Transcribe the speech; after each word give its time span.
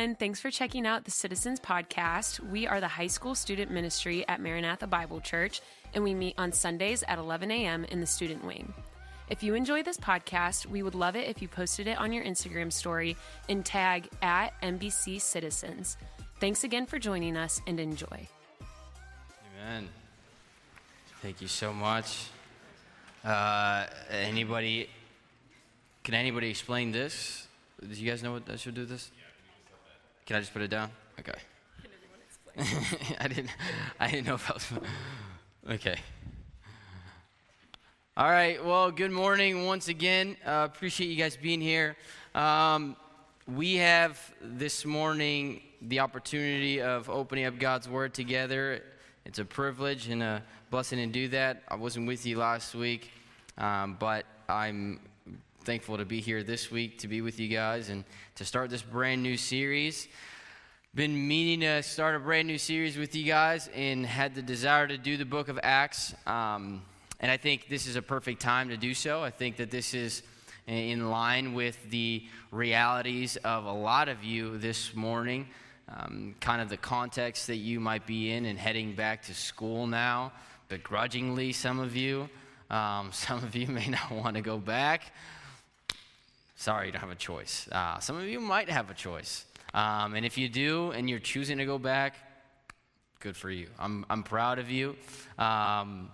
everyone. 0.00 0.16
Thanks 0.16 0.40
for 0.40 0.50
checking 0.50 0.86
out 0.86 1.04
the 1.04 1.10
Citizens 1.10 1.60
Podcast. 1.60 2.40
We 2.40 2.66
are 2.66 2.80
the 2.80 2.88
high 2.88 3.08
school 3.08 3.34
student 3.34 3.70
ministry 3.70 4.26
at 4.28 4.40
Maranatha 4.40 4.86
Bible 4.86 5.20
Church, 5.20 5.60
and 5.92 6.02
we 6.02 6.14
meet 6.14 6.36
on 6.38 6.52
Sundays 6.52 7.04
at 7.06 7.18
11 7.18 7.50
a.m. 7.50 7.84
in 7.84 8.00
the 8.00 8.06
student 8.06 8.42
wing. 8.42 8.72
If 9.28 9.42
you 9.42 9.54
enjoy 9.54 9.82
this 9.82 9.98
podcast, 9.98 10.64
we 10.64 10.82
would 10.82 10.94
love 10.94 11.16
it 11.16 11.28
if 11.28 11.42
you 11.42 11.48
posted 11.48 11.86
it 11.86 11.98
on 11.98 12.14
your 12.14 12.24
Instagram 12.24 12.72
story 12.72 13.14
and 13.50 13.62
tag 13.62 14.08
at 14.22 14.58
MBC 14.62 15.20
Citizens. 15.20 15.98
Thanks 16.40 16.64
again 16.64 16.86
for 16.86 16.98
joining 16.98 17.36
us 17.36 17.60
and 17.66 17.78
enjoy. 17.78 18.26
Amen. 19.60 19.86
Thank 21.20 21.42
you 21.42 21.48
so 21.48 21.74
much. 21.74 22.28
Uh, 23.22 23.84
anybody, 24.10 24.88
can 26.04 26.14
anybody 26.14 26.48
explain 26.48 26.90
this? 26.90 27.46
Do 27.82 27.94
you 27.94 28.08
guys 28.08 28.22
know 28.22 28.32
what 28.32 28.48
I 28.48 28.56
should 28.56 28.74
do 28.74 28.86
this? 28.86 29.10
Can 30.26 30.36
I 30.36 30.40
just 30.40 30.52
put 30.52 30.62
it 30.62 30.68
down? 30.68 30.90
Okay. 31.18 31.32
Can 31.82 31.90
everyone 31.96 32.20
explain? 32.24 33.16
I 33.20 33.28
didn't. 33.28 33.50
I 33.98 34.10
didn't 34.10 34.26
know 34.26 34.34
if 34.34 34.50
I 34.50 34.54
was. 34.54 34.72
Okay. 35.74 35.96
All 38.16 38.30
right. 38.30 38.64
Well, 38.64 38.90
good 38.90 39.10
morning 39.10 39.66
once 39.66 39.88
again. 39.88 40.36
Uh, 40.46 40.68
appreciate 40.70 41.08
you 41.08 41.16
guys 41.16 41.36
being 41.36 41.60
here. 41.60 41.96
Um, 42.34 42.96
we 43.48 43.76
have 43.76 44.18
this 44.40 44.84
morning 44.84 45.62
the 45.82 46.00
opportunity 46.00 46.80
of 46.80 47.10
opening 47.10 47.46
up 47.46 47.58
God's 47.58 47.88
Word 47.88 48.14
together. 48.14 48.82
It's 49.24 49.38
a 49.38 49.44
privilege 49.44 50.08
and 50.08 50.22
a 50.22 50.42
blessing 50.70 50.98
to 50.98 51.06
do 51.06 51.28
that. 51.28 51.62
I 51.68 51.76
wasn't 51.76 52.06
with 52.06 52.24
you 52.26 52.38
last 52.38 52.74
week, 52.74 53.10
um, 53.58 53.96
but 53.98 54.26
I'm 54.48 55.00
thankful 55.70 55.98
to 55.98 56.04
be 56.04 56.20
here 56.20 56.42
this 56.42 56.68
week 56.68 56.98
to 56.98 57.06
be 57.06 57.20
with 57.20 57.38
you 57.38 57.46
guys 57.46 57.90
and 57.90 58.02
to 58.34 58.44
start 58.44 58.70
this 58.70 58.82
brand 58.82 59.22
new 59.22 59.36
series. 59.36 60.08
Been 60.96 61.28
meaning 61.28 61.60
to 61.60 61.80
start 61.84 62.16
a 62.16 62.18
brand 62.18 62.48
new 62.48 62.58
series 62.58 62.98
with 62.98 63.14
you 63.14 63.22
guys 63.22 63.70
and 63.72 64.04
had 64.04 64.34
the 64.34 64.42
desire 64.42 64.88
to 64.88 64.98
do 64.98 65.16
the 65.16 65.24
book 65.24 65.48
of 65.48 65.60
Acts. 65.62 66.12
Um, 66.26 66.82
and 67.20 67.30
I 67.30 67.36
think 67.36 67.68
this 67.68 67.86
is 67.86 67.94
a 67.94 68.02
perfect 68.02 68.42
time 68.42 68.70
to 68.70 68.76
do 68.76 68.94
so. 68.94 69.22
I 69.22 69.30
think 69.30 69.58
that 69.58 69.70
this 69.70 69.94
is 69.94 70.24
in 70.66 71.08
line 71.08 71.54
with 71.54 71.78
the 71.88 72.24
realities 72.50 73.36
of 73.36 73.64
a 73.64 73.72
lot 73.72 74.08
of 74.08 74.24
you 74.24 74.58
this 74.58 74.92
morning, 74.96 75.46
um, 75.88 76.34
kind 76.40 76.60
of 76.60 76.68
the 76.68 76.78
context 76.78 77.46
that 77.46 77.58
you 77.58 77.78
might 77.78 78.08
be 78.08 78.32
in 78.32 78.44
and 78.44 78.58
heading 78.58 78.96
back 78.96 79.22
to 79.26 79.34
school 79.34 79.86
now, 79.86 80.32
begrudgingly, 80.68 81.52
some 81.52 81.78
of 81.78 81.94
you. 81.94 82.28
Um, 82.70 83.10
some 83.12 83.38
of 83.44 83.54
you 83.54 83.68
may 83.68 83.86
not 83.86 84.10
want 84.10 84.34
to 84.34 84.42
go 84.42 84.58
back. 84.58 85.12
Sorry, 86.60 86.88
you 86.88 86.92
don't 86.92 87.00
have 87.00 87.08
a 87.08 87.14
choice. 87.14 87.66
Uh, 87.72 87.98
some 88.00 88.18
of 88.18 88.24
you 88.24 88.38
might 88.38 88.68
have 88.68 88.90
a 88.90 88.94
choice. 88.94 89.46
Um, 89.72 90.14
and 90.14 90.26
if 90.26 90.36
you 90.36 90.46
do 90.46 90.90
and 90.90 91.08
you're 91.08 91.18
choosing 91.18 91.56
to 91.56 91.64
go 91.64 91.78
back, 91.78 92.16
good 93.18 93.34
for 93.34 93.50
you. 93.50 93.68
I'm, 93.78 94.04
I'm 94.10 94.22
proud 94.22 94.58
of 94.58 94.70
you. 94.70 94.94
Um, 95.38 96.10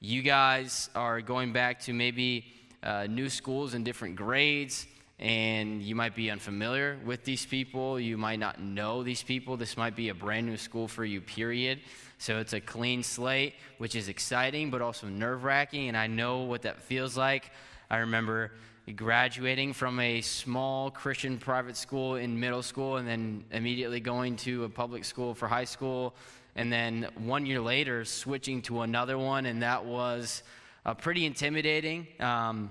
you 0.00 0.22
guys 0.22 0.88
are 0.94 1.20
going 1.20 1.52
back 1.52 1.80
to 1.80 1.92
maybe 1.92 2.46
uh, 2.82 3.08
new 3.10 3.28
schools 3.28 3.74
in 3.74 3.84
different 3.84 4.16
grades, 4.16 4.86
and 5.18 5.82
you 5.82 5.94
might 5.94 6.14
be 6.14 6.30
unfamiliar 6.30 6.98
with 7.04 7.24
these 7.24 7.44
people. 7.44 8.00
You 8.00 8.16
might 8.16 8.38
not 8.38 8.58
know 8.58 9.02
these 9.02 9.22
people. 9.22 9.58
This 9.58 9.76
might 9.76 9.96
be 9.96 10.08
a 10.08 10.14
brand 10.14 10.46
new 10.46 10.56
school 10.56 10.88
for 10.88 11.04
you, 11.04 11.20
period. 11.20 11.80
So 12.16 12.38
it's 12.38 12.54
a 12.54 12.60
clean 12.62 13.02
slate, 13.02 13.52
which 13.76 13.94
is 13.94 14.08
exciting, 14.08 14.70
but 14.70 14.80
also 14.80 15.08
nerve 15.08 15.44
wracking. 15.44 15.88
And 15.88 15.96
I 15.96 16.06
know 16.06 16.44
what 16.44 16.62
that 16.62 16.80
feels 16.80 17.18
like. 17.18 17.50
I 17.90 17.98
remember 17.98 18.52
graduating 18.92 19.72
from 19.72 20.00
a 20.00 20.20
small 20.20 20.90
Christian 20.90 21.38
private 21.38 21.76
school 21.76 22.16
in 22.16 22.38
middle 22.38 22.62
school 22.62 22.96
and 22.96 23.06
then 23.06 23.44
immediately 23.50 24.00
going 24.00 24.36
to 24.36 24.64
a 24.64 24.68
public 24.68 25.04
school 25.04 25.34
for 25.34 25.48
high 25.48 25.64
school. 25.64 26.14
And 26.56 26.72
then 26.72 27.08
one 27.16 27.46
year 27.46 27.60
later, 27.60 28.04
switching 28.04 28.62
to 28.62 28.80
another 28.82 29.16
one, 29.16 29.46
and 29.46 29.62
that 29.62 29.84
was 29.84 30.42
uh, 30.84 30.94
pretty 30.94 31.26
intimidating. 31.26 32.06
Um, 32.18 32.70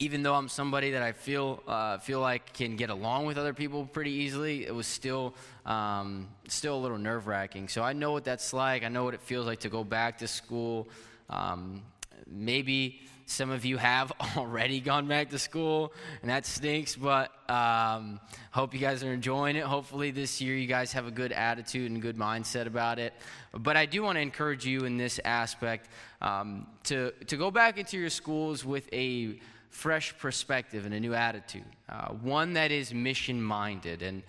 even 0.00 0.22
though 0.22 0.34
I'm 0.34 0.48
somebody 0.48 0.90
that 0.92 1.02
I 1.02 1.12
feel 1.12 1.62
uh, 1.68 1.98
feel 1.98 2.20
like 2.20 2.52
can 2.52 2.76
get 2.76 2.90
along 2.90 3.26
with 3.26 3.38
other 3.38 3.54
people 3.54 3.86
pretty 3.86 4.10
easily, 4.10 4.66
it 4.66 4.74
was 4.74 4.86
still 4.86 5.34
um, 5.64 6.28
still 6.48 6.76
a 6.76 6.80
little 6.80 6.98
nerve 6.98 7.26
wracking. 7.26 7.68
So 7.68 7.82
I 7.82 7.92
know 7.92 8.12
what 8.12 8.24
that's 8.24 8.52
like. 8.52 8.82
I 8.82 8.88
know 8.88 9.04
what 9.04 9.14
it 9.14 9.22
feels 9.22 9.46
like 9.46 9.60
to 9.60 9.68
go 9.68 9.84
back 9.84 10.18
to 10.18 10.26
school. 10.26 10.88
Um, 11.30 11.82
maybe 12.26 13.02
some 13.26 13.50
of 13.50 13.64
you 13.64 13.76
have 13.78 14.12
already 14.36 14.80
gone 14.80 15.06
back 15.06 15.30
to 15.30 15.38
school, 15.38 15.92
and 16.20 16.30
that 16.30 16.46
stinks, 16.46 16.94
but 16.94 17.30
um, 17.48 18.20
hope 18.50 18.74
you 18.74 18.80
guys 18.80 19.02
are 19.02 19.12
enjoying 19.12 19.56
it. 19.56 19.64
Hopefully, 19.64 20.10
this 20.10 20.40
year 20.40 20.56
you 20.56 20.66
guys 20.66 20.92
have 20.92 21.06
a 21.06 21.10
good 21.10 21.32
attitude 21.32 21.90
and 21.90 22.02
good 22.02 22.16
mindset 22.16 22.66
about 22.66 22.98
it. 22.98 23.14
But 23.52 23.76
I 23.76 23.86
do 23.86 24.02
want 24.02 24.16
to 24.16 24.20
encourage 24.20 24.66
you 24.66 24.84
in 24.84 24.96
this 24.96 25.20
aspect 25.24 25.88
um, 26.20 26.66
to, 26.84 27.12
to 27.26 27.36
go 27.36 27.50
back 27.50 27.78
into 27.78 27.98
your 27.98 28.10
schools 28.10 28.64
with 28.64 28.88
a 28.92 29.38
fresh 29.70 30.16
perspective 30.18 30.86
and 30.86 30.94
a 30.94 31.00
new 31.00 31.14
attitude, 31.14 31.64
uh, 31.88 32.08
one 32.08 32.52
that 32.54 32.70
is 32.70 32.92
mission 32.92 33.42
minded. 33.42 34.02
And 34.02 34.22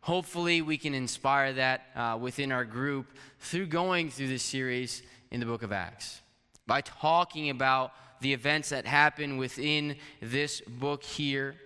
hopefully, 0.00 0.62
we 0.62 0.78
can 0.78 0.94
inspire 0.94 1.52
that 1.54 1.82
uh, 1.94 2.18
within 2.20 2.50
our 2.50 2.64
group 2.64 3.06
through 3.38 3.66
going 3.66 4.10
through 4.10 4.28
this 4.28 4.42
series 4.42 5.02
in 5.30 5.40
the 5.40 5.46
book 5.46 5.62
of 5.62 5.72
Acts 5.72 6.20
by 6.66 6.80
talking 6.80 7.50
about 7.50 7.92
the 8.22 8.32
events 8.32 8.70
that 8.70 8.86
happen 8.86 9.36
within 9.36 9.96
this 10.20 10.60
book 10.60 11.02
here. 11.02 11.56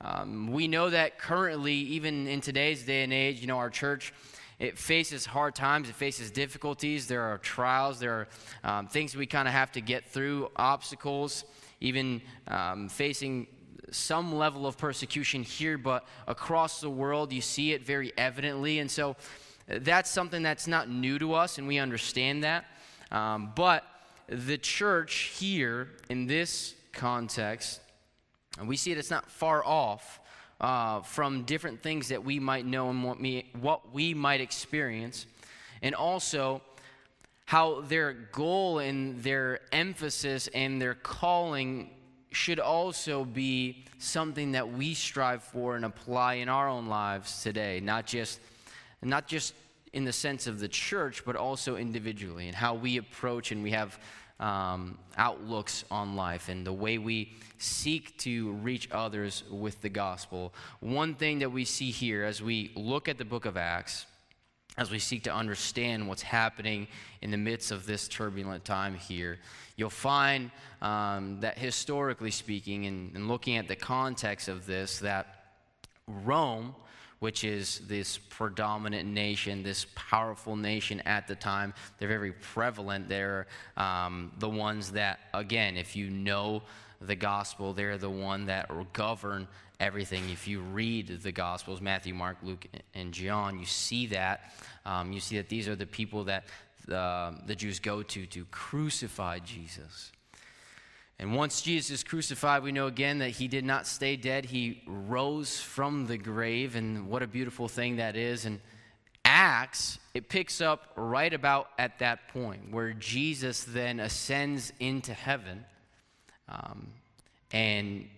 Um, 0.00 0.50
we 0.50 0.66
know 0.66 0.90
that 0.90 1.18
currently, 1.18 1.74
even 1.74 2.26
in 2.26 2.40
today's 2.40 2.84
day 2.84 3.02
and 3.02 3.12
age, 3.12 3.40
you 3.40 3.46
know, 3.46 3.58
our 3.58 3.70
church. 3.70 4.12
It 4.58 4.78
faces 4.78 5.26
hard 5.26 5.54
times. 5.54 5.90
It 5.90 5.94
faces 5.94 6.30
difficulties. 6.30 7.06
There 7.06 7.22
are 7.22 7.36
trials. 7.38 7.98
There 7.98 8.26
are 8.64 8.78
um, 8.78 8.86
things 8.86 9.14
we 9.14 9.26
kind 9.26 9.46
of 9.46 9.52
have 9.52 9.70
to 9.72 9.82
get 9.82 10.06
through, 10.06 10.50
obstacles, 10.56 11.44
even 11.80 12.22
um, 12.48 12.88
facing 12.88 13.46
some 13.90 14.34
level 14.34 14.66
of 14.66 14.78
persecution 14.78 15.42
here, 15.42 15.78
but 15.78 16.06
across 16.26 16.80
the 16.80 16.90
world, 16.90 17.32
you 17.32 17.40
see 17.40 17.72
it 17.72 17.84
very 17.84 18.12
evidently. 18.16 18.78
And 18.78 18.90
so 18.90 19.16
that's 19.68 20.10
something 20.10 20.42
that's 20.42 20.66
not 20.66 20.88
new 20.88 21.18
to 21.18 21.34
us, 21.34 21.58
and 21.58 21.68
we 21.68 21.78
understand 21.78 22.42
that. 22.44 22.64
Um, 23.12 23.52
but 23.54 23.84
the 24.28 24.58
church 24.58 25.32
here 25.38 25.88
in 26.08 26.26
this 26.26 26.74
context, 26.92 27.80
and 28.58 28.68
we 28.68 28.76
see 28.76 28.92
it, 28.92 28.98
it's 28.98 29.10
not 29.10 29.30
far 29.30 29.64
off 29.64 30.20
uh, 30.60 31.00
from 31.00 31.42
different 31.42 31.82
things 31.82 32.08
that 32.08 32.24
we 32.24 32.38
might 32.38 32.66
know 32.66 32.90
and 32.90 33.04
what, 33.04 33.20
me, 33.20 33.50
what 33.60 33.92
we 33.92 34.14
might 34.14 34.40
experience, 34.40 35.26
and 35.82 35.94
also 35.94 36.62
how 37.44 37.82
their 37.82 38.12
goal 38.12 38.80
and 38.80 39.22
their 39.22 39.60
emphasis 39.72 40.48
and 40.48 40.82
their 40.82 40.94
calling 40.94 41.90
should 42.32 42.58
also 42.58 43.24
be 43.24 43.84
something 43.98 44.52
that 44.52 44.72
we 44.72 44.94
strive 44.94 45.42
for 45.42 45.76
and 45.76 45.84
apply 45.84 46.34
in 46.34 46.48
our 46.48 46.68
own 46.68 46.86
lives 46.86 47.42
today, 47.42 47.80
not 47.80 48.06
just, 48.06 48.40
not 49.02 49.28
just 49.28 49.54
in 49.96 50.04
the 50.04 50.12
sense 50.12 50.46
of 50.46 50.60
the 50.60 50.68
church, 50.68 51.24
but 51.24 51.36
also 51.36 51.76
individually 51.76 52.48
and 52.48 52.54
how 52.54 52.74
we 52.74 52.98
approach 52.98 53.50
and 53.50 53.62
we 53.62 53.70
have 53.70 53.98
um, 54.38 54.98
outlooks 55.16 55.86
on 55.90 56.14
life 56.14 56.50
and 56.50 56.66
the 56.66 56.72
way 56.72 56.98
we 56.98 57.32
seek 57.56 58.14
to 58.18 58.52
reach 58.56 58.90
others 58.92 59.42
with 59.50 59.80
the 59.80 59.88
gospel. 59.88 60.52
One 60.80 61.14
thing 61.14 61.38
that 61.38 61.50
we 61.50 61.64
see 61.64 61.90
here 61.90 62.24
as 62.24 62.42
we 62.42 62.72
look 62.76 63.08
at 63.08 63.16
the 63.16 63.24
book 63.24 63.46
of 63.46 63.56
Acts, 63.56 64.04
as 64.76 64.90
we 64.90 64.98
seek 64.98 65.22
to 65.22 65.34
understand 65.34 66.06
what's 66.06 66.20
happening 66.20 66.88
in 67.22 67.30
the 67.30 67.38
midst 67.38 67.70
of 67.70 67.86
this 67.86 68.06
turbulent 68.06 68.66
time 68.66 68.96
here, 68.96 69.38
you'll 69.76 69.88
find 69.88 70.50
um, 70.82 71.40
that 71.40 71.56
historically 71.56 72.30
speaking, 72.30 72.84
and, 72.84 73.16
and 73.16 73.28
looking 73.28 73.56
at 73.56 73.66
the 73.66 73.76
context 73.76 74.48
of 74.48 74.66
this, 74.66 74.98
that 74.98 75.54
Rome 76.06 76.74
which 77.20 77.44
is 77.44 77.80
this 77.86 78.18
predominant 78.18 79.08
nation, 79.08 79.62
this 79.62 79.86
powerful 79.94 80.56
nation 80.56 81.00
at 81.06 81.26
the 81.26 81.34
time. 81.34 81.72
They're 81.98 82.08
very 82.08 82.32
prevalent. 82.32 83.08
They're 83.08 83.46
um, 83.76 84.32
the 84.38 84.48
ones 84.48 84.92
that, 84.92 85.20
again, 85.32 85.76
if 85.76 85.96
you 85.96 86.10
know 86.10 86.62
the 87.00 87.16
gospel, 87.16 87.72
they're 87.72 87.98
the 87.98 88.10
one 88.10 88.46
that 88.46 88.70
govern 88.92 89.48
everything. 89.80 90.28
If 90.30 90.48
you 90.48 90.60
read 90.60 91.22
the 91.22 91.32
gospels, 91.32 91.80
Matthew, 91.80 92.14
Mark, 92.14 92.38
Luke, 92.42 92.66
and 92.94 93.12
John, 93.12 93.58
you 93.58 93.66
see 93.66 94.06
that. 94.08 94.52
Um, 94.84 95.12
you 95.12 95.20
see 95.20 95.36
that 95.36 95.48
these 95.48 95.68
are 95.68 95.76
the 95.76 95.86
people 95.86 96.24
that 96.24 96.44
uh, 96.90 97.32
the 97.46 97.54
Jews 97.54 97.80
go 97.80 98.02
to 98.02 98.26
to 98.26 98.44
crucify 98.50 99.40
Jesus. 99.40 100.12
And 101.18 101.34
once 101.34 101.62
Jesus 101.62 101.90
is 101.90 102.04
crucified, 102.04 102.62
we 102.62 102.72
know 102.72 102.86
again 102.86 103.18
that 103.18 103.30
he 103.30 103.48
did 103.48 103.64
not 103.64 103.86
stay 103.86 104.16
dead. 104.16 104.44
He 104.44 104.82
rose 104.86 105.58
from 105.58 106.06
the 106.06 106.18
grave, 106.18 106.76
and 106.76 107.08
what 107.08 107.22
a 107.22 107.26
beautiful 107.26 107.68
thing 107.68 107.96
that 107.96 108.16
is. 108.16 108.44
And 108.44 108.60
Acts, 109.24 109.98
it 110.14 110.28
picks 110.28 110.60
up 110.60 110.92
right 110.94 111.32
about 111.32 111.68
at 111.78 111.98
that 112.00 112.28
point 112.28 112.70
where 112.70 112.92
Jesus 112.92 113.64
then 113.64 113.98
ascends 113.98 114.72
into 114.78 115.14
heaven. 115.14 115.64
Um, 116.48 116.88
and 117.50 118.08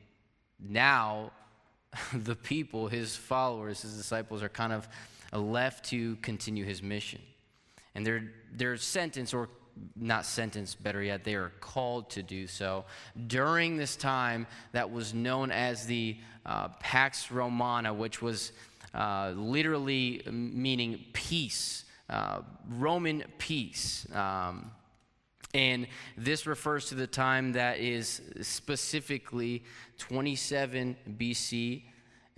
now 0.60 1.30
the 2.12 2.34
people, 2.34 2.88
his 2.88 3.16
followers, 3.16 3.82
his 3.82 3.96
disciples, 3.96 4.42
are 4.42 4.48
kind 4.48 4.72
of 4.72 4.88
left 5.32 5.86
to 5.86 6.16
continue 6.16 6.64
his 6.64 6.82
mission. 6.82 7.20
And 7.94 8.04
they're, 8.04 8.30
they're 8.52 8.76
or 9.32 9.48
not 9.96 10.24
sentenced, 10.24 10.82
better 10.82 11.02
yet, 11.02 11.24
they 11.24 11.34
are 11.34 11.52
called 11.60 12.10
to 12.10 12.22
do 12.22 12.46
so 12.46 12.84
during 13.26 13.76
this 13.76 13.96
time 13.96 14.46
that 14.72 14.90
was 14.90 15.14
known 15.14 15.50
as 15.50 15.86
the 15.86 16.16
uh, 16.46 16.68
Pax 16.80 17.30
Romana, 17.30 17.92
which 17.92 18.22
was 18.22 18.52
uh, 18.94 19.32
literally 19.36 20.22
meaning 20.30 21.04
peace, 21.12 21.84
uh, 22.08 22.40
Roman 22.68 23.24
peace. 23.38 24.06
Um, 24.14 24.70
and 25.54 25.86
this 26.16 26.46
refers 26.46 26.86
to 26.86 26.94
the 26.94 27.06
time 27.06 27.52
that 27.52 27.78
is 27.78 28.20
specifically 28.42 29.64
27 29.98 30.96
BC 31.18 31.82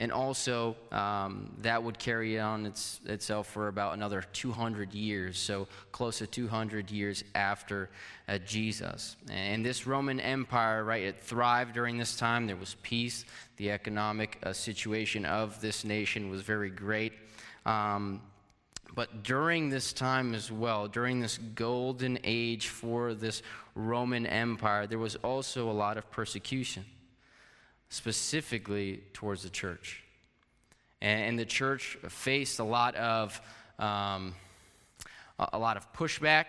and 0.00 0.10
also 0.10 0.74
um, 0.92 1.52
that 1.60 1.80
would 1.80 1.98
carry 1.98 2.40
on 2.40 2.64
its, 2.64 3.00
itself 3.04 3.46
for 3.46 3.68
about 3.68 3.92
another 3.92 4.24
200 4.32 4.94
years, 4.94 5.38
so 5.38 5.68
close 5.92 6.18
to 6.18 6.26
200 6.26 6.90
years 6.90 7.22
after 7.34 7.90
uh, 8.26 8.38
Jesus. 8.38 9.16
And 9.30 9.64
this 9.64 9.86
Roman 9.86 10.18
Empire, 10.18 10.84
right, 10.84 11.02
it 11.02 11.22
thrived 11.22 11.74
during 11.74 11.98
this 11.98 12.16
time. 12.16 12.46
There 12.46 12.56
was 12.56 12.76
peace. 12.82 13.26
The 13.58 13.70
economic 13.70 14.38
uh, 14.42 14.54
situation 14.54 15.26
of 15.26 15.60
this 15.60 15.84
nation 15.84 16.30
was 16.30 16.40
very 16.40 16.70
great. 16.70 17.12
Um, 17.66 18.22
but 18.94 19.22
during 19.22 19.68
this 19.68 19.92
time 19.92 20.34
as 20.34 20.50
well, 20.50 20.88
during 20.88 21.20
this 21.20 21.38
golden 21.54 22.18
age 22.24 22.68
for 22.68 23.12
this 23.12 23.42
Roman 23.74 24.24
Empire, 24.24 24.86
there 24.86 24.98
was 24.98 25.16
also 25.16 25.70
a 25.70 25.72
lot 25.72 25.98
of 25.98 26.10
persecution 26.10 26.86
specifically 27.90 29.02
towards 29.12 29.42
the 29.42 29.50
church. 29.50 30.02
And, 31.02 31.38
the 31.38 31.46
church 31.46 31.96
faced 32.08 32.58
a 32.58 32.64
lot 32.64 32.94
of 32.94 33.40
um, 33.78 34.34
a 35.52 35.58
lot 35.58 35.76
of 35.76 35.92
pushback. 35.92 36.46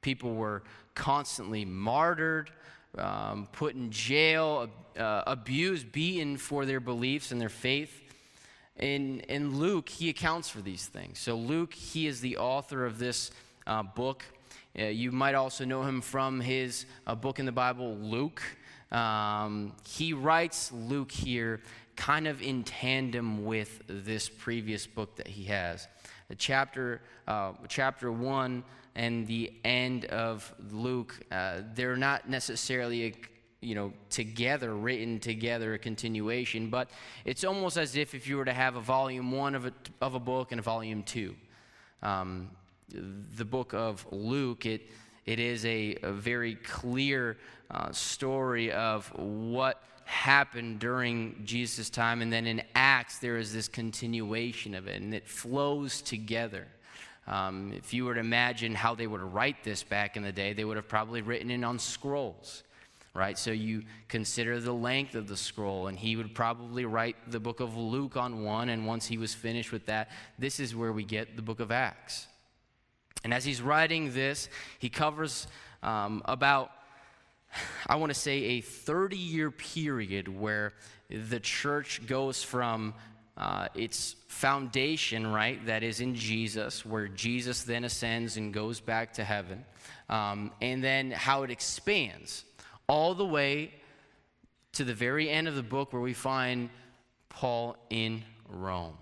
People 0.00 0.34
were 0.34 0.62
constantly 0.94 1.64
martyred, 1.64 2.50
um, 2.96 3.48
put 3.52 3.74
in 3.74 3.90
jail, 3.90 4.68
uh, 4.96 5.22
abused, 5.26 5.90
beaten 5.92 6.36
for 6.36 6.64
their 6.64 6.80
beliefs 6.80 7.32
and 7.32 7.40
their 7.40 7.48
faith. 7.48 8.02
In, 8.76 9.20
in 9.20 9.56
Luke, 9.58 9.88
he 9.88 10.08
accounts 10.10 10.48
for 10.48 10.60
these 10.60 10.86
things. 10.86 11.18
So, 11.18 11.34
Luke, 11.34 11.74
he 11.74 12.06
is 12.06 12.20
the 12.20 12.36
author 12.36 12.84
of 12.84 12.98
this 12.98 13.30
uh, 13.66 13.82
book. 13.82 14.24
Uh, 14.78 14.84
you 14.84 15.10
might 15.10 15.34
also 15.34 15.64
know 15.64 15.82
him 15.82 16.00
from 16.00 16.40
his 16.40 16.86
uh, 17.06 17.14
book 17.14 17.38
in 17.38 17.46
the 17.46 17.52
Bible, 17.52 17.96
Luke. 17.96 18.42
Um, 18.92 19.72
he 19.88 20.12
writes 20.12 20.70
Luke 20.72 21.10
here 21.10 21.60
kind 21.96 22.26
of 22.28 22.42
in 22.42 22.62
tandem 22.62 23.44
with 23.44 23.82
this 23.88 24.28
previous 24.28 24.86
book 24.86 25.16
that 25.16 25.26
he 25.26 25.44
has. 25.44 25.88
The 26.28 26.34
chapter, 26.34 27.00
uh, 27.26 27.52
chapter 27.68 28.12
1 28.12 28.62
and 28.94 29.26
the 29.26 29.52
end 29.64 30.04
of 30.06 30.54
Luke, 30.70 31.18
uh, 31.30 31.60
they're 31.74 31.96
not 31.96 32.28
necessarily 32.28 33.06
a, 33.06 33.12
you 33.60 33.74
know, 33.74 33.92
together, 34.10 34.74
written 34.74 35.18
together, 35.18 35.74
a 35.74 35.78
continuation, 35.78 36.68
but 36.68 36.90
it's 37.24 37.44
almost 37.44 37.76
as 37.76 37.96
if 37.96 38.14
if 38.14 38.26
you 38.26 38.36
were 38.36 38.44
to 38.44 38.52
have 38.52 38.76
a 38.76 38.80
volume 38.80 39.32
one 39.32 39.54
of 39.54 39.66
a, 39.66 39.72
of 40.00 40.14
a 40.14 40.20
book 40.20 40.52
and 40.52 40.58
a 40.58 40.62
volume 40.62 41.02
two. 41.02 41.34
Um, 42.02 42.50
the 42.88 43.44
book 43.44 43.74
of 43.74 44.06
Luke, 44.10 44.66
it, 44.66 44.90
it 45.26 45.40
is 45.40 45.64
a, 45.66 45.96
a 46.02 46.12
very 46.12 46.54
clear 46.54 47.36
uh, 47.70 47.90
story 47.90 48.70
of 48.72 49.06
what 49.18 49.82
happened 50.04 50.78
during 50.78 51.42
Jesus' 51.44 51.90
time. 51.90 52.22
And 52.22 52.32
then 52.32 52.46
in 52.46 52.62
Acts, 52.76 53.18
there 53.18 53.36
is 53.36 53.52
this 53.52 53.66
continuation 53.66 54.74
of 54.74 54.86
it, 54.86 55.02
and 55.02 55.12
it 55.12 55.26
flows 55.26 56.00
together. 56.00 56.68
Um, 57.26 57.72
if 57.76 57.92
you 57.92 58.04
were 58.04 58.14
to 58.14 58.20
imagine 58.20 58.72
how 58.72 58.94
they 58.94 59.08
would 59.08 59.20
write 59.20 59.64
this 59.64 59.82
back 59.82 60.16
in 60.16 60.22
the 60.22 60.30
day, 60.30 60.52
they 60.52 60.64
would 60.64 60.76
have 60.76 60.88
probably 60.88 61.22
written 61.22 61.50
it 61.50 61.64
on 61.64 61.80
scrolls, 61.80 62.62
right? 63.14 63.36
So 63.36 63.50
you 63.50 63.82
consider 64.06 64.60
the 64.60 64.72
length 64.72 65.16
of 65.16 65.26
the 65.26 65.36
scroll, 65.36 65.88
and 65.88 65.98
he 65.98 66.14
would 66.14 66.36
probably 66.36 66.84
write 66.84 67.16
the 67.28 67.40
book 67.40 67.58
of 67.58 67.76
Luke 67.76 68.16
on 68.16 68.44
one, 68.44 68.68
and 68.68 68.86
once 68.86 69.06
he 69.06 69.18
was 69.18 69.34
finished 69.34 69.72
with 69.72 69.86
that, 69.86 70.10
this 70.38 70.60
is 70.60 70.76
where 70.76 70.92
we 70.92 71.02
get 71.02 71.34
the 71.34 71.42
book 71.42 71.58
of 71.58 71.72
Acts. 71.72 72.28
And 73.26 73.34
as 73.34 73.44
he's 73.44 73.60
writing 73.60 74.12
this, 74.12 74.48
he 74.78 74.88
covers 74.88 75.48
um, 75.82 76.22
about, 76.26 76.70
I 77.88 77.96
want 77.96 78.10
to 78.10 78.14
say, 78.14 78.38
a 78.44 78.60
30 78.60 79.16
year 79.16 79.50
period 79.50 80.28
where 80.28 80.74
the 81.10 81.40
church 81.40 82.06
goes 82.06 82.44
from 82.44 82.94
uh, 83.36 83.66
its 83.74 84.14
foundation, 84.28 85.26
right, 85.26 85.58
that 85.66 85.82
is 85.82 86.00
in 86.00 86.14
Jesus, 86.14 86.86
where 86.86 87.08
Jesus 87.08 87.64
then 87.64 87.82
ascends 87.82 88.36
and 88.36 88.54
goes 88.54 88.78
back 88.78 89.14
to 89.14 89.24
heaven, 89.24 89.64
um, 90.08 90.52
and 90.62 90.84
then 90.84 91.10
how 91.10 91.42
it 91.42 91.50
expands 91.50 92.44
all 92.88 93.12
the 93.12 93.26
way 93.26 93.72
to 94.74 94.84
the 94.84 94.94
very 94.94 95.28
end 95.28 95.48
of 95.48 95.56
the 95.56 95.64
book 95.64 95.92
where 95.92 96.00
we 96.00 96.14
find 96.14 96.70
Paul 97.28 97.76
in 97.90 98.22
Rome. 98.48 98.96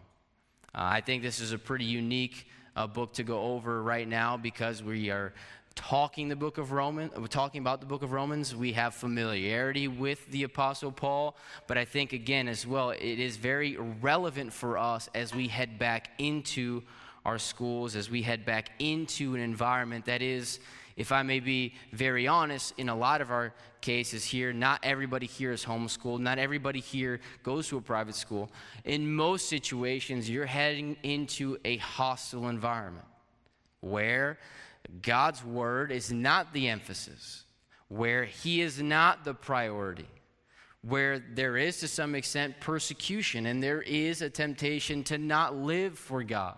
Uh, 0.74 0.80
I 0.80 1.02
think 1.02 1.22
this 1.22 1.40
is 1.40 1.52
a 1.52 1.58
pretty 1.58 1.84
unique 1.84 2.46
uh, 2.76 2.86
book 2.86 3.12
to 3.14 3.22
go 3.22 3.40
over 3.40 3.82
right 3.82 4.08
now 4.08 4.36
because 4.36 4.82
we 4.82 5.10
are 5.10 5.32
talking 5.74 6.28
the 6.28 6.36
book 6.36 6.58
of 6.58 6.72
Romans, 6.72 7.12
we're 7.16 7.26
talking 7.26 7.60
about 7.60 7.80
the 7.80 7.86
book 7.86 8.02
of 8.02 8.12
Romans. 8.12 8.54
We 8.54 8.72
have 8.72 8.94
familiarity 8.94 9.88
with 9.88 10.30
the 10.30 10.44
apostle 10.44 10.92
Paul, 10.92 11.36
but 11.66 11.76
I 11.76 11.84
think 11.84 12.12
again 12.12 12.48
as 12.48 12.66
well 12.66 12.90
it 12.90 13.00
is 13.00 13.36
very 13.36 13.76
relevant 13.76 14.52
for 14.52 14.78
us 14.78 15.08
as 15.14 15.34
we 15.34 15.48
head 15.48 15.78
back 15.78 16.10
into 16.18 16.82
our 17.24 17.38
schools, 17.38 17.96
as 17.96 18.10
we 18.10 18.22
head 18.22 18.44
back 18.44 18.70
into 18.78 19.34
an 19.34 19.40
environment 19.40 20.04
that 20.06 20.22
is 20.22 20.60
if 20.96 21.10
I 21.10 21.22
may 21.22 21.40
be 21.40 21.74
very 21.92 22.28
honest, 22.28 22.74
in 22.78 22.88
a 22.88 22.94
lot 22.94 23.20
of 23.20 23.30
our 23.30 23.52
cases 23.80 24.24
here, 24.24 24.52
not 24.52 24.80
everybody 24.82 25.26
here 25.26 25.52
is 25.52 25.64
homeschooled. 25.64 26.20
Not 26.20 26.38
everybody 26.38 26.80
here 26.80 27.20
goes 27.42 27.68
to 27.68 27.76
a 27.78 27.80
private 27.80 28.14
school. 28.14 28.50
In 28.84 29.12
most 29.12 29.48
situations, 29.48 30.30
you're 30.30 30.46
heading 30.46 30.96
into 31.02 31.58
a 31.64 31.78
hostile 31.78 32.48
environment 32.48 33.06
where 33.80 34.38
God's 35.02 35.44
word 35.44 35.90
is 35.90 36.12
not 36.12 36.52
the 36.52 36.68
emphasis, 36.68 37.44
where 37.88 38.24
He 38.24 38.60
is 38.60 38.80
not 38.80 39.24
the 39.24 39.34
priority, 39.34 40.08
where 40.82 41.18
there 41.18 41.56
is 41.56 41.80
to 41.80 41.88
some 41.88 42.14
extent 42.14 42.60
persecution 42.60 43.46
and 43.46 43.62
there 43.62 43.82
is 43.82 44.22
a 44.22 44.30
temptation 44.30 45.02
to 45.04 45.18
not 45.18 45.56
live 45.56 45.98
for 45.98 46.22
God 46.22 46.56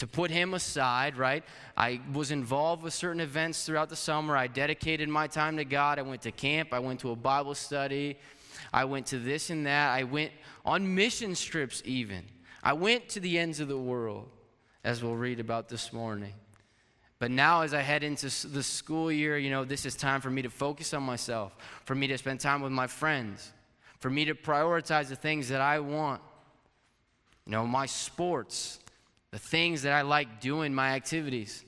to 0.00 0.06
put 0.06 0.30
him 0.30 0.54
aside, 0.54 1.16
right? 1.16 1.44
I 1.76 2.00
was 2.12 2.30
involved 2.30 2.82
with 2.82 2.94
certain 2.94 3.20
events 3.20 3.64
throughout 3.64 3.90
the 3.90 3.96
summer. 3.96 4.34
I 4.34 4.46
dedicated 4.46 5.08
my 5.10 5.26
time 5.26 5.58
to 5.58 5.64
God. 5.64 5.98
I 5.98 6.02
went 6.02 6.22
to 6.22 6.32
camp, 6.32 6.72
I 6.72 6.78
went 6.78 7.00
to 7.00 7.10
a 7.10 7.16
Bible 7.16 7.54
study, 7.54 8.18
I 8.72 8.86
went 8.86 9.06
to 9.08 9.18
this 9.18 9.50
and 9.50 9.66
that. 9.66 9.90
I 9.90 10.04
went 10.04 10.32
on 10.64 10.94
mission 10.94 11.34
trips, 11.34 11.82
even. 11.84 12.24
I 12.62 12.72
went 12.72 13.10
to 13.10 13.20
the 13.20 13.38
ends 13.38 13.60
of 13.60 13.68
the 13.68 13.78
world, 13.78 14.28
as 14.84 15.02
we'll 15.02 15.16
read 15.16 15.38
about 15.38 15.68
this 15.68 15.92
morning. 15.92 16.32
But 17.18 17.30
now, 17.30 17.60
as 17.60 17.74
I 17.74 17.82
head 17.82 18.02
into 18.02 18.26
the 18.48 18.62
school 18.62 19.12
year, 19.12 19.36
you 19.36 19.50
know, 19.50 19.66
this 19.66 19.84
is 19.84 19.94
time 19.94 20.22
for 20.22 20.30
me 20.30 20.40
to 20.40 20.50
focus 20.50 20.94
on 20.94 21.02
myself, 21.02 21.54
for 21.84 21.94
me 21.94 22.06
to 22.06 22.16
spend 22.16 22.40
time 22.40 22.62
with 22.62 22.72
my 22.72 22.86
friends, 22.86 23.52
for 23.98 24.08
me 24.08 24.24
to 24.24 24.34
prioritize 24.34 25.08
the 25.08 25.16
things 25.16 25.50
that 25.50 25.60
I 25.60 25.80
want. 25.80 26.22
You 27.44 27.52
know, 27.52 27.66
my 27.66 27.84
sports, 27.84 28.78
the 29.30 29.38
things 29.38 29.82
that 29.82 29.92
I 29.92 30.02
like 30.02 30.40
doing, 30.40 30.74
my 30.74 30.90
activities. 30.90 31.64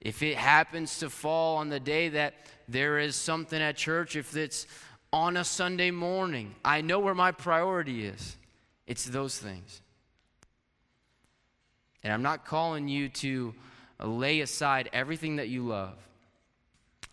If 0.00 0.22
it 0.22 0.36
happens 0.36 0.98
to 1.00 1.10
fall 1.10 1.58
on 1.58 1.68
the 1.68 1.80
day 1.80 2.10
that 2.10 2.34
there 2.68 2.98
is 2.98 3.14
something 3.16 3.60
at 3.60 3.76
church, 3.76 4.16
if 4.16 4.36
it's 4.36 4.66
on 5.12 5.36
a 5.36 5.44
Sunday 5.44 5.90
morning, 5.90 6.54
I 6.64 6.80
know 6.80 6.98
where 6.98 7.14
my 7.14 7.32
priority 7.32 8.06
is. 8.06 8.36
It's 8.86 9.04
those 9.04 9.38
things. 9.38 9.82
And 12.02 12.12
I'm 12.12 12.22
not 12.22 12.44
calling 12.44 12.88
you 12.88 13.08
to 13.08 13.54
lay 14.02 14.40
aside 14.40 14.88
everything 14.92 15.36
that 15.36 15.48
you 15.48 15.66
love. 15.66 15.94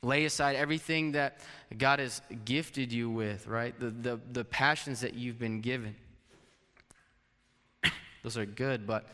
Lay 0.02 0.26
aside 0.26 0.56
everything 0.56 1.14
that 1.14 1.40
God 1.78 2.00
has 2.00 2.22
gifted 2.46 2.94
you 2.94 3.10
with, 3.10 3.48
right? 3.48 3.78
The, 3.78 3.90
the, 3.90 4.20
the 4.32 4.46
passions 4.46 5.02
that 5.02 5.16
you've 5.16 5.40
been 5.40 5.60
given. 5.60 5.96
Those 8.24 8.38
are 8.38 8.46
good, 8.46 8.88
but 8.88 9.06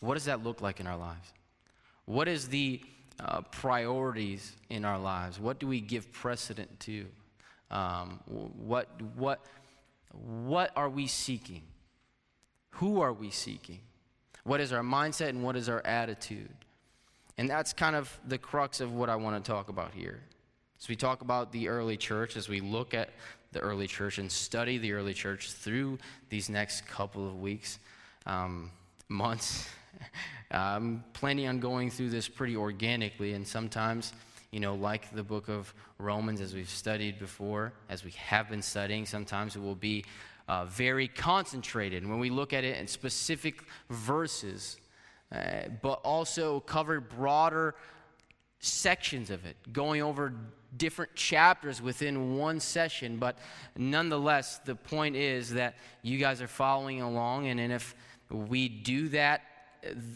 what 0.00 0.14
does 0.14 0.26
that 0.26 0.44
look 0.44 0.60
like 0.60 0.80
in 0.80 0.86
our 0.86 0.96
lives? 0.96 1.32
What 2.04 2.28
is 2.28 2.48
the 2.48 2.80
uh, 3.20 3.42
priorities 3.42 4.52
in 4.70 4.84
our 4.84 4.98
lives? 4.98 5.38
What 5.38 5.58
do 5.58 5.66
we 5.66 5.80
give 5.80 6.12
precedent 6.12 6.80
to? 6.80 7.06
Um, 7.70 8.20
what, 8.26 8.88
what, 9.16 9.44
what 10.12 10.70
are 10.76 10.88
we 10.88 11.06
seeking? 11.06 11.62
Who 12.72 13.00
are 13.00 13.12
we 13.12 13.30
seeking? 13.30 13.80
What 14.44 14.60
is 14.60 14.72
our 14.72 14.82
mindset 14.82 15.30
and 15.30 15.42
what 15.42 15.56
is 15.56 15.68
our 15.68 15.84
attitude? 15.84 16.48
And 17.36 17.50
that's 17.50 17.72
kind 17.72 17.94
of 17.94 18.18
the 18.26 18.38
crux 18.38 18.80
of 18.80 18.92
what 18.94 19.08
I 19.08 19.16
want 19.16 19.42
to 19.44 19.50
talk 19.50 19.68
about 19.68 19.92
here. 19.92 20.20
As 20.80 20.88
we 20.88 20.96
talk 20.96 21.22
about 21.22 21.52
the 21.52 21.68
early 21.68 21.96
church, 21.96 22.36
as 22.36 22.48
we 22.48 22.60
look 22.60 22.94
at 22.94 23.10
the 23.52 23.60
early 23.60 23.86
church 23.86 24.18
and 24.18 24.30
study 24.30 24.78
the 24.78 24.92
early 24.92 25.14
church 25.14 25.52
through 25.52 25.98
these 26.28 26.48
next 26.48 26.86
couple 26.86 27.26
of 27.26 27.40
weeks, 27.40 27.78
um, 28.26 28.70
months. 29.08 29.68
I'm 30.50 31.04
planning 31.12 31.48
on 31.48 31.60
going 31.60 31.90
through 31.90 32.10
this 32.10 32.28
pretty 32.28 32.56
organically, 32.56 33.32
and 33.34 33.46
sometimes, 33.46 34.12
you 34.50 34.60
know, 34.60 34.74
like 34.74 35.14
the 35.14 35.22
book 35.22 35.48
of 35.48 35.72
Romans, 35.98 36.40
as 36.40 36.54
we've 36.54 36.68
studied 36.68 37.18
before, 37.18 37.72
as 37.88 38.04
we 38.04 38.12
have 38.12 38.48
been 38.48 38.62
studying, 38.62 39.06
sometimes 39.06 39.56
it 39.56 39.62
will 39.62 39.74
be 39.74 40.04
uh, 40.48 40.64
very 40.64 41.08
concentrated 41.08 42.06
when 42.06 42.18
we 42.18 42.30
look 42.30 42.52
at 42.52 42.64
it 42.64 42.78
in 42.78 42.86
specific 42.86 43.62
verses, 43.90 44.78
uh, 45.32 45.68
but 45.82 46.00
also 46.04 46.60
cover 46.60 47.00
broader 47.00 47.74
sections 48.60 49.30
of 49.30 49.44
it, 49.44 49.56
going 49.72 50.02
over 50.02 50.32
different 50.76 51.14
chapters 51.14 51.80
within 51.80 52.36
one 52.36 52.60
session. 52.60 53.18
But 53.18 53.38
nonetheless, 53.76 54.58
the 54.64 54.74
point 54.74 55.16
is 55.16 55.50
that 55.54 55.76
you 56.02 56.18
guys 56.18 56.40
are 56.42 56.48
following 56.48 57.02
along, 57.02 57.46
and, 57.46 57.60
and 57.60 57.72
if 57.72 57.94
we 58.30 58.68
do 58.68 59.08
that 59.10 59.42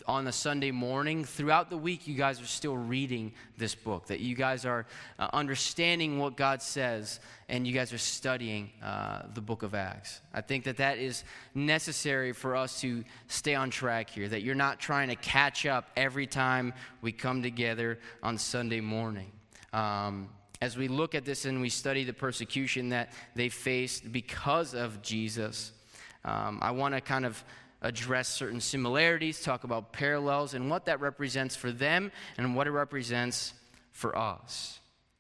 on 0.07 0.26
a 0.26 0.33
Sunday 0.33 0.71
morning, 0.71 1.25
throughout 1.25 1.71
the 1.71 1.76
week, 1.76 2.07
you 2.07 2.14
guys 2.14 2.40
are 2.40 2.47
still 2.47 2.76
reading 2.76 3.33
this 3.57 3.75
book, 3.75 4.07
that 4.07 4.21
you 4.21 4.35
guys 4.35 4.64
are 4.64 4.87
uh, 5.19 5.28
understanding 5.33 6.19
what 6.19 6.37
God 6.37 6.62
says, 6.62 7.21
and 7.49 7.66
you 7.66 7.73
guys 7.73 7.92
are 7.92 7.99
studying 7.99 8.71
uh, 8.83 9.23
the 9.35 9.40
book 9.40 9.62
of 9.62 9.75
Acts. 9.75 10.21
I 10.35 10.40
think 10.40 10.64
that 10.64 10.78
that 10.78 10.99
is 10.99 11.25
necessary 11.54 12.33
for 12.33 12.57
us 12.57 12.81
to 12.81 13.04
stay 13.28 13.54
on 13.54 13.71
track 13.71 14.11
here, 14.11 14.28
that 14.28 14.42
you're 14.42 14.54
not 14.54 14.81
trying 14.81 15.09
to 15.09 15.16
catch 15.16 15.66
up 15.66 15.90
every 15.97 16.26
time 16.26 16.75
we 17.00 17.12
come 17.12 17.42
together 17.42 17.99
on 18.23 18.38
Sunday 18.38 18.81
morning. 18.81 19.31
Um, 19.73 20.28
as 20.61 20.76
we 20.76 20.87
look 20.87 21.14
at 21.14 21.25
this 21.25 21.45
and 21.45 21.61
we 21.61 21.69
study 21.69 22.04
the 22.04 22.12
persecution 22.12 22.90
that 22.90 23.12
they 23.35 23.49
faced 23.49 24.12
because 24.12 24.75
of 24.75 25.02
Jesus, 25.02 25.73
um, 26.25 26.61
I 26.62 26.71
want 26.71 26.95
to 26.95 27.00
kind 27.00 27.26
of 27.26 27.42
address 27.83 28.29
certain 28.29 28.61
similarities, 28.61 29.43
talk 29.43 29.65
about 29.65 29.93
parallels, 29.93 30.55
and 30.55 30.71
what 30.71 30.87
that 30.87 31.01
represents 31.01 31.55
for 31.55 31.71
them 31.71 32.11
and 32.39 32.57
what 32.57 32.67
it 32.67 32.71
represents 32.71 33.53
for 33.91 34.17
us. 34.17 34.79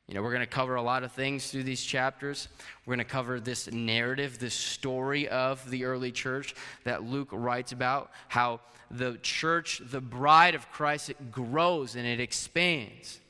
You 0.08 0.14
know, 0.14 0.22
we're 0.22 0.32
going 0.32 0.40
to 0.40 0.46
cover 0.46 0.74
a 0.74 0.82
lot 0.82 1.04
of 1.04 1.12
things 1.12 1.50
through 1.50 1.62
these 1.62 1.82
chapters. 1.82 2.48
We're 2.84 2.96
going 2.96 3.06
to 3.06 3.12
cover 3.12 3.40
this 3.40 3.70
narrative, 3.70 4.38
this 4.38 4.54
story 4.54 5.28
of 5.28 5.68
the 5.70 5.84
early 5.84 6.12
church 6.12 6.54
that 6.84 7.04
Luke 7.04 7.28
writes 7.30 7.72
about, 7.72 8.10
how 8.28 8.60
the 8.90 9.18
church, 9.22 9.80
the 9.84 10.00
bride 10.00 10.54
of 10.54 10.70
Christ, 10.70 11.10
it 11.10 11.30
grows 11.30 11.96
and 11.96 12.06
it 12.06 12.20
expands, 12.20 13.20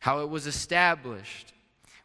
how 0.00 0.20
it 0.20 0.28
was 0.28 0.46
established, 0.46 1.52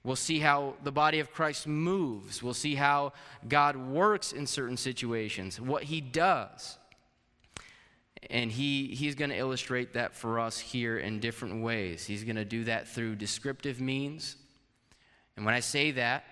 We'll 0.04 0.18
see 0.18 0.40
how 0.40 0.76
the 0.84 0.92
body 0.92 1.20
of 1.20 1.32
Christ 1.32 1.66
moves. 1.66 2.44
We'll 2.44 2.54
see 2.54 2.76
how 2.76 3.14
God 3.48 3.78
works 3.78 4.34
in 4.34 4.46
certain 4.46 4.76
situations, 4.76 5.62
what 5.62 5.84
he 5.84 6.02
does. 6.02 6.78
And 8.30 8.52
he, 8.52 8.88
he's 8.88 9.16
going 9.16 9.32
to 9.32 9.38
illustrate 9.38 9.94
that 9.94 10.14
for 10.14 10.40
us 10.40 10.60
here 10.60 10.98
in 10.98 11.20
different 11.20 11.62
ways. 11.64 12.06
He's 12.06 12.24
going 12.24 12.36
to 12.36 12.46
do 12.46 12.66
that 12.66 12.88
through 12.88 13.16
descriptive 13.16 13.80
means. 13.80 14.36
And 15.36 15.46
when 15.46 15.54
I 15.54 15.62
say 15.62 15.92
that, 15.92 16.26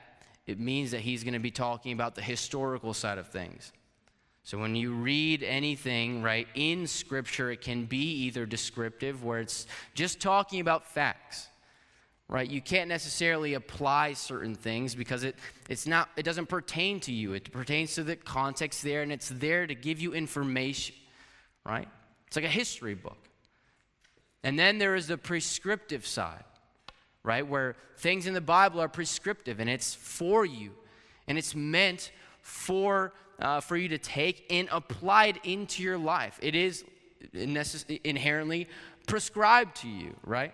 it 0.46 0.60
means 0.60 0.92
that 0.92 1.01
he's 1.01 1.24
going 1.24 1.34
to 1.34 1.40
be 1.40 1.51
talking 1.51 1.94
about 1.94 2.16
the 2.16 2.22
historical 2.22 2.94
side 2.94 3.18
of 3.18 3.28
things. 3.28 3.72
So 4.44 4.58
when 4.58 4.75
you 4.75 4.94
read 4.94 5.44
anything, 5.44 6.22
right, 6.22 6.48
in 6.56 6.88
Scripture, 6.88 7.51
it 7.51 7.62
can 7.62 7.86
be 7.86 8.25
either 8.25 8.46
descriptive, 8.46 9.24
where 9.24 9.40
it's 9.40 9.68
just 9.94 10.20
talking 10.20 10.60
about 10.60 10.86
facts 10.86 11.48
right? 12.32 12.50
You 12.50 12.62
can't 12.62 12.88
necessarily 12.88 13.56
apply 13.56 14.14
certain 14.14 14.56
things 14.56 14.96
because 14.96 15.26
it, 15.26 15.36
it's 15.70 15.86
not 15.86 16.10
it 16.16 16.24
doesn't 16.24 16.48
pertain 16.48 17.02
to 17.02 17.12
you. 17.12 17.34
It 17.34 17.52
pertains 17.52 17.94
to 17.96 18.04
the 18.04 18.16
context 18.16 18.84
there 18.84 19.02
and 19.04 19.12
it's 19.12 19.28
there 19.28 19.68
to 19.68 19.76
give 19.76 20.00
you 20.00 20.14
information 20.14 20.96
right? 21.64 21.88
It's 22.26 22.36
like 22.36 22.46
a 22.46 22.48
history 22.48 22.96
book. 22.96 23.18
And 24.44 24.58
then 24.58 24.80
there 24.80 24.96
is 24.96 25.06
the 25.08 25.18
prescriptive 25.18 26.08
side 26.08 26.46
right? 27.24 27.46
Where 27.46 27.76
things 27.98 28.26
in 28.26 28.34
the 28.34 28.42
bible 28.42 28.80
are 28.80 28.88
prescriptive 28.88 29.60
and 29.60 29.70
it's 29.70 29.94
for 29.94 30.46
you 30.46 30.72
and 31.28 31.38
it's 31.38 31.54
meant 31.54 32.12
for 32.42 33.14
uh, 33.40 33.60
for 33.60 33.76
you 33.76 33.90
to 33.90 33.98
take 33.98 34.46
and 34.50 34.70
apply 34.72 35.26
it 35.26 35.38
into 35.44 35.84
your 35.84 35.98
life. 35.98 36.40
It 36.42 36.56
is 36.56 36.86
necess- 37.36 38.00
inherently 38.04 38.70
prescribed 39.06 39.76
to 39.78 39.90
you 39.90 40.16
right 40.24 40.54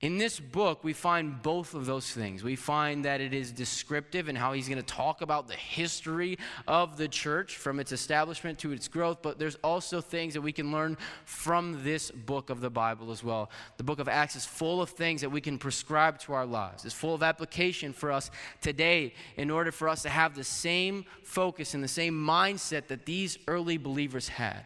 in 0.00 0.16
this 0.16 0.38
book, 0.38 0.84
we 0.84 0.92
find 0.92 1.42
both 1.42 1.74
of 1.74 1.84
those 1.84 2.12
things. 2.12 2.44
We 2.44 2.54
find 2.54 3.04
that 3.04 3.20
it 3.20 3.34
is 3.34 3.50
descriptive 3.50 4.28
and 4.28 4.38
how 4.38 4.52
he's 4.52 4.68
going 4.68 4.78
to 4.78 4.86
talk 4.86 5.22
about 5.22 5.48
the 5.48 5.54
history 5.54 6.38
of 6.68 6.96
the 6.96 7.08
church 7.08 7.56
from 7.56 7.80
its 7.80 7.90
establishment 7.90 8.60
to 8.60 8.70
its 8.70 8.86
growth, 8.86 9.22
but 9.22 9.40
there's 9.40 9.56
also 9.56 10.00
things 10.00 10.34
that 10.34 10.40
we 10.40 10.52
can 10.52 10.70
learn 10.70 10.96
from 11.24 11.82
this 11.82 12.12
book 12.12 12.48
of 12.48 12.60
the 12.60 12.70
Bible 12.70 13.10
as 13.10 13.24
well. 13.24 13.50
The 13.76 13.82
book 13.82 13.98
of 13.98 14.08
Acts 14.08 14.36
is 14.36 14.46
full 14.46 14.80
of 14.80 14.90
things 14.90 15.20
that 15.22 15.30
we 15.30 15.40
can 15.40 15.58
prescribe 15.58 16.20
to 16.20 16.32
our 16.32 16.46
lives, 16.46 16.84
it's 16.84 16.94
full 16.94 17.14
of 17.14 17.24
application 17.24 17.92
for 17.92 18.12
us 18.12 18.30
today 18.60 19.14
in 19.36 19.50
order 19.50 19.72
for 19.72 19.88
us 19.88 20.02
to 20.02 20.08
have 20.08 20.36
the 20.36 20.44
same 20.44 21.06
focus 21.24 21.74
and 21.74 21.82
the 21.82 21.88
same 21.88 22.14
mindset 22.14 22.86
that 22.86 23.04
these 23.04 23.36
early 23.48 23.78
believers 23.78 24.28
had 24.28 24.64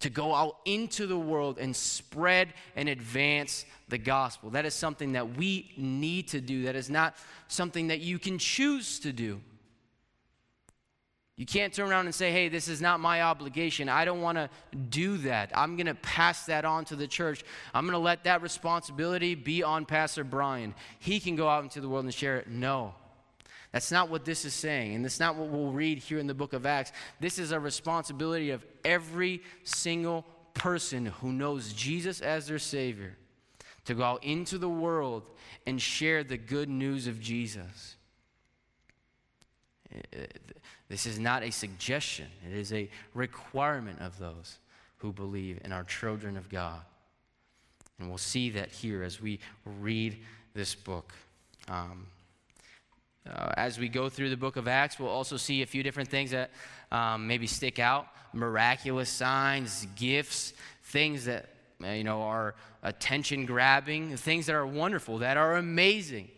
to 0.00 0.10
go 0.10 0.34
out 0.34 0.56
into 0.64 1.06
the 1.06 1.18
world 1.18 1.58
and 1.58 1.74
spread 1.74 2.54
and 2.74 2.88
advance 2.88 3.64
the 3.88 3.98
gospel. 3.98 4.50
That 4.50 4.64
is 4.64 4.74
something 4.74 5.12
that 5.12 5.36
we 5.36 5.72
need 5.76 6.28
to 6.28 6.40
do. 6.40 6.64
That 6.64 6.76
is 6.76 6.90
not 6.90 7.16
something 7.48 7.88
that 7.88 8.00
you 8.00 8.18
can 8.18 8.38
choose 8.38 8.98
to 9.00 9.12
do. 9.12 9.40
You 11.36 11.46
can't 11.46 11.72
turn 11.72 11.90
around 11.90 12.04
and 12.04 12.14
say, 12.14 12.32
hey, 12.32 12.50
this 12.50 12.68
is 12.68 12.82
not 12.82 13.00
my 13.00 13.22
obligation. 13.22 13.88
I 13.88 14.04
don't 14.04 14.20
want 14.20 14.36
to 14.36 14.50
do 14.90 15.16
that. 15.18 15.50
I'm 15.54 15.76
going 15.76 15.86
to 15.86 15.94
pass 15.94 16.44
that 16.46 16.66
on 16.66 16.84
to 16.86 16.96
the 16.96 17.06
church. 17.06 17.44
I'm 17.72 17.84
going 17.84 17.92
to 17.92 17.98
let 17.98 18.24
that 18.24 18.42
responsibility 18.42 19.34
be 19.34 19.62
on 19.62 19.86
Pastor 19.86 20.22
Brian. 20.22 20.74
He 20.98 21.18
can 21.18 21.36
go 21.36 21.48
out 21.48 21.62
into 21.62 21.80
the 21.80 21.88
world 21.88 22.04
and 22.04 22.12
share 22.12 22.36
it. 22.36 22.48
No. 22.48 22.94
That's 23.72 23.92
not 23.92 24.10
what 24.10 24.24
this 24.24 24.44
is 24.44 24.52
saying, 24.52 24.94
and 24.94 25.04
that's 25.04 25.20
not 25.20 25.36
what 25.36 25.48
we'll 25.48 25.70
read 25.70 25.98
here 25.98 26.18
in 26.18 26.26
the 26.26 26.34
book 26.34 26.52
of 26.52 26.66
Acts. 26.66 26.92
This 27.20 27.38
is 27.38 27.52
a 27.52 27.60
responsibility 27.60 28.50
of 28.50 28.64
every 28.84 29.42
single 29.62 30.24
person 30.54 31.06
who 31.06 31.32
knows 31.32 31.72
Jesus 31.72 32.20
as 32.20 32.48
their 32.48 32.58
Savior 32.58 33.16
to 33.84 33.94
go 33.94 34.02
out 34.02 34.24
into 34.24 34.58
the 34.58 34.68
world 34.68 35.22
and 35.66 35.80
share 35.80 36.24
the 36.24 36.36
good 36.36 36.68
news 36.68 37.06
of 37.06 37.20
Jesus. 37.20 37.96
This 40.88 41.06
is 41.06 41.18
not 41.18 41.42
a 41.42 41.50
suggestion, 41.50 42.26
it 42.48 42.56
is 42.56 42.72
a 42.72 42.88
requirement 43.14 44.00
of 44.00 44.18
those 44.18 44.58
who 44.96 45.12
believe 45.12 45.60
and 45.62 45.72
are 45.72 45.84
children 45.84 46.36
of 46.36 46.48
God. 46.48 46.80
And 47.98 48.08
we'll 48.08 48.18
see 48.18 48.50
that 48.50 48.70
here 48.70 49.02
as 49.02 49.20
we 49.20 49.38
read 49.64 50.18
this 50.54 50.74
book. 50.74 51.12
Um, 51.68 52.06
uh, 53.28 53.52
as 53.56 53.78
we 53.78 53.88
go 53.88 54.08
through 54.08 54.30
the 54.30 54.36
book 54.36 54.56
of 54.56 54.66
Acts, 54.66 54.98
we'll 54.98 55.10
also 55.10 55.36
see 55.36 55.62
a 55.62 55.66
few 55.66 55.82
different 55.82 56.08
things 56.08 56.30
that 56.30 56.50
um, 56.90 57.26
maybe 57.26 57.46
stick 57.46 57.78
out 57.78 58.06
miraculous 58.32 59.10
signs, 59.10 59.86
gifts, 59.96 60.52
things 60.84 61.24
that 61.24 61.48
uh, 61.84 61.88
you 61.88 62.04
know 62.04 62.22
are 62.22 62.54
attention 62.82 63.46
grabbing, 63.46 64.16
things 64.16 64.46
that 64.46 64.54
are 64.54 64.66
wonderful, 64.66 65.18
that 65.18 65.36
are 65.36 65.56
amazing. 65.56 66.28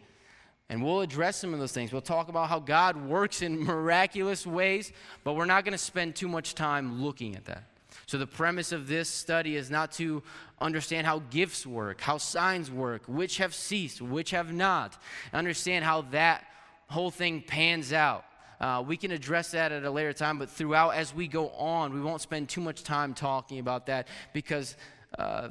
And 0.68 0.82
we'll 0.82 1.02
address 1.02 1.36
some 1.36 1.52
of 1.52 1.60
those 1.60 1.72
things. 1.72 1.92
We'll 1.92 2.00
talk 2.00 2.28
about 2.28 2.48
how 2.48 2.58
God 2.58 2.96
works 2.96 3.42
in 3.42 3.58
miraculous 3.64 4.46
ways, 4.46 4.92
but 5.22 5.34
we're 5.34 5.44
not 5.44 5.64
going 5.64 5.72
to 5.72 5.78
spend 5.78 6.16
too 6.16 6.28
much 6.28 6.54
time 6.54 7.02
looking 7.02 7.36
at 7.36 7.44
that. 7.44 7.64
So, 8.06 8.18
the 8.18 8.26
premise 8.26 8.72
of 8.72 8.88
this 8.88 9.08
study 9.08 9.54
is 9.54 9.70
not 9.70 9.92
to 9.92 10.22
understand 10.60 11.06
how 11.06 11.20
gifts 11.30 11.66
work, 11.66 12.00
how 12.00 12.18
signs 12.18 12.70
work, 12.70 13.02
which 13.06 13.36
have 13.36 13.54
ceased, 13.54 14.00
which 14.00 14.30
have 14.30 14.52
not. 14.52 15.00
Understand 15.32 15.84
how 15.84 16.02
that 16.12 16.44
whole 16.92 17.10
thing 17.10 17.42
pans 17.46 17.92
out. 17.92 18.24
Uh, 18.60 18.82
we 18.86 18.96
can 18.96 19.10
address 19.10 19.50
that 19.50 19.72
at 19.72 19.84
a 19.84 19.90
later 19.90 20.12
time, 20.12 20.38
but 20.38 20.48
throughout, 20.48 20.90
as 20.90 21.12
we 21.12 21.26
go 21.26 21.48
on, 21.50 21.92
we 21.92 22.00
won't 22.00 22.20
spend 22.20 22.48
too 22.48 22.60
much 22.60 22.84
time 22.84 23.12
talking 23.12 23.58
about 23.58 23.86
that 23.86 24.06
because 24.32 24.76
uh, 25.18 25.48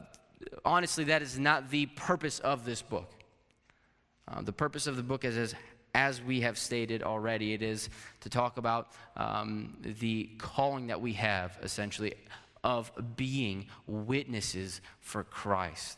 honestly, 0.66 1.06
that 1.06 1.22
is 1.22 1.38
not 1.38 1.70
the 1.70 1.88
purpose 1.88 2.40
of 2.40 2.66
this 2.66 2.82
book. 2.82 3.12
Uh, 4.28 4.42
the 4.42 4.54
purpose 4.54 4.88
of 4.88 4.96
the 4.96 5.04
book 5.04 5.26
is, 5.26 5.38
as, 5.38 5.56
as 5.94 6.22
we 6.22 6.42
have 6.42 6.58
stated 6.58 7.04
already, 7.04 7.54
it 7.54 7.62
is 7.62 7.90
to 8.22 8.30
talk 8.30 8.58
about 8.58 8.92
um, 9.18 9.78
the 9.82 10.30
calling 10.38 10.88
that 10.88 11.02
we 11.02 11.14
have, 11.14 11.58
essentially, 11.62 12.14
of 12.64 12.92
being 13.16 13.68
witnesses 13.88 14.82
for 15.00 15.24
Christ. 15.24 15.98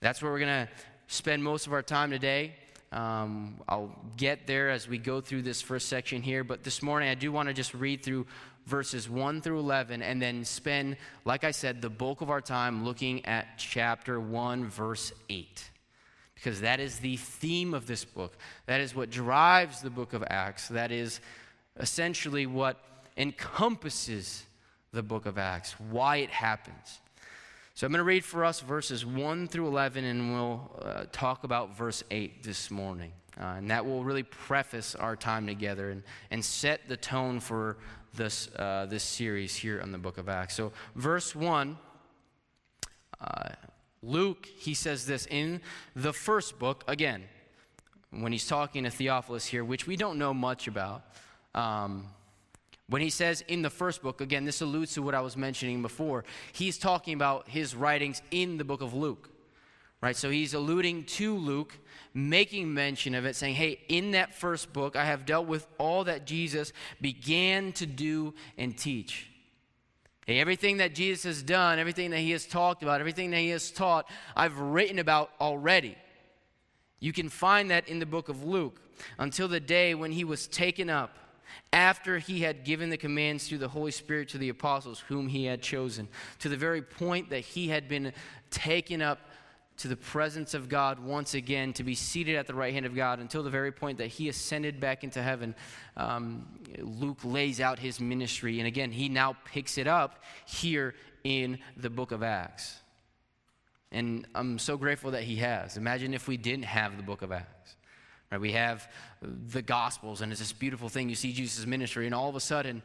That's 0.00 0.22
where 0.22 0.32
we're 0.32 0.38
going 0.38 0.66
to 0.66 0.72
spend 1.08 1.42
most 1.42 1.66
of 1.66 1.72
our 1.72 1.82
time 1.82 2.10
today. 2.10 2.54
Um, 2.92 3.60
I'll 3.68 3.94
get 4.16 4.46
there 4.46 4.70
as 4.70 4.88
we 4.88 4.98
go 4.98 5.20
through 5.20 5.42
this 5.42 5.60
first 5.60 5.88
section 5.88 6.22
here, 6.22 6.44
but 6.44 6.62
this 6.62 6.82
morning 6.82 7.08
I 7.08 7.14
do 7.14 7.32
want 7.32 7.48
to 7.48 7.54
just 7.54 7.74
read 7.74 8.02
through 8.02 8.26
verses 8.66 9.10
1 9.10 9.40
through 9.40 9.58
11 9.58 10.02
and 10.02 10.22
then 10.22 10.44
spend, 10.44 10.96
like 11.24 11.44
I 11.44 11.50
said, 11.50 11.82
the 11.82 11.90
bulk 11.90 12.20
of 12.20 12.30
our 12.30 12.40
time 12.40 12.84
looking 12.84 13.24
at 13.26 13.58
chapter 13.58 14.20
1, 14.20 14.66
verse 14.66 15.12
8 15.28 15.70
because 16.44 16.60
that 16.60 16.78
is 16.78 16.98
the 16.98 17.16
theme 17.16 17.72
of 17.72 17.86
this 17.86 18.04
book. 18.04 18.36
That 18.66 18.82
is 18.82 18.94
what 18.94 19.08
drives 19.08 19.80
the 19.80 19.88
book 19.88 20.12
of 20.12 20.22
Acts. 20.28 20.68
That 20.68 20.92
is 20.92 21.20
essentially 21.78 22.44
what 22.44 22.78
encompasses 23.16 24.44
the 24.92 25.02
book 25.02 25.24
of 25.24 25.38
Acts, 25.38 25.74
why 25.90 26.16
it 26.16 26.28
happens. 26.28 27.00
So 27.76 27.88
I'm 27.88 27.92
going 27.92 27.98
to 27.98 28.04
read 28.04 28.24
for 28.24 28.44
us 28.44 28.60
verses 28.60 29.04
1 29.04 29.48
through 29.48 29.66
11, 29.66 30.04
and 30.04 30.32
we'll 30.32 30.70
uh, 30.80 31.04
talk 31.10 31.42
about 31.42 31.76
verse 31.76 32.04
8 32.08 32.44
this 32.44 32.70
morning. 32.70 33.10
Uh, 33.36 33.54
and 33.56 33.68
that 33.68 33.84
will 33.84 34.04
really 34.04 34.22
preface 34.22 34.94
our 34.94 35.16
time 35.16 35.44
together 35.44 35.90
and, 35.90 36.04
and 36.30 36.44
set 36.44 36.86
the 36.86 36.96
tone 36.96 37.40
for 37.40 37.78
this, 38.14 38.48
uh, 38.54 38.86
this 38.88 39.02
series 39.02 39.56
here 39.56 39.80
on 39.82 39.90
the 39.90 39.98
book 39.98 40.18
of 40.18 40.28
Acts. 40.28 40.54
So, 40.54 40.70
verse 40.94 41.34
1, 41.34 41.76
uh, 43.20 43.48
Luke, 44.04 44.46
he 44.56 44.72
says 44.72 45.04
this 45.04 45.26
in 45.26 45.60
the 45.96 46.12
first 46.12 46.60
book, 46.60 46.84
again, 46.86 47.24
when 48.12 48.30
he's 48.30 48.46
talking 48.46 48.84
to 48.84 48.90
Theophilus 48.90 49.46
here, 49.46 49.64
which 49.64 49.88
we 49.88 49.96
don't 49.96 50.16
know 50.16 50.32
much 50.32 50.68
about. 50.68 51.02
Um, 51.56 52.06
when 52.88 53.00
he 53.00 53.10
says 53.10 53.42
in 53.48 53.62
the 53.62 53.70
first 53.70 54.02
book, 54.02 54.20
again, 54.20 54.44
this 54.44 54.60
alludes 54.60 54.94
to 54.94 55.02
what 55.02 55.14
I 55.14 55.20
was 55.20 55.36
mentioning 55.36 55.80
before. 55.80 56.24
He's 56.52 56.76
talking 56.76 57.14
about 57.14 57.48
his 57.48 57.74
writings 57.74 58.20
in 58.30 58.58
the 58.58 58.64
book 58.64 58.82
of 58.82 58.92
Luke, 58.92 59.30
right? 60.02 60.14
So 60.14 60.28
he's 60.28 60.52
alluding 60.52 61.04
to 61.04 61.34
Luke, 61.34 61.78
making 62.12 62.74
mention 62.74 63.14
of 63.14 63.24
it, 63.24 63.36
saying, 63.36 63.54
hey, 63.54 63.80
in 63.88 64.10
that 64.10 64.34
first 64.34 64.72
book, 64.72 64.96
I 64.96 65.06
have 65.06 65.24
dealt 65.24 65.46
with 65.46 65.66
all 65.78 66.04
that 66.04 66.26
Jesus 66.26 66.72
began 67.00 67.72
to 67.72 67.86
do 67.86 68.34
and 68.58 68.76
teach. 68.76 69.30
Hey, 70.26 70.38
everything 70.38 70.78
that 70.78 70.94
Jesus 70.94 71.24
has 71.24 71.42
done, 71.42 71.78
everything 71.78 72.10
that 72.10 72.20
he 72.20 72.32
has 72.32 72.46
talked 72.46 72.82
about, 72.82 73.00
everything 73.00 73.30
that 73.30 73.40
he 73.40 73.48
has 73.50 73.70
taught, 73.70 74.08
I've 74.36 74.58
written 74.58 74.98
about 74.98 75.30
already. 75.40 75.96
You 77.00 77.12
can 77.12 77.28
find 77.30 77.70
that 77.70 77.88
in 77.88 77.98
the 77.98 78.06
book 78.06 78.28
of 78.28 78.44
Luke 78.44 78.80
until 79.18 79.48
the 79.48 79.60
day 79.60 79.94
when 79.94 80.12
he 80.12 80.24
was 80.24 80.46
taken 80.46 80.88
up 80.88 81.18
after 81.72 82.18
he 82.18 82.40
had 82.40 82.64
given 82.64 82.90
the 82.90 82.96
commands 82.96 83.48
through 83.48 83.58
the 83.58 83.68
Holy 83.68 83.90
Spirit 83.90 84.28
to 84.30 84.38
the 84.38 84.48
apostles 84.48 85.00
whom 85.08 85.28
he 85.28 85.44
had 85.44 85.62
chosen, 85.62 86.08
to 86.38 86.48
the 86.48 86.56
very 86.56 86.82
point 86.82 87.30
that 87.30 87.40
he 87.40 87.68
had 87.68 87.88
been 87.88 88.12
taken 88.50 89.02
up 89.02 89.18
to 89.76 89.88
the 89.88 89.96
presence 89.96 90.54
of 90.54 90.68
God 90.68 91.00
once 91.00 91.34
again, 91.34 91.72
to 91.72 91.82
be 91.82 91.94
seated 91.94 92.36
at 92.36 92.46
the 92.46 92.54
right 92.54 92.72
hand 92.72 92.86
of 92.86 92.94
God 92.94 93.18
until 93.18 93.42
the 93.42 93.50
very 93.50 93.72
point 93.72 93.98
that 93.98 94.06
he 94.06 94.28
ascended 94.28 94.78
back 94.78 95.02
into 95.02 95.20
heaven. 95.20 95.54
Um, 95.96 96.46
Luke 96.78 97.18
lays 97.24 97.60
out 97.60 97.78
his 97.78 98.00
ministry, 98.00 98.60
and 98.60 98.68
again, 98.68 98.92
he 98.92 99.08
now 99.08 99.36
picks 99.44 99.76
it 99.76 99.88
up 99.88 100.22
here 100.46 100.94
in 101.24 101.58
the 101.76 101.90
book 101.90 102.12
of 102.12 102.22
Acts. 102.22 102.78
And 103.90 104.26
I'm 104.34 104.58
so 104.58 104.76
grateful 104.76 105.12
that 105.12 105.22
he 105.22 105.36
has. 105.36 105.76
Imagine 105.76 106.14
if 106.14 106.28
we 106.28 106.36
didn't 106.36 106.64
have 106.64 106.96
the 106.96 107.02
book 107.02 107.22
of 107.22 107.32
Acts. 107.32 107.76
Right? 108.34 108.40
We 108.40 108.52
have 108.52 108.90
the 109.22 109.62
Gospels, 109.62 110.20
and 110.20 110.32
it's 110.32 110.40
this 110.40 110.52
beautiful 110.52 110.88
thing. 110.88 111.08
You 111.08 111.14
see 111.14 111.32
Jesus' 111.32 111.66
ministry, 111.66 112.06
and 112.06 112.14
all 112.14 112.28
of 112.28 112.34
a 112.34 112.40
sudden, 112.40 112.82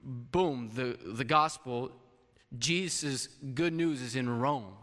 boom, 0.00 0.70
the, 0.74 0.96
the 1.04 1.24
Gospel, 1.24 1.90
Jesus' 2.56 3.26
good 3.54 3.72
news 3.72 4.00
is 4.00 4.14
in 4.14 4.28
Rome. 4.28 4.74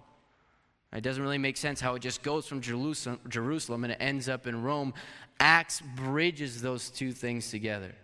It 0.93 1.01
doesn't 1.01 1.23
really 1.23 1.37
make 1.37 1.55
sense 1.55 1.79
how 1.79 1.95
it 1.95 2.01
just 2.01 2.21
goes 2.21 2.47
from 2.47 2.59
Jerusalem, 2.59 3.19
Jerusalem 3.29 3.85
and 3.85 3.93
it 3.93 3.97
ends 4.01 4.27
up 4.27 4.45
in 4.45 4.61
Rome. 4.61 4.93
Acts 5.39 5.81
bridges 5.95 6.61
those 6.61 6.89
two 6.89 7.13
things 7.13 7.49
together. 7.49 7.95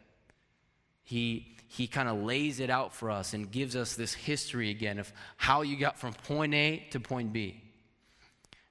He, 1.04 1.58
he 1.68 1.88
kind 1.88 2.08
of 2.08 2.18
lays 2.18 2.62
it 2.62 2.70
out 2.70 2.94
for 2.94 3.12
us 3.12 3.34
and 3.34 3.52
gives 3.52 3.76
us 3.76 3.96
this 3.96 4.14
history 4.14 4.70
again 4.70 5.00
of 5.00 5.12
how 5.36 5.64
you 5.64 5.76
got 5.78 5.98
from 5.98 6.14
point 6.14 6.54
A 6.54 6.88
to 6.92 7.00
point 7.02 7.34
B. 7.34 7.62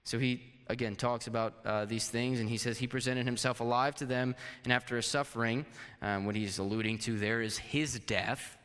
So 0.05 0.19
he 0.19 0.54
again 0.69 0.97
talks 0.97 1.27
about 1.27 1.55
uh, 1.65 1.85
these 1.85 2.09
things, 2.09 2.41
and 2.41 2.49
he 2.49 2.57
says 2.57 2.79
he 2.79 2.87
presented 2.87 3.27
himself 3.27 3.61
alive 3.61 3.95
to 3.97 4.07
them, 4.07 4.35
and 4.65 4.73
after 4.73 4.97
his 4.97 5.07
suffering, 5.07 5.67
um, 6.03 6.27
what 6.27 6.35
he's 6.35 6.59
alluding 6.59 6.99
to 6.99 7.19
there 7.19 7.43
is 7.43 7.59
his 7.59 7.99
death. 8.01 8.57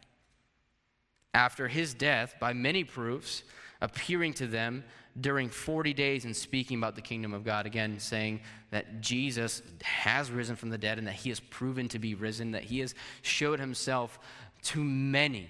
After 1.34 1.68
his 1.68 1.94
death, 1.94 2.36
by 2.40 2.54
many 2.54 2.84
proofs, 2.84 3.44
appearing 3.82 4.34
to 4.36 4.48
them 4.48 4.84
during 5.20 5.50
40 5.50 5.94
days 5.94 6.26
and 6.26 6.36
speaking 6.36 6.78
about 6.78 6.96
the 6.96 7.02
kingdom 7.02 7.34
of 7.34 7.44
God. 7.44 7.66
Again, 7.66 8.00
saying 8.00 8.42
that 8.72 9.02
Jesus 9.02 9.62
has 9.82 10.32
risen 10.32 10.56
from 10.56 10.70
the 10.70 10.78
dead 10.78 10.98
and 10.98 11.08
that 11.08 11.14
he 11.14 11.30
has 11.30 11.40
proven 11.40 11.88
to 11.90 12.00
be 12.00 12.16
risen, 12.16 12.52
that 12.52 12.64
he 12.64 12.80
has 12.80 12.96
showed 13.22 13.60
himself 13.60 14.20
to 14.64 14.84
many. 14.84 15.50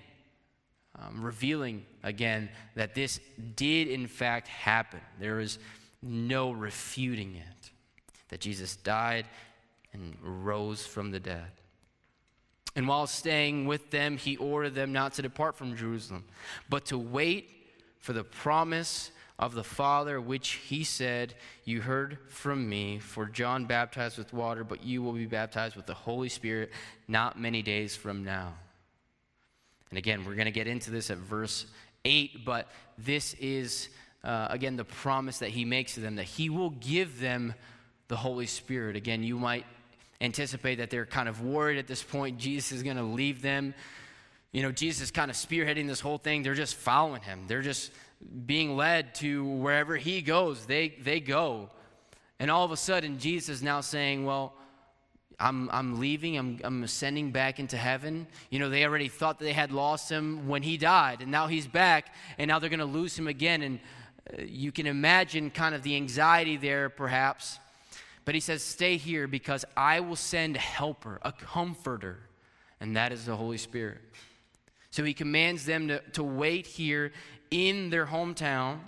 Um, 1.01 1.23
revealing 1.23 1.85
again 2.03 2.49
that 2.75 2.93
this 2.93 3.21
did 3.55 3.87
in 3.87 4.07
fact 4.07 4.49
happen. 4.49 4.99
There 5.17 5.39
is 5.39 5.57
no 6.01 6.51
refuting 6.51 7.35
it. 7.35 7.71
That 8.29 8.41
Jesus 8.41 8.75
died 8.75 9.25
and 9.93 10.15
rose 10.21 10.85
from 10.85 11.11
the 11.11 11.19
dead. 11.19 11.51
And 12.75 12.87
while 12.87 13.07
staying 13.07 13.65
with 13.65 13.89
them, 13.89 14.17
he 14.17 14.37
ordered 14.37 14.75
them 14.75 14.93
not 14.93 15.13
to 15.13 15.21
depart 15.21 15.57
from 15.57 15.75
Jerusalem, 15.75 16.25
but 16.69 16.85
to 16.85 16.97
wait 16.97 17.49
for 17.97 18.13
the 18.13 18.23
promise 18.23 19.11
of 19.39 19.53
the 19.53 19.63
Father, 19.63 20.19
which 20.21 20.49
he 20.49 20.83
said, 20.83 21.33
You 21.63 21.81
heard 21.81 22.19
from 22.27 22.69
me, 22.69 22.99
for 22.99 23.25
John 23.25 23.65
baptized 23.65 24.17
with 24.17 24.33
water, 24.33 24.63
but 24.63 24.83
you 24.83 25.01
will 25.01 25.13
be 25.13 25.25
baptized 25.25 25.75
with 25.75 25.85
the 25.85 25.93
Holy 25.93 26.29
Spirit 26.29 26.71
not 27.07 27.39
many 27.39 27.61
days 27.61 27.95
from 27.95 28.23
now. 28.23 28.53
And 29.89 29.97
again, 29.97 30.25
we're 30.25 30.35
going 30.35 30.45
to 30.45 30.51
get 30.51 30.67
into 30.67 30.91
this 30.91 31.09
at 31.09 31.17
verse 31.17 31.65
8, 32.05 32.45
but 32.45 32.67
this 32.97 33.33
is 33.35 33.89
uh, 34.23 34.47
again, 34.49 34.75
the 34.75 34.85
promise 34.85 35.39
that 35.39 35.49
he 35.49 35.65
makes 35.65 35.93
to 35.95 36.01
them 36.01 36.15
that 36.15 36.25
he 36.25 36.49
will 36.49 36.71
give 36.71 37.19
them 37.19 37.53
the 38.07 38.17
Holy 38.17 38.45
Spirit. 38.45 38.95
Again, 38.95 39.23
you 39.23 39.37
might 39.37 39.65
anticipate 40.21 40.75
that 40.75 40.89
they're 40.89 41.05
kind 41.05 41.29
of 41.29 41.41
worried 41.41 41.77
at 41.77 41.87
this 41.87 42.03
point. 42.03 42.37
Jesus 42.37 42.71
is 42.71 42.83
going 42.83 42.97
to 42.97 43.03
leave 43.03 43.41
them. 43.41 43.73
You 44.51 44.63
know, 44.63 44.71
Jesus 44.71 45.03
is 45.03 45.11
kind 45.11 45.31
of 45.31 45.37
spearheading 45.37 45.87
this 45.87 46.01
whole 46.01 46.17
thing. 46.17 46.43
They're 46.43 46.55
just 46.55 46.75
following 46.75 47.21
him, 47.21 47.45
they're 47.47 47.61
just 47.61 47.91
being 48.45 48.75
led 48.75 49.15
to 49.15 49.45
wherever 49.45 49.95
he 49.95 50.21
goes, 50.21 50.65
they, 50.65 50.89
they 51.01 51.21
go. 51.21 51.69
And 52.37 52.51
all 52.51 52.65
of 52.65 52.71
a 52.71 52.77
sudden, 52.77 53.17
Jesus 53.17 53.57
is 53.57 53.63
now 53.63 53.79
saying, 53.81 54.25
Well, 54.25 54.53
I'm, 55.39 55.69
I'm 55.71 55.99
leaving, 55.99 56.37
I'm, 56.37 56.59
I'm 56.63 56.83
ascending 56.83 57.31
back 57.31 57.59
into 57.59 57.77
heaven. 57.77 58.27
You 58.49 58.59
know, 58.59 58.69
they 58.69 58.83
already 58.83 59.07
thought 59.07 59.39
that 59.39 59.45
they 59.45 59.53
had 59.53 59.71
lost 59.71 60.09
him 60.09 60.49
when 60.49 60.63
he 60.63 60.75
died, 60.77 61.21
and 61.21 61.31
now 61.31 61.47
he's 61.47 61.67
back, 61.67 62.13
and 62.37 62.49
now 62.49 62.59
they're 62.59 62.69
going 62.69 62.79
to 62.79 62.85
lose 62.85 63.17
him 63.17 63.27
again. 63.27 63.61
And 63.61 63.79
Uh, 64.37 64.43
you 64.43 64.71
can 64.71 64.87
imagine 64.87 65.49
kind 65.49 65.75
of 65.75 65.83
the 65.83 65.95
anxiety 65.95 66.57
there, 66.57 66.89
perhaps. 66.89 67.59
But 68.25 68.35
he 68.35 68.41
says, 68.41 68.61
Stay 68.61 68.97
here 68.97 69.27
because 69.27 69.65
I 69.75 69.99
will 69.99 70.15
send 70.15 70.55
a 70.55 70.59
helper, 70.59 71.19
a 71.21 71.31
comforter, 71.31 72.19
and 72.79 72.95
that 72.95 73.11
is 73.11 73.25
the 73.25 73.35
Holy 73.35 73.57
Spirit. 73.57 73.99
So 74.91 75.03
he 75.03 75.13
commands 75.13 75.65
them 75.65 75.87
to, 75.87 75.99
to 76.11 76.23
wait 76.23 76.65
here 76.65 77.11
in 77.51 77.89
their 77.89 78.05
hometown 78.05 78.79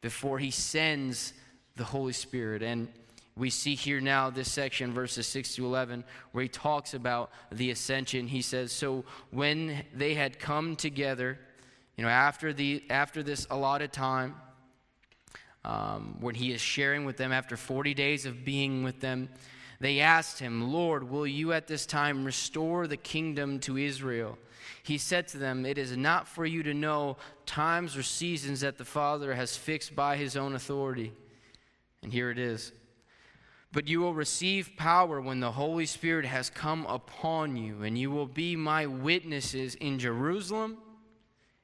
before 0.00 0.38
he 0.38 0.50
sends 0.50 1.32
the 1.76 1.84
Holy 1.84 2.12
Spirit. 2.12 2.62
And 2.62 2.88
we 3.36 3.48
see 3.48 3.74
here 3.74 4.00
now 4.00 4.28
this 4.30 4.50
section, 4.52 4.92
verses 4.92 5.26
6 5.26 5.54
to 5.56 5.64
11, 5.64 6.04
where 6.32 6.42
he 6.42 6.48
talks 6.48 6.94
about 6.94 7.30
the 7.50 7.70
ascension. 7.70 8.26
He 8.28 8.42
says, 8.42 8.72
So 8.72 9.04
when 9.30 9.84
they 9.94 10.14
had 10.14 10.38
come 10.38 10.76
together, 10.76 11.38
you 11.96 12.04
know, 12.04 12.10
after, 12.10 12.52
the, 12.52 12.82
after 12.90 13.22
this 13.22 13.46
allotted 13.50 13.92
time, 13.92 14.34
um, 15.64 16.16
when 16.20 16.34
he 16.34 16.52
is 16.52 16.60
sharing 16.60 17.04
with 17.04 17.16
them 17.16 17.32
after 17.32 17.56
40 17.56 17.94
days 17.94 18.26
of 18.26 18.44
being 18.44 18.82
with 18.82 19.00
them, 19.00 19.28
they 19.80 20.00
asked 20.00 20.38
him, 20.38 20.72
Lord, 20.72 21.08
will 21.08 21.26
you 21.26 21.52
at 21.52 21.66
this 21.66 21.86
time 21.86 22.24
restore 22.24 22.86
the 22.86 22.96
kingdom 22.96 23.58
to 23.60 23.76
Israel? 23.76 24.38
He 24.82 24.98
said 24.98 25.28
to 25.28 25.38
them, 25.38 25.66
It 25.66 25.78
is 25.78 25.96
not 25.96 26.26
for 26.26 26.46
you 26.46 26.62
to 26.62 26.74
know 26.74 27.16
times 27.46 27.96
or 27.96 28.02
seasons 28.02 28.60
that 28.60 28.78
the 28.78 28.84
Father 28.84 29.34
has 29.34 29.56
fixed 29.56 29.94
by 29.94 30.16
his 30.16 30.36
own 30.36 30.54
authority. 30.54 31.12
And 32.02 32.12
here 32.12 32.30
it 32.30 32.38
is. 32.38 32.72
But 33.72 33.88
you 33.88 34.00
will 34.00 34.14
receive 34.14 34.76
power 34.76 35.20
when 35.20 35.40
the 35.40 35.52
Holy 35.52 35.86
Spirit 35.86 36.26
has 36.26 36.50
come 36.50 36.84
upon 36.86 37.56
you, 37.56 37.82
and 37.82 37.96
you 37.96 38.10
will 38.10 38.26
be 38.26 38.54
my 38.54 38.86
witnesses 38.86 39.74
in 39.76 39.98
Jerusalem 39.98 40.76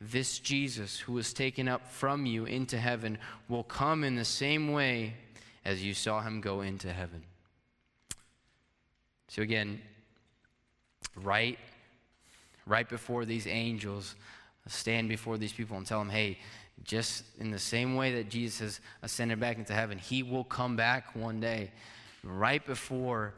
This 0.00 0.38
Jesus, 0.38 0.98
who 0.98 1.12
was 1.12 1.32
taken 1.32 1.68
up 1.68 1.86
from 1.90 2.24
you 2.24 2.46
into 2.46 2.78
heaven, 2.78 3.18
will 3.48 3.64
come 3.64 4.02
in 4.02 4.16
the 4.16 4.24
same 4.24 4.72
way 4.72 5.14
as 5.64 5.84
you 5.84 5.92
saw 5.92 6.22
him 6.22 6.40
go 6.40 6.62
into 6.62 6.90
heaven. 6.92 7.22
So, 9.28 9.42
again, 9.42 9.80
right, 11.16 11.58
right 12.66 12.88
before 12.88 13.24
these 13.24 13.46
angels 13.46 14.14
stand 14.66 15.08
before 15.08 15.36
these 15.36 15.52
people 15.52 15.76
and 15.76 15.86
tell 15.86 15.98
them, 15.98 16.10
hey, 16.10 16.38
just 16.84 17.24
in 17.38 17.50
the 17.50 17.58
same 17.58 17.94
way 17.94 18.14
that 18.14 18.30
Jesus 18.30 18.58
has 18.60 18.80
ascended 19.02 19.38
back 19.38 19.58
into 19.58 19.74
heaven, 19.74 19.98
he 19.98 20.22
will 20.22 20.44
come 20.44 20.76
back 20.76 21.14
one 21.14 21.40
day. 21.40 21.70
Right 22.24 22.64
before 22.64 23.34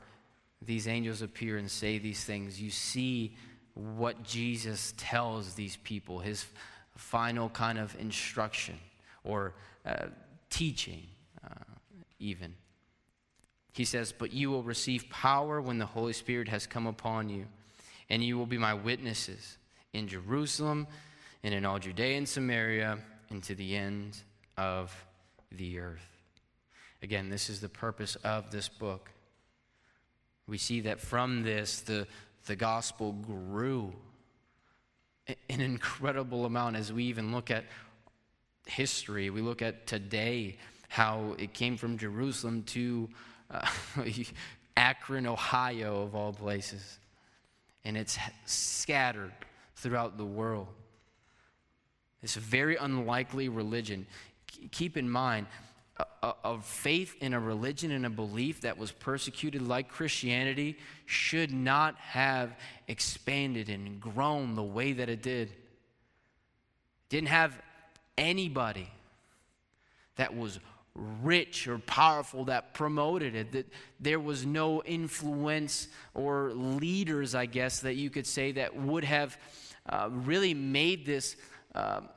these 0.64 0.86
angels 0.86 1.22
appear 1.22 1.58
and 1.58 1.70
say 1.70 1.98
these 1.98 2.22
things, 2.24 2.60
you 2.60 2.70
see 2.70 3.36
what 3.74 4.22
Jesus 4.22 4.94
tells 4.96 5.54
these 5.54 5.76
people, 5.76 6.18
his 6.18 6.46
final 6.96 7.48
kind 7.48 7.78
of 7.78 7.96
instruction 7.98 8.78
or 9.24 9.54
uh, 9.86 10.06
teaching, 10.50 11.06
uh, 11.44 11.64
even. 12.18 12.54
He 13.72 13.84
says, 13.84 14.12
But 14.12 14.32
you 14.32 14.50
will 14.50 14.62
receive 14.62 15.08
power 15.08 15.60
when 15.60 15.78
the 15.78 15.86
Holy 15.86 16.12
Spirit 16.12 16.48
has 16.48 16.66
come 16.66 16.86
upon 16.86 17.28
you, 17.28 17.46
and 18.10 18.22
you 18.22 18.36
will 18.36 18.46
be 18.46 18.58
my 18.58 18.74
witnesses 18.74 19.56
in 19.92 20.08
Jerusalem 20.08 20.86
and 21.42 21.54
in 21.54 21.64
all 21.64 21.78
Judea 21.78 22.18
and 22.18 22.28
Samaria 22.28 22.98
and 23.30 23.42
to 23.44 23.54
the 23.54 23.76
end 23.76 24.18
of 24.56 24.94
the 25.50 25.78
earth. 25.78 26.06
Again, 27.02 27.30
this 27.30 27.50
is 27.50 27.60
the 27.60 27.68
purpose 27.68 28.16
of 28.16 28.50
this 28.50 28.68
book. 28.68 29.10
We 30.46 30.58
see 30.58 30.80
that 30.82 31.00
from 31.00 31.42
this, 31.42 31.80
the, 31.80 32.06
the 32.46 32.56
gospel 32.56 33.12
grew 33.12 33.92
an 35.48 35.60
incredible 35.60 36.44
amount 36.44 36.76
as 36.76 36.92
we 36.92 37.04
even 37.04 37.32
look 37.32 37.50
at 37.50 37.64
history. 38.66 39.30
We 39.30 39.40
look 39.40 39.62
at 39.62 39.86
today 39.86 40.56
how 40.88 41.36
it 41.38 41.54
came 41.54 41.76
from 41.76 41.98
Jerusalem 41.98 42.64
to 42.64 43.08
uh, 43.50 43.66
Akron, 44.76 45.26
Ohio, 45.26 46.02
of 46.02 46.14
all 46.14 46.32
places. 46.32 46.98
And 47.84 47.96
it's 47.96 48.18
scattered 48.46 49.32
throughout 49.76 50.16
the 50.16 50.24
world. 50.24 50.68
It's 52.22 52.36
a 52.36 52.40
very 52.40 52.76
unlikely 52.76 53.48
religion. 53.48 54.06
Keep 54.70 54.96
in 54.96 55.10
mind, 55.10 55.46
a, 56.22 56.60
faith 56.60 57.16
in 57.20 57.34
a 57.34 57.40
religion 57.40 57.90
and 57.90 58.06
a 58.06 58.10
belief 58.10 58.62
that 58.62 58.78
was 58.78 58.92
persecuted 58.92 59.62
like 59.62 59.88
Christianity 59.88 60.78
should 61.06 61.52
not 61.52 61.96
have 61.96 62.56
expanded 62.88 63.68
and 63.68 64.00
grown 64.00 64.54
the 64.54 64.62
way 64.62 64.92
that 64.92 65.08
it 65.08 65.22
did. 65.22 65.52
Didn't 67.08 67.28
have 67.28 67.60
anybody 68.16 68.88
that 70.16 70.34
was 70.34 70.60
rich 70.94 71.68
or 71.68 71.78
powerful 71.78 72.44
that 72.44 72.74
promoted 72.74 73.34
it. 73.34 73.52
That 73.52 73.66
there 74.00 74.20
was 74.20 74.44
no 74.44 74.82
influence 74.82 75.88
or 76.14 76.52
leaders, 76.52 77.34
I 77.34 77.46
guess, 77.46 77.80
that 77.80 77.94
you 77.94 78.10
could 78.10 78.26
say 78.26 78.52
that 78.52 78.76
would 78.76 79.04
have 79.04 79.38
uh, 79.88 80.08
really 80.10 80.54
made 80.54 81.06
this 81.06 81.36
um, 81.74 82.08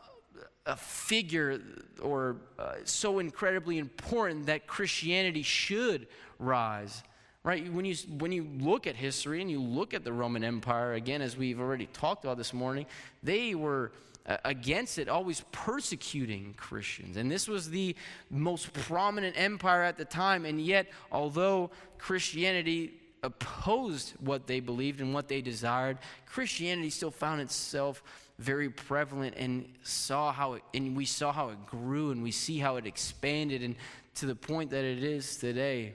a 0.65 0.75
figure 0.75 1.61
or 2.01 2.38
uh, 2.60 2.73
so 2.84 3.19
incredibly 3.19 3.77
important 3.77 4.45
that 4.47 4.67
Christianity 4.67 5.43
should 5.43 6.08
rise. 6.39 7.03
Right? 7.43 7.71
When 7.71 7.86
you, 7.86 7.95
when 8.17 8.31
you 8.31 8.47
look 8.60 8.88
at 8.88 8.95
history 8.95 9.39
and 9.39 9.51
you 9.51 9.62
look 9.62 9.93
at 9.93 10.03
the 10.03 10.12
Roman 10.12 10.43
Empire, 10.43 10.93
again, 10.93 11.21
as 11.21 11.38
we've 11.38 11.60
already 11.60 11.86
talked 11.88 12.23
about 12.25 12.38
this 12.38 12.53
morning, 12.53 12.88
they 13.21 13.53
were 13.53 13.91
uh, 14.27 14.38
against 14.43 14.97
it, 14.97 15.08
always 15.08 15.43
persecuting 15.51 16.55
Christians. 16.58 17.17
And 17.17 17.31
this 17.31 17.47
was 17.47 17.69
the 17.69 17.95
most 18.31 18.73
prominent 18.73 19.39
empire 19.39 19.84
at 19.84 19.97
the 19.97 20.05
time. 20.05 20.45
And 20.45 20.60
yet, 20.60 20.88
although 21.12 21.69
Christianity 21.99 22.95
opposed 23.21 24.13
what 24.19 24.47
they 24.47 24.60
believed 24.60 24.99
and 24.99 25.13
what 25.13 25.27
they 25.27 25.41
desired, 25.41 25.99
Christianity 26.25 26.89
still 26.89 27.12
found 27.12 27.41
itself 27.41 28.01
very 28.39 28.69
prevalent 28.69 29.36
and 29.38 29.67
saw 29.84 30.32
how 30.32 30.54
it, 30.54 30.63
and 30.74 30.95
we 30.95 31.06
saw 31.06 31.32
how 31.32 31.50
it 31.50 31.65
grew 31.65 32.12
and 32.12 32.21
we 32.21 32.32
see 32.32 32.60
how 32.60 32.76
it 32.76 32.86
expanded 32.86 33.62
and 33.63 33.76
to 34.15 34.26
the 34.26 34.36
point 34.36 34.71
that 34.71 34.84
it 34.84 35.04
is 35.04 35.38
today. 35.38 35.93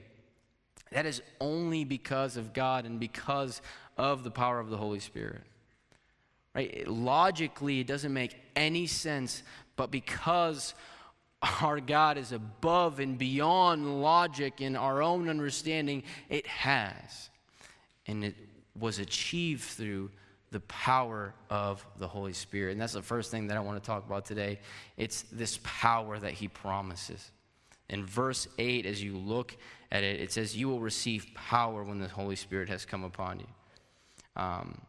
That 0.91 1.05
is 1.05 1.21
only 1.39 1.83
because 1.83 2.37
of 2.37 2.53
God 2.53 2.85
and 2.85 2.99
because 2.99 3.61
of 3.97 4.23
the 4.23 4.31
power 4.31 4.59
of 4.59 4.69
the 4.69 4.77
Holy 4.77 4.99
Spirit. 4.99 5.41
Right? 6.53 6.85
logically, 6.85 7.79
it 7.79 7.87
doesn't 7.87 8.13
make 8.13 8.35
any 8.57 8.85
sense, 8.85 9.41
but 9.77 9.89
because 9.89 10.73
our 11.61 11.79
God 11.79 12.17
is 12.17 12.33
above 12.33 12.99
and 12.99 13.17
beyond 13.17 14.01
logic 14.01 14.59
and 14.59 14.75
our 14.75 15.01
own 15.01 15.29
understanding, 15.29 16.03
it 16.29 16.45
has. 16.45 17.29
And 18.05 18.25
it 18.25 18.35
was 18.77 18.99
achieved 18.99 19.63
through 19.63 20.11
the 20.51 20.59
power 20.61 21.33
of 21.49 21.85
the 21.97 22.07
Holy 22.07 22.33
Spirit. 22.33 22.73
And 22.73 22.81
that's 22.81 22.93
the 22.93 23.01
first 23.01 23.31
thing 23.31 23.47
that 23.47 23.57
I 23.57 23.61
want 23.61 23.81
to 23.81 23.85
talk 23.85 24.05
about 24.05 24.25
today. 24.25 24.59
It's 24.97 25.23
this 25.31 25.59
power 25.63 26.19
that 26.19 26.33
he 26.33 26.47
promises. 26.47 27.31
In 27.89 28.05
verse 28.05 28.47
8, 28.57 28.85
as 28.85 29.01
you 29.01 29.17
look 29.17 29.55
at 29.91 30.03
it, 30.03 30.19
it 30.19 30.31
says, 30.31 30.55
You 30.55 30.69
will 30.69 30.79
receive 30.79 31.27
power 31.35 31.83
when 31.83 31.99
the 31.99 32.07
Holy 32.07 32.35
Spirit 32.35 32.69
has 32.69 32.85
come 32.85 33.03
upon 33.03 33.39
you. 33.39 33.47
Um, 34.35 34.81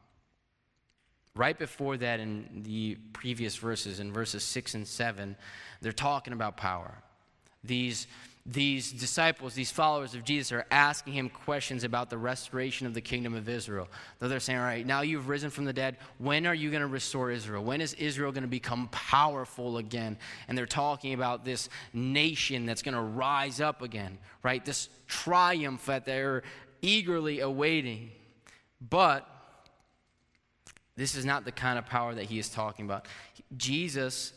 right 1.34 1.58
before 1.58 1.96
that, 1.96 2.20
in 2.20 2.62
the 2.64 2.96
previous 3.12 3.56
verses, 3.56 4.00
in 4.00 4.12
verses 4.12 4.42
6 4.42 4.74
and 4.74 4.86
7, 4.86 5.36
they're 5.80 5.92
talking 5.92 6.32
about 6.32 6.56
power. 6.56 6.94
These 7.64 8.08
these 8.44 8.90
disciples, 8.90 9.54
these 9.54 9.70
followers 9.70 10.14
of 10.14 10.24
Jesus, 10.24 10.50
are 10.50 10.66
asking 10.70 11.12
him 11.12 11.28
questions 11.28 11.84
about 11.84 12.10
the 12.10 12.18
restoration 12.18 12.88
of 12.88 12.94
the 12.94 13.00
kingdom 13.00 13.34
of 13.34 13.48
Israel. 13.48 13.88
So 14.18 14.26
they're 14.26 14.40
saying, 14.40 14.58
All 14.58 14.64
right, 14.64 14.84
now 14.84 15.02
you've 15.02 15.28
risen 15.28 15.48
from 15.50 15.64
the 15.64 15.72
dead. 15.72 15.96
When 16.18 16.44
are 16.46 16.54
you 16.54 16.70
going 16.70 16.80
to 16.80 16.88
restore 16.88 17.30
Israel? 17.30 17.62
When 17.62 17.80
is 17.80 17.94
Israel 17.94 18.32
going 18.32 18.42
to 18.42 18.48
become 18.48 18.88
powerful 18.88 19.78
again? 19.78 20.16
And 20.48 20.58
they're 20.58 20.66
talking 20.66 21.14
about 21.14 21.44
this 21.44 21.68
nation 21.92 22.66
that's 22.66 22.82
going 22.82 22.96
to 22.96 23.00
rise 23.00 23.60
up 23.60 23.80
again, 23.80 24.18
right? 24.42 24.64
This 24.64 24.88
triumph 25.06 25.86
that 25.86 26.04
they're 26.04 26.42
eagerly 26.80 27.40
awaiting. 27.40 28.10
But 28.90 29.24
this 30.96 31.14
is 31.14 31.24
not 31.24 31.44
the 31.44 31.52
kind 31.52 31.78
of 31.78 31.86
power 31.86 32.12
that 32.12 32.24
he 32.24 32.40
is 32.40 32.48
talking 32.48 32.86
about. 32.86 33.06
Jesus, 33.56 34.32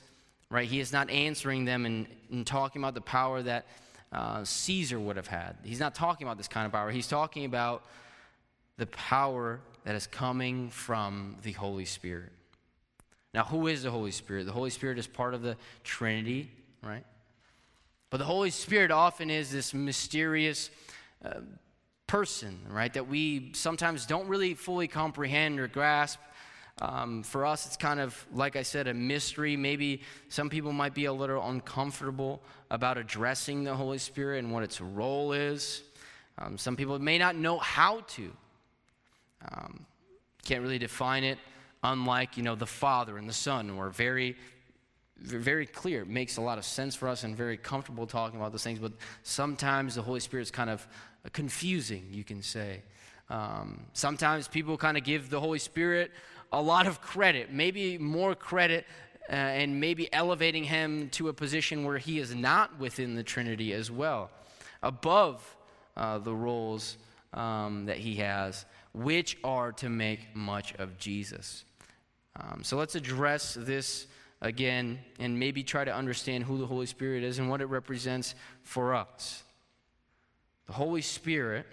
right, 0.51 0.67
he 0.67 0.79
is 0.79 0.93
not 0.93 1.09
answering 1.09 1.65
them 1.65 1.87
and 1.87 2.45
talking 2.45 2.83
about 2.83 2.93
the 2.93 3.01
power 3.01 3.41
that 3.41 3.65
uh, 4.15 4.43
Caesar 4.45 4.97
would 4.97 5.17
have 5.17 5.27
had. 5.27 5.57
He's 5.63 5.79
not 5.79 5.93
talking 5.93 6.25
about 6.25 6.37
this 6.37 6.47
kind 6.47 6.65
of 6.65 6.71
power. 6.71 6.89
He's 6.89 7.07
talking 7.07 7.43
about 7.43 7.83
the 8.77 8.85
power 8.87 9.59
that 9.83 9.93
is 9.93 10.07
coming 10.07 10.69
from 10.69 11.35
the 11.43 11.51
Holy 11.51 11.83
Spirit. 11.83 12.31
Now, 13.33 13.43
who 13.43 13.67
is 13.67 13.83
the 13.83 13.91
Holy 13.91 14.11
Spirit? 14.11 14.45
The 14.45 14.53
Holy 14.53 14.69
Spirit 14.69 14.97
is 14.97 15.05
part 15.05 15.33
of 15.33 15.41
the 15.41 15.57
Trinity, 15.83 16.49
right? 16.81 17.03
But 18.09 18.17
the 18.17 18.23
Holy 18.25 18.51
Spirit 18.51 18.89
often 18.91 19.29
is 19.29 19.51
this 19.51 19.73
mysterious 19.73 20.69
uh, 21.23 21.41
person, 22.07 22.57
right, 22.69 22.93
that 22.93 23.09
we 23.09 23.51
sometimes 23.53 24.05
don't 24.05 24.29
really 24.29 24.53
fully 24.53 24.87
comprehend 24.87 25.59
or 25.59 25.67
grasp. 25.67 26.19
Um, 26.81 27.23
for 27.23 27.45
us, 27.45 27.65
it's 27.65 27.77
kind 27.77 28.01
of, 28.01 28.25
like 28.33 28.57
I 28.57 28.63
said, 28.63 28.87
a 28.87 28.93
mystery. 28.93 29.55
Maybe 29.55 30.01
some 30.27 30.49
people 30.49 30.73
might 30.73 30.93
be 30.93 31.05
a 31.05 31.13
little 31.13 31.47
uncomfortable 31.47 32.41
about 32.69 32.97
addressing 32.97 33.63
the 33.63 33.73
Holy 33.73 33.97
Spirit 33.97 34.39
and 34.39 34.51
what 34.51 34.63
its 34.63 34.81
role 34.81 35.31
is. 35.31 35.83
Um, 36.37 36.57
some 36.57 36.75
people 36.75 36.99
may 36.99 37.17
not 37.17 37.37
know 37.37 37.59
how 37.59 38.01
to. 38.01 38.31
Um, 39.53 39.85
can't 40.43 40.61
really 40.61 40.79
define 40.79 41.23
it, 41.23 41.37
unlike, 41.83 42.35
you 42.35 42.43
know, 42.43 42.55
the 42.55 42.65
Father 42.65 43.17
and 43.17 43.27
the 43.27 43.33
Son. 43.33 43.77
We're 43.77 43.89
very, 43.89 44.35
very 45.17 45.65
clear. 45.65 46.01
It 46.01 46.09
makes 46.09 46.35
a 46.35 46.41
lot 46.41 46.57
of 46.57 46.65
sense 46.65 46.93
for 46.93 47.07
us 47.07 47.23
and 47.23 47.37
very 47.37 47.55
comfortable 47.55 48.05
talking 48.05 48.37
about 48.37 48.51
those 48.51 48.63
things, 48.63 48.79
but 48.79 48.91
sometimes 49.23 49.95
the 49.95 50.01
Holy 50.01 50.19
Spirit 50.19 50.43
is 50.43 50.51
kind 50.51 50.69
of 50.69 50.85
confusing, 51.31 52.05
you 52.11 52.25
can 52.25 52.41
say. 52.41 52.83
Um, 53.29 53.85
sometimes 53.93 54.47
people 54.47 54.77
kind 54.77 54.97
of 54.97 55.03
give 55.03 55.29
the 55.29 55.39
Holy 55.39 55.57
Spirit 55.57 56.11
a 56.51 56.61
lot 56.61 56.87
of 56.87 57.01
credit, 57.01 57.51
maybe 57.51 57.97
more 57.97 58.35
credit, 58.35 58.85
uh, 59.29 59.33
and 59.33 59.79
maybe 59.79 60.11
elevating 60.13 60.63
him 60.63 61.09
to 61.09 61.29
a 61.29 61.33
position 61.33 61.83
where 61.83 61.97
he 61.97 62.19
is 62.19 62.35
not 62.35 62.79
within 62.79 63.15
the 63.15 63.23
Trinity 63.23 63.73
as 63.73 63.89
well, 63.89 64.29
above 64.83 65.55
uh, 65.97 66.19
the 66.19 66.33
roles 66.33 66.97
um, 67.33 67.85
that 67.85 67.97
he 67.97 68.15
has, 68.15 68.65
which 68.93 69.37
are 69.43 69.71
to 69.73 69.89
make 69.89 70.35
much 70.35 70.73
of 70.75 70.97
Jesus. 70.97 71.65
Um, 72.39 72.61
so 72.63 72.77
let's 72.77 72.95
address 72.95 73.55
this 73.59 74.07
again 74.41 74.99
and 75.19 75.39
maybe 75.39 75.63
try 75.63 75.85
to 75.85 75.93
understand 75.93 76.43
who 76.43 76.57
the 76.57 76.67
Holy 76.67 76.85
Spirit 76.85 77.23
is 77.23 77.39
and 77.39 77.49
what 77.49 77.61
it 77.61 77.65
represents 77.65 78.35
for 78.61 78.93
us. 78.93 79.43
The 80.67 80.73
Holy 80.73 81.01
Spirit 81.01 81.65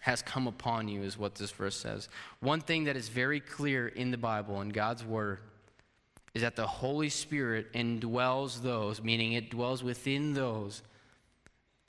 has 0.00 0.22
come 0.22 0.46
upon 0.46 0.88
you, 0.88 1.02
is 1.02 1.18
what 1.18 1.34
this 1.34 1.50
verse 1.50 1.76
says. 1.76 2.08
One 2.40 2.60
thing 2.60 2.84
that 2.84 2.96
is 2.96 3.08
very 3.08 3.40
clear 3.40 3.88
in 3.88 4.10
the 4.10 4.16
Bible, 4.16 4.60
in 4.60 4.70
God's 4.70 5.04
Word, 5.04 5.38
is 6.34 6.42
that 6.42 6.56
the 6.56 6.66
Holy 6.66 7.08
Spirit 7.08 7.72
indwells 7.72 8.62
those, 8.62 9.02
meaning 9.02 9.32
it 9.32 9.50
dwells 9.50 9.82
within 9.82 10.34
those 10.34 10.82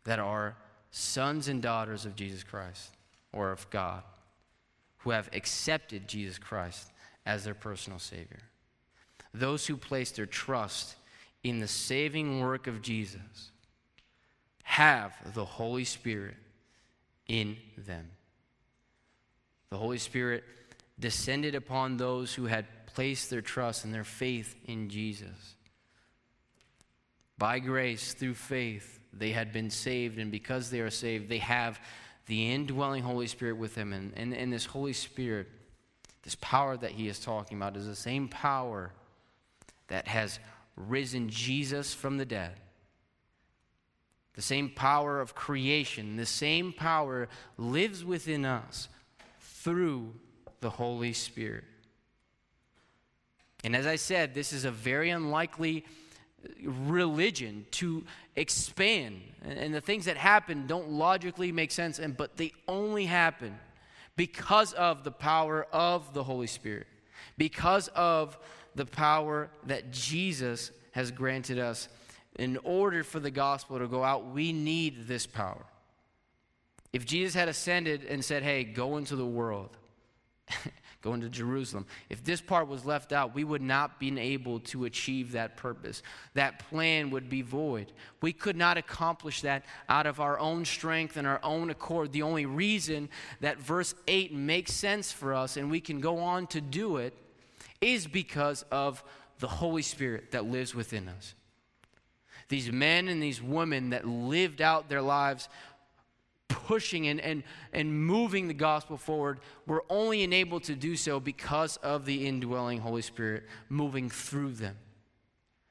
that 0.04 0.20
are 0.20 0.58
sons 0.90 1.48
and 1.48 1.62
daughters 1.62 2.06
of 2.06 2.16
Jesus 2.16 2.44
Christ 2.44 2.92
or 3.32 3.52
of 3.52 3.70
God, 3.70 4.04
who 5.00 5.12
have 5.12 5.30
accepted 5.34 6.08
Jesus 6.08 6.38
Christ 6.38 6.92
as 7.26 7.44
their 7.44 7.54
personal 7.54 8.00
Savior. 8.00 8.42
Those 9.34 9.68
who 9.68 9.78
place 9.78 10.12
their 10.12 10.26
trust 10.26 10.96
in 11.44 11.60
the 11.60 11.68
saving 11.68 12.42
work 12.42 12.68
of 12.68 12.82
Jesus 12.82 13.52
have 14.64 15.14
the 15.34 15.46
Holy 15.46 15.86
Spirit 15.86 16.36
in 17.32 17.56
them. 17.78 18.10
The 19.70 19.78
Holy 19.78 20.00
Spirit 20.00 20.44
descended 21.00 21.56
upon 21.56 21.96
those 21.96 22.34
who 22.34 22.46
had 22.46 22.66
placed 22.88 23.30
their 23.30 23.42
trust 23.42 23.86
and 23.86 23.94
their 23.94 24.04
faith 24.04 24.54
in 24.66 24.90
Jesus. 24.90 25.56
By 27.38 27.60
grace, 27.60 28.14
through 28.14 28.34
faith, 28.34 29.00
they 29.14 29.32
had 29.32 29.54
been 29.54 29.70
saved, 29.70 30.20
and 30.20 30.30
because 30.30 30.70
they 30.70 30.82
are 30.82 30.90
saved, 30.90 31.30
they 31.30 31.38
have 31.38 31.80
the 32.26 32.52
indwelling 32.52 33.02
Holy 33.02 33.28
Spirit 33.28 33.56
with 33.56 33.76
them. 33.76 33.94
And, 33.94 34.12
and, 34.18 34.34
and 34.34 34.52
this 34.52 34.66
Holy 34.66 34.94
Spirit, 34.94 35.48
this 36.24 36.36
power 36.42 36.76
that 36.76 36.92
he 36.92 37.08
is 37.08 37.20
talking 37.20 37.58
about, 37.58 37.78
is 37.78 37.88
the 37.88 37.96
same 37.96 38.28
power 38.28 38.92
that 39.88 40.06
has 40.10 40.38
risen 40.76 41.30
Jesus 41.30 41.94
from 41.94 42.18
the 42.18 42.26
dead. 42.26 42.60
The 44.34 44.42
same 44.42 44.70
power 44.70 45.20
of 45.20 45.36
creation, 45.36 46.16
the 46.16 46.26
same 46.26 46.72
power 46.72 47.28
lives 47.58 48.06
within 48.06 48.46
us 48.46 48.88
through 49.40 50.14
the 50.62 50.70
Holy 50.70 51.14
Spirit. 51.14 51.66
And 53.64 53.76
as 53.76 53.86
I 53.86 53.98
said, 53.98 54.34
this 54.34 54.54
is 54.54 54.66
a 54.66 54.72
very 54.72 55.10
unlikely 55.10 55.86
religion 56.64 57.66
to 57.72 58.04
expand. 58.36 59.22
And 59.44 59.74
the 59.74 59.82
things 59.82 60.06
that 60.06 60.18
happen 60.18 60.66
don't 60.66 60.90
logically 60.90 61.52
make 61.52 61.72
sense, 61.72 62.00
and, 62.00 62.16
but 62.16 62.38
they 62.38 62.54
only 62.68 63.06
happen 63.06 63.58
because 64.16 64.74
of 64.74 65.04
the 65.04 65.12
power 65.12 65.68
of 65.72 66.14
the 66.14 66.24
Holy 66.24 66.48
Spirit, 66.48 66.88
because 67.38 67.88
of 67.90 68.38
the 68.76 68.86
power 68.86 69.50
that 69.66 69.92
Jesus 69.92 70.72
has 70.92 71.12
granted 71.12 71.60
us. 71.60 71.88
In 72.38 72.58
order 72.64 73.04
for 73.04 73.20
the 73.20 73.32
gospel 73.32 73.80
to 73.80 73.88
go 73.88 74.04
out, 74.04 74.28
we 74.28 74.54
need 74.54 75.08
this 75.08 75.28
power. 75.28 75.66
If 76.94 77.06
Jesus 77.06 77.34
had 77.34 77.48
ascended 77.48 78.04
and 78.06 78.24
said, 78.24 78.44
Hey, 78.44 78.64
go 78.64 78.98
into 78.98 79.16
the 79.16 79.26
world, 79.26 79.70
going 81.02 81.22
to 81.22 81.30
Jerusalem. 81.30 81.86
If 82.10 82.24
this 82.24 82.42
part 82.42 82.68
was 82.68 82.86
left 82.86 83.12
out, 83.12 83.34
we 83.34 83.44
would 83.44 83.62
not 83.62 84.00
be 84.00 84.18
able 84.20 84.60
to 84.62 84.86
achieve 84.86 85.32
that 85.32 85.58
purpose. 85.58 86.04
That 86.34 86.60
plan 86.70 87.10
would 87.10 87.30
be 87.30 87.42
void. 87.42 87.92
We 88.22 88.34
could 88.34 88.56
not 88.56 88.78
accomplish 88.78 89.42
that 89.42 89.66
out 89.90 90.06
of 90.06 90.20
our 90.20 90.38
own 90.40 90.66
strength 90.66 91.18
and 91.18 91.26
our 91.26 91.40
own 91.44 91.70
accord. 91.70 92.12
The 92.12 92.22
only 92.22 92.46
reason 92.46 93.10
that 93.40 93.58
verse 93.58 93.96
8 94.08 94.34
makes 94.34 94.74
sense 94.74 95.12
for 95.12 95.34
us 95.34 95.58
and 95.58 95.72
we 95.72 95.82
can 95.82 96.00
go 96.00 96.20
on 96.20 96.48
to 96.48 96.62
do 96.62 96.98
it 96.98 97.16
is 97.80 98.06
because 98.06 98.64
of 98.72 99.04
the 99.40 99.48
Holy 99.48 99.82
Spirit 99.82 100.32
that 100.32 100.46
lives 100.46 100.76
within 100.76 101.10
us. 101.10 101.34
These 102.52 102.70
men 102.70 103.08
and 103.08 103.24
these 103.24 103.42
women 103.42 103.92
that 103.92 104.06
lived 104.06 104.62
out 104.62 104.90
their 104.90 105.02
lives 105.02 105.48
pushing 106.50 107.08
and, 107.08 107.22
and, 107.22 107.44
and 107.72 108.06
moving 108.06 108.50
the 108.50 108.54
gospel 108.54 108.98
forward, 108.98 109.40
we're 109.66 109.84
only 109.90 110.22
enabled 110.22 110.66
to 110.66 110.76
do 110.76 110.98
so 110.98 111.22
because 111.22 111.78
of 111.78 112.06
the 112.06 112.28
indwelling 112.28 112.82
Holy 112.82 113.02
Spirit 113.02 113.44
moving 113.70 114.10
through 114.10 114.52
them. 114.52 114.76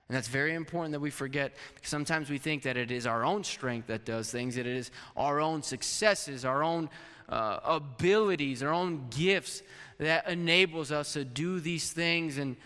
And 0.09 0.16
that's 0.16 0.29
very 0.29 0.55
important 0.55 0.93
that 0.93 1.01
we 1.01 1.11
forget 1.11 1.55
because 1.75 1.90
sometimes 1.90 2.31
we 2.31 2.38
think 2.38 2.62
that 2.62 2.79
it 2.79 2.90
is 2.90 3.07
our 3.07 3.27
own 3.27 3.45
strength 3.45 3.88
that 3.88 4.07
does 4.07 4.31
things, 4.31 4.55
that 4.55 4.66
it 4.66 4.75
is 4.75 4.90
our 5.19 5.38
own 5.38 5.62
successes, 5.62 6.47
our 6.47 6.64
own 6.64 6.88
uh, 7.29 7.61
abilities, 7.62 8.62
our 8.62 8.73
own 8.73 9.07
gifts 9.11 9.62
that 9.99 10.27
enables 10.31 10.90
us 10.90 11.12
to 11.12 11.27
do 11.27 11.61
these 11.61 11.93
things 11.93 12.38
and 12.38 12.57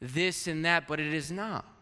this 0.00 0.46
and 0.46 0.64
that, 0.64 0.86
but 0.86 1.00
it 1.00 1.12
is 1.12 1.32
not. 1.32 1.73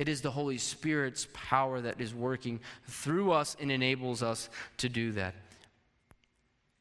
It 0.00 0.08
is 0.08 0.22
the 0.22 0.30
Holy 0.30 0.56
Spirit's 0.56 1.28
power 1.34 1.78
that 1.82 2.00
is 2.00 2.14
working 2.14 2.60
through 2.88 3.32
us 3.32 3.54
and 3.60 3.70
enables 3.70 4.22
us 4.22 4.48
to 4.78 4.88
do 4.88 5.12
that. 5.12 5.34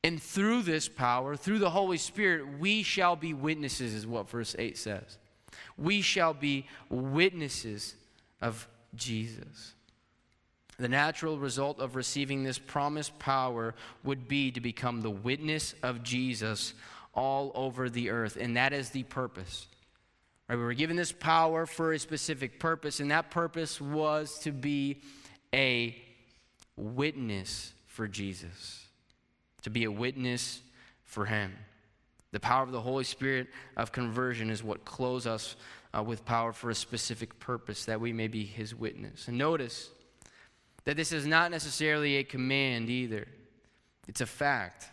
And 0.05 0.23
through 0.23 0.61
this 0.61 0.87
power, 0.87 1.35
through 1.35 1.59
the 1.59 1.69
Holy 1.69 1.97
Spirit, 1.97 2.59
we 2.59 2.81
shall 2.81 3.17
be 3.17 3.33
witnesses, 3.33 3.93
is 3.93 4.07
what 4.07 4.29
verse 4.29 4.55
8 4.57 4.77
says. 4.77 5.17
We 5.77 6.01
shall 6.01 6.33
be 6.33 6.65
witnesses 6.89 7.95
of 8.41 8.65
Jesus. 8.95 9.73
The 10.77 10.87
natural 10.87 11.37
result 11.37 11.81
of 11.81 11.97
receiving 11.97 12.45
this 12.45 12.57
promised 12.57 13.19
power 13.19 13.75
would 14.05 14.29
be 14.29 14.49
to 14.51 14.61
become 14.61 15.01
the 15.01 15.09
witness 15.09 15.75
of 15.83 16.03
Jesus 16.03 16.73
all 17.13 17.51
over 17.53 17.89
the 17.89 18.11
earth. 18.11 18.37
And 18.39 18.55
that 18.55 18.71
is 18.71 18.91
the 18.91 19.03
purpose. 19.03 19.67
Right, 20.49 20.57
we 20.57 20.63
were 20.63 20.73
given 20.73 20.95
this 20.95 21.11
power 21.11 21.67
for 21.67 21.93
a 21.93 21.99
specific 21.99 22.59
purpose, 22.59 22.99
and 22.99 23.11
that 23.11 23.29
purpose 23.29 23.79
was 23.79 24.39
to 24.39 24.51
be 24.51 25.01
a 25.53 25.95
witness 26.75 27.73
for 27.85 28.07
Jesus, 28.07 28.87
to 29.61 29.69
be 29.69 29.83
a 29.83 29.91
witness 29.91 30.61
for 31.03 31.25
Him. 31.25 31.53
The 32.31 32.39
power 32.39 32.63
of 32.63 32.71
the 32.71 32.81
Holy 32.81 33.03
Spirit 33.03 33.47
of 33.77 33.91
conversion 33.91 34.49
is 34.49 34.63
what 34.63 34.85
clothes 34.85 35.27
us 35.27 35.55
uh, 35.95 36.01
with 36.01 36.25
power 36.25 36.51
for 36.51 36.71
a 36.71 36.75
specific 36.75 37.39
purpose, 37.39 37.85
that 37.85 38.01
we 38.01 38.11
may 38.11 38.27
be 38.27 38.43
His 38.43 38.73
witness. 38.73 39.27
And 39.27 39.37
notice 39.37 39.89
that 40.85 40.97
this 40.97 41.11
is 41.11 41.27
not 41.27 41.51
necessarily 41.51 42.17
a 42.17 42.23
command 42.23 42.89
either, 42.89 43.27
it's 44.07 44.21
a 44.21 44.25
fact. 44.25 44.89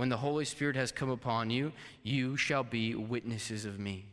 When 0.00 0.08
the 0.08 0.16
Holy 0.16 0.46
Spirit 0.46 0.76
has 0.76 0.92
come 0.92 1.10
upon 1.10 1.50
you, 1.50 1.72
you 2.02 2.34
shall 2.34 2.64
be 2.64 2.94
witnesses 2.94 3.66
of 3.66 3.78
me. 3.78 4.06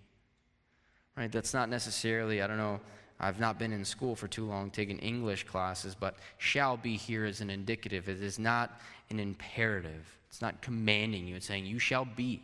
Right? 1.16 1.32
That's 1.32 1.54
not 1.54 1.70
necessarily, 1.70 2.42
I 2.42 2.48
don't 2.48 2.58
know, 2.58 2.82
I've 3.22 3.40
not 3.40 3.58
been 3.58 3.72
in 3.72 3.86
school 3.86 4.14
for 4.14 4.28
too 4.28 4.46
long 4.46 4.70
taking 4.70 5.00
English 5.00 5.46
classes, 5.46 5.96
but 5.98 6.18
shall 6.40 6.76
be 6.76 6.98
here 6.98 7.24
is 7.24 7.40
an 7.40 7.50
indicative. 7.50 8.10
It 8.10 8.22
is 8.22 8.38
not 8.38 8.82
an 9.10 9.22
imperative. 9.22 10.06
It's 10.28 10.42
not 10.42 10.62
commanding 10.62 11.26
you. 11.26 11.38
It's 11.38 11.46
saying 11.46 11.66
you 11.66 11.80
shall 11.80 12.04
be. 12.04 12.42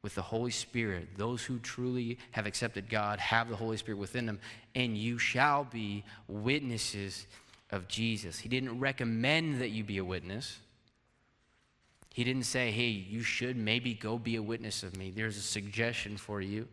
With 0.00 0.14
the 0.14 0.22
Holy 0.22 0.52
Spirit, 0.52 1.08
those 1.18 1.44
who 1.44 1.58
truly 1.58 2.16
have 2.30 2.46
accepted 2.46 2.88
God 2.88 3.18
have 3.18 3.50
the 3.50 3.56
Holy 3.56 3.76
Spirit 3.76 3.98
within 3.98 4.24
them, 4.24 4.40
and 4.74 4.96
you 4.96 5.18
shall 5.18 5.64
be 5.64 6.02
witnesses 6.28 7.26
of 7.70 7.88
Jesus. 7.88 8.38
He 8.38 8.48
didn't 8.48 8.80
recommend 8.80 9.60
that 9.60 9.68
you 9.68 9.84
be 9.84 9.98
a 9.98 10.04
witness. 10.04 10.60
He 12.14 12.22
didn't 12.22 12.44
say, 12.44 12.70
hey, 12.70 12.90
you 12.90 13.22
should 13.22 13.56
maybe 13.56 13.92
go 13.92 14.18
be 14.18 14.36
a 14.36 14.42
witness 14.42 14.84
of 14.84 14.96
me. 14.96 15.10
There's 15.10 15.36
a 15.36 15.42
suggestion 15.42 16.16
for 16.16 16.40
you. 16.40 16.68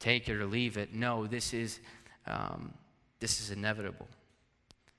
Take 0.00 0.28
it 0.28 0.36
or 0.36 0.44
leave 0.44 0.76
it. 0.76 0.92
No, 0.92 1.24
this 1.28 1.54
is, 1.54 1.78
um, 2.26 2.74
this 3.20 3.40
is 3.40 3.52
inevitable. 3.52 4.08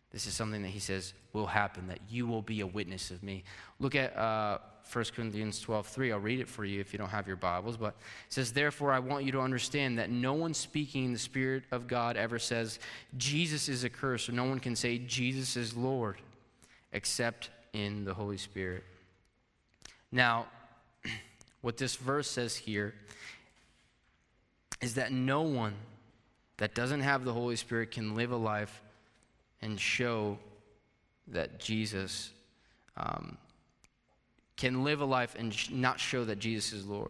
This 0.10 0.26
is 0.26 0.36
something 0.36 0.62
that 0.62 0.70
he 0.70 0.80
says 0.80 1.14
will 1.34 1.48
happen, 1.48 1.88
that 1.88 2.00
you 2.10 2.26
will 2.26 2.42
be 2.42 2.62
a 2.62 2.66
witness 2.66 3.12
of 3.12 3.24
me. 3.24 3.44
Look 3.82 3.94
at 3.94 4.16
uh, 4.16 4.60
1 4.90 5.04
Corinthians 5.14 5.60
12 5.60 5.86
3. 5.86 6.14
I'll 6.14 6.20
read 6.20 6.40
it 6.40 6.48
for 6.48 6.64
you 6.64 6.80
if 6.80 6.94
you 6.94 6.98
don't 6.98 7.10
have 7.10 7.28
your 7.28 7.36
Bibles. 7.36 7.76
But 7.76 7.88
it 7.90 8.34
says, 8.34 8.54
Therefore, 8.54 8.94
I 8.94 9.00
want 9.00 9.26
you 9.26 9.34
to 9.34 9.42
understand 9.42 10.00
that 10.00 10.10
no 10.10 10.32
one 10.32 10.54
speaking 10.54 11.04
in 11.04 11.12
the 11.12 11.20
Spirit 11.20 11.64
of 11.74 11.88
God 11.88 12.16
ever 12.16 12.40
says, 12.40 12.80
Jesus 13.18 13.68
is 13.68 13.84
accursed, 13.84 14.30
or 14.30 14.32
no 14.32 14.46
one 14.46 14.62
can 14.62 14.78
say, 14.78 14.98
Jesus 14.98 15.58
is 15.58 15.76
Lord, 15.76 16.16
except 16.94 17.50
in 17.74 18.06
the 18.06 18.14
Holy 18.14 18.38
Spirit. 18.38 18.86
Now, 20.14 20.46
what 21.62 21.78
this 21.78 21.96
verse 21.96 22.30
says 22.30 22.56
here 22.56 22.94
is 24.80 24.94
that 24.94 25.12
no 25.12 25.42
one 25.42 25.74
that 26.58 26.76
doesn't 26.76 27.02
have 27.02 27.26
the 27.26 27.34
Holy 27.34 27.56
Spirit 27.56 27.90
can 27.90 28.16
live 28.16 28.32
a 28.32 28.38
life 28.38 28.82
and 29.64 29.80
show 29.80 30.38
that 31.30 31.60
Jesus 31.60 32.30
um, 32.96 33.38
can 34.56 34.84
live 34.84 35.02
a 35.02 35.06
life 35.06 35.36
and 35.38 35.72
not 35.72 36.00
show 36.00 36.24
that 36.26 36.38
Jesus 36.38 36.74
is 36.74 36.86
Lord. 36.86 37.10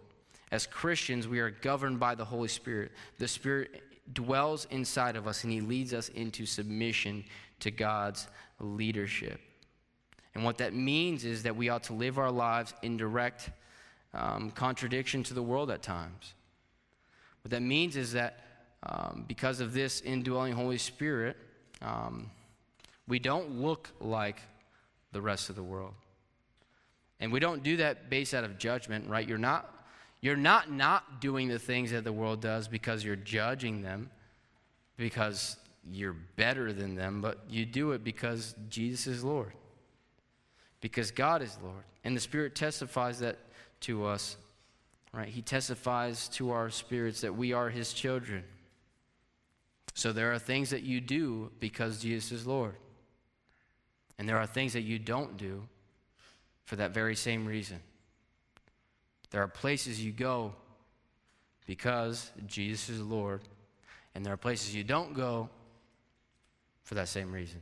As 0.52 0.66
Christians, 0.66 1.28
we 1.28 1.40
are 1.40 1.50
governed 1.50 2.00
by 2.00 2.16
the 2.16 2.24
Holy 2.24 2.48
Spirit. 2.48 2.94
The 3.18 3.28
Spirit 3.28 3.84
dwells 4.14 4.66
inside 4.72 5.18
of 5.18 5.28
us 5.28 5.44
and 5.44 5.52
He 5.52 5.60
leads 5.60 5.94
us 5.94 6.08
into 6.10 6.46
submission 6.46 7.26
to 7.60 7.70
God's 7.70 8.28
leadership. 8.62 9.42
And 10.36 10.44
what 10.44 10.58
that 10.58 10.74
means 10.74 11.26
is 11.26 11.44
that 11.44 11.56
we 11.56 11.70
ought 11.70 11.84
to 11.84 11.94
live 11.94 12.18
our 12.18 12.32
lives 12.32 12.74
in 12.82 12.98
direct 12.98 13.52
um, 14.14 14.52
contradiction 14.52 15.24
to 15.24 15.34
the 15.34 15.44
world 15.44 15.70
at 15.70 15.82
times. 15.82 16.34
What 17.44 17.52
that 17.52 17.62
means 17.62 17.96
is 17.96 18.14
that 18.14 18.40
um, 18.84 19.26
because 19.28 19.60
of 19.60 19.74
this 19.74 20.02
indwelling 20.02 20.54
Holy 20.54 20.78
Spirit, 20.78 21.38
um, 21.82 22.30
we 23.08 23.20
don't 23.20 23.52
look 23.52 23.90
like 24.00 24.42
the 25.12 25.22
rest 25.22 25.50
of 25.50 25.56
the 25.56 25.64
world. 25.64 25.94
And 27.20 27.32
we 27.32 27.40
don't 27.40 27.64
do 27.64 27.78
that 27.78 28.10
based 28.10 28.34
out 28.34 28.44
of 28.44 28.58
judgment, 28.58 29.08
right? 29.10 29.28
You're 29.28 29.38
not, 29.38 29.86
you're 30.22 30.36
not 30.36 30.72
not 30.72 31.22
doing 31.22 31.48
the 31.48 31.60
things 31.60 31.92
that 31.92 32.04
the 32.04 32.12
world 32.12 32.42
does 32.42 32.68
because 32.68 33.04
you're 33.04 33.16
judging 33.16 33.82
them, 33.82 34.10
because 34.98 35.58
you're 35.92 36.16
better 36.36 36.74
than 36.74 36.96
them, 36.96 37.22
but 37.22 37.40
you 37.50 37.66
do 37.66 37.92
it 37.92 38.04
because 38.04 38.56
Jesus 38.70 39.08
is 39.08 39.24
Lord. 39.24 39.54
Because 40.84 41.12
God 41.12 41.42
is 41.42 41.58
Lord. 41.64 41.86
And 42.04 42.14
the 42.14 42.20
Spirit 42.20 42.56
testifies 42.56 43.20
that 43.20 43.38
to 43.80 44.06
us, 44.06 44.36
right? 45.14 45.30
He 45.30 45.42
testifies 45.42 46.28
to 46.30 46.52
our 46.52 46.70
spirits 46.70 47.22
that 47.22 47.34
we 47.34 47.54
are 47.54 47.70
His 47.70 47.94
children. 47.94 48.44
So 49.94 50.12
there 50.12 50.34
are 50.34 50.40
things 50.40 50.72
that 50.72 50.84
you 50.84 51.00
do 51.00 51.52
because 51.62 52.02
Jesus 52.02 52.34
is 52.34 52.46
Lord. 52.46 52.76
And 54.20 54.28
there 54.28 54.38
are 54.38 54.46
things 54.46 54.74
that 54.74 54.82
you 54.82 55.00
don't 55.00 55.38
do 55.38 55.64
for 56.66 56.76
that 56.76 56.94
very 56.94 57.16
same 57.16 57.46
reason. 57.46 57.80
There 59.32 59.42
are 59.42 59.48
places 59.48 60.04
you 60.04 60.12
go 60.12 60.54
because 61.66 62.30
Jesus 62.46 62.90
is 62.90 63.00
Lord. 63.00 63.40
And 64.16 64.26
there 64.26 64.34
are 64.34 64.38
places 64.38 64.76
you 64.76 64.84
don't 64.84 65.14
go 65.14 65.50
for 66.84 66.96
that 66.96 67.08
same 67.08 67.32
reason. 67.32 67.62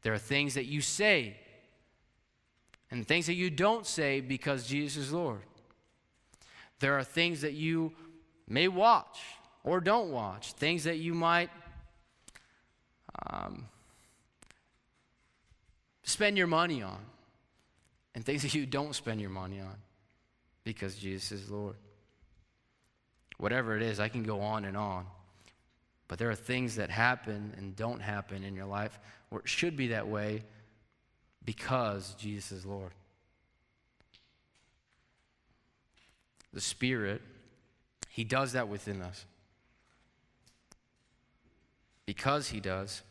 There 0.00 0.14
are 0.14 0.18
things 0.18 0.54
that 0.54 0.64
you 0.64 0.80
say 0.80 1.36
and 2.92 3.08
things 3.08 3.24
that 3.26 3.34
you 3.34 3.48
don't 3.48 3.86
say 3.86 4.20
because 4.20 4.66
Jesus 4.66 5.06
is 5.06 5.12
Lord. 5.12 5.40
There 6.78 6.98
are 6.98 7.02
things 7.02 7.40
that 7.40 7.54
you 7.54 7.92
may 8.46 8.68
watch 8.68 9.18
or 9.64 9.80
don't 9.80 10.12
watch, 10.12 10.52
things 10.52 10.84
that 10.84 10.98
you 10.98 11.14
might 11.14 11.48
um, 13.30 13.66
spend 16.02 16.36
your 16.36 16.46
money 16.46 16.82
on, 16.82 16.98
and 18.14 18.26
things 18.26 18.42
that 18.42 18.52
you 18.52 18.66
don't 18.66 18.94
spend 18.94 19.22
your 19.22 19.30
money 19.30 19.58
on 19.58 19.76
because 20.62 20.94
Jesus 20.94 21.32
is 21.32 21.50
Lord. 21.50 21.76
Whatever 23.38 23.74
it 23.74 23.82
is, 23.82 24.00
I 24.00 24.08
can 24.08 24.22
go 24.22 24.40
on 24.42 24.66
and 24.66 24.76
on. 24.76 25.06
But 26.08 26.18
there 26.18 26.28
are 26.28 26.34
things 26.34 26.76
that 26.76 26.90
happen 26.90 27.54
and 27.56 27.74
don't 27.74 28.00
happen 28.00 28.44
in 28.44 28.54
your 28.54 28.66
life 28.66 29.00
or 29.30 29.40
it 29.40 29.48
should 29.48 29.78
be 29.78 29.88
that 29.88 30.06
way 30.06 30.44
because 31.44 32.14
Jesus 32.14 32.52
is 32.52 32.66
Lord. 32.66 32.92
The 36.52 36.60
Spirit, 36.60 37.22
He 38.08 38.24
does 38.24 38.52
that 38.52 38.68
within 38.68 39.02
us. 39.02 39.24
Because 42.06 42.50
He 42.50 42.60
does, 42.60 43.02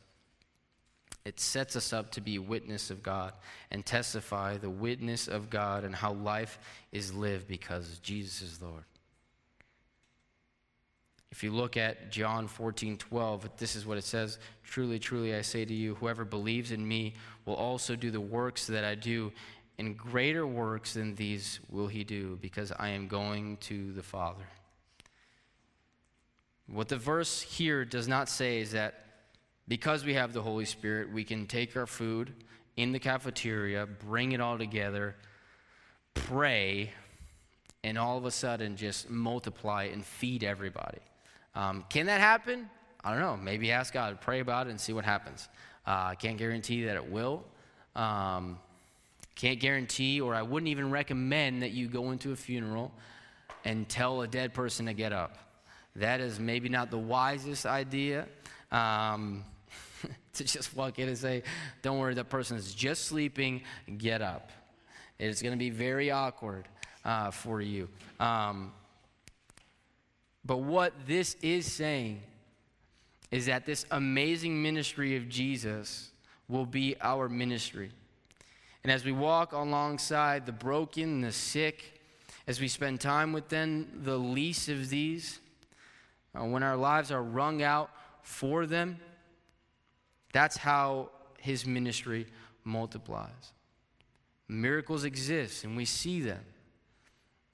it 1.24 1.40
sets 1.40 1.76
us 1.76 1.94
up 1.94 2.12
to 2.12 2.22
be 2.22 2.40
witness 2.40 2.90
of 2.90 3.04
God 3.04 3.34
and 3.70 3.86
testify 3.86 4.58
the 4.58 4.70
witness 4.70 5.28
of 5.28 5.50
God 5.50 5.84
and 5.84 5.94
how 5.96 6.14
life 6.14 6.60
is 6.92 7.14
lived 7.14 7.48
because 7.48 8.00
Jesus 8.00 8.42
is 8.42 8.62
Lord. 8.62 8.84
If 11.32 11.44
you 11.44 11.52
look 11.52 11.78
at 11.78 12.12
John 12.12 12.48
14, 12.48 12.98
12, 12.98 13.50
this 13.58 13.76
is 13.76 13.86
what 13.86 13.98
it 13.98 14.04
says 14.04 14.38
Truly, 14.64 15.00
truly, 15.00 15.34
I 15.34 15.42
say 15.42 15.66
to 15.66 15.74
you, 15.74 15.96
whoever 15.96 16.26
believes 16.26 16.72
in 16.72 16.86
me 16.86 17.16
will 17.46 17.56
also 17.56 17.96
do 17.96 18.12
the 18.12 18.22
works 18.22 18.68
that 18.68 18.84
I 18.84 18.96
do, 18.96 19.32
and 19.78 19.98
greater 19.98 20.46
works 20.46 20.94
than 20.94 21.16
these 21.16 21.60
will 21.70 21.88
he 21.88 22.04
do, 22.04 22.38
because 22.42 22.72
I 22.78 22.90
am 22.90 23.08
going 23.08 23.58
to 23.58 23.94
the 23.94 24.04
Father. 24.04 24.44
What 26.68 26.90
the 26.90 26.98
verse 26.98 27.42
here 27.42 27.86
does 27.86 28.08
not 28.08 28.30
say 28.30 28.60
is 28.60 28.72
that 28.72 29.06
because 29.68 30.06
we 30.06 30.14
have 30.14 30.34
the 30.34 30.42
Holy 30.42 30.66
Spirit, 30.66 31.12
we 31.12 31.24
can 31.24 31.48
take 31.48 31.76
our 31.76 31.88
food 31.88 32.34
in 32.78 32.92
the 32.92 33.00
cafeteria, 33.00 33.86
bring 33.86 34.34
it 34.34 34.42
all 34.42 34.58
together, 34.58 35.16
pray, 36.14 36.92
and 37.84 37.98
all 37.98 38.18
of 38.18 38.26
a 38.26 38.32
sudden 38.32 38.76
just 38.76 39.10
multiply 39.10 39.86
and 39.86 40.06
feed 40.06 40.44
everybody. 40.44 41.00
Um, 41.56 41.86
can 41.90 42.06
that 42.06 42.22
happen? 42.22 42.70
I 43.04 43.12
don't 43.12 43.20
know. 43.20 43.38
Maybe 43.38 43.72
ask 43.72 43.94
God, 43.94 44.22
pray 44.22 44.40
about 44.40 44.68
it, 44.68 44.72
and 44.72 44.80
see 44.80 44.94
what 44.94 45.06
happens. 45.06 45.50
Uh, 45.86 46.10
I 46.10 46.16
can't 46.16 46.38
guarantee 46.38 46.86
that 46.86 46.96
it 46.96 47.12
will. 47.12 47.44
Um, 47.96 48.60
can't 49.36 49.60
guarantee, 49.60 50.22
or 50.22 50.36
I 50.36 50.44
wouldn't 50.44 50.70
even 50.70 50.92
recommend 50.92 51.64
that 51.64 51.72
you 51.72 51.88
go 51.88 52.12
into 52.12 52.32
a 52.32 52.36
funeral 52.36 52.92
and 53.66 53.88
tell 53.90 54.22
a 54.22 54.28
dead 54.28 54.54
person 54.54 54.86
to 54.86 54.94
get 54.94 55.14
up. 55.14 55.38
That 55.96 56.22
is 56.22 56.40
maybe 56.40 56.70
not 56.70 56.92
the 56.92 56.98
wisest 56.98 57.66
idea. 57.66 58.28
Um, 58.72 59.44
to 60.34 60.44
just 60.44 60.76
walk 60.76 61.00
in 61.00 61.08
and 61.10 61.18
say, 61.18 61.44
Don't 61.82 62.00
worry, 62.00 62.14
that 62.16 62.30
person 62.30 62.58
is 62.58 62.74
just 62.74 63.06
sleeping, 63.06 63.64
get 63.98 64.22
up. 64.22 64.52
It's 65.20 65.42
going 65.42 65.54
to 65.54 65.60
be 65.60 65.70
very 65.70 66.12
awkward 66.12 66.68
uh, 67.06 67.32
for 67.32 67.62
you. 67.62 67.88
Um, 68.20 68.72
but 70.44 70.58
what 70.58 70.94
this 71.08 71.36
is 71.42 71.72
saying 71.72 72.22
is 73.30 73.46
that 73.46 73.66
this 73.66 73.86
amazing 73.92 74.62
ministry 74.62 75.16
of 75.16 75.30
Jesus 75.30 76.12
will 76.48 76.66
be 76.66 76.96
our 77.02 77.30
ministry. 77.30 77.92
And 78.84 78.92
as 78.92 79.06
we 79.06 79.12
walk 79.12 79.54
alongside 79.54 80.46
the 80.46 80.52
broken, 80.52 81.22
the 81.22 81.32
sick, 81.32 82.02
as 82.48 82.60
we 82.60 82.68
spend 82.68 83.00
time 83.00 83.32
with 83.32 83.48
them, 83.50 84.02
the 84.04 84.18
least 84.18 84.68
of 84.68 84.90
these, 84.90 85.40
uh, 86.36 86.44
when 86.44 86.64
our 86.64 86.76
lives 86.76 87.12
are 87.12 87.24
wrung 87.24 87.62
out 87.62 87.92
for 88.24 88.66
them, 88.66 89.00
that's 90.34 90.58
how 90.58 91.10
his 91.40 91.66
ministry 91.66 92.26
multiplies. 92.64 93.54
Miracles 94.48 95.04
exist, 95.04 95.64
and 95.64 95.78
we 95.78 95.86
see 95.86 96.22
them. 96.22 96.44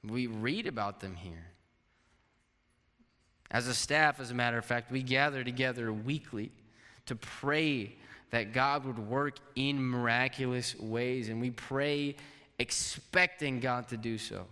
We 0.03 0.27
read 0.27 0.65
about 0.67 0.99
them 0.99 1.15
here. 1.15 1.51
As 3.49 3.67
a 3.67 3.73
staff, 3.73 4.19
as 4.19 4.31
a 4.31 4.33
matter 4.33 4.57
of 4.57 4.65
fact, 4.65 4.91
we 4.91 5.01
gather 5.01 5.43
together 5.43 5.91
weekly 5.93 6.51
to 7.05 7.15
pray 7.15 7.95
that 8.31 8.53
God 8.53 8.85
would 8.85 8.99
work 8.99 9.37
in 9.55 9.81
miraculous 9.81 10.77
ways, 10.77 11.29
and 11.29 11.39
we 11.39 11.51
pray 11.51 12.15
expecting 12.59 13.59
God 13.59 13.87
to 13.89 13.97
do 13.97 14.17
so. 14.17 14.45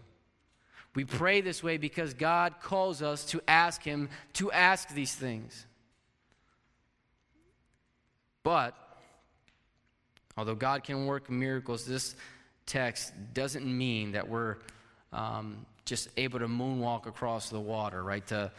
We 0.93 1.03
pray 1.03 1.41
this 1.41 1.62
way 1.62 1.75
because 1.75 2.13
God 2.13 2.55
calls 2.62 3.01
us 3.01 3.25
to 3.25 3.41
ask 3.47 3.84
Him 3.84 4.10
to 4.34 4.51
ask 4.51 4.89
these 4.89 5.13
things. 5.13 5.65
But, 8.43 8.75
although 10.38 10.55
God 10.55 10.84
can 10.86 11.05
work 11.05 11.29
miracles, 11.29 11.86
this 11.86 12.15
text 12.65 13.12
doesn't 13.34 13.65
mean 13.65 14.13
that 14.13 14.29
we're 14.29 14.58
um, 15.12 15.65
just 15.84 16.10
able 16.15 16.39
to 16.39 16.47
moonwalk 16.47 17.08
across 17.08 17.49
the 17.49 17.60
water, 17.60 18.03
right? 18.03 18.25
To 18.27 18.51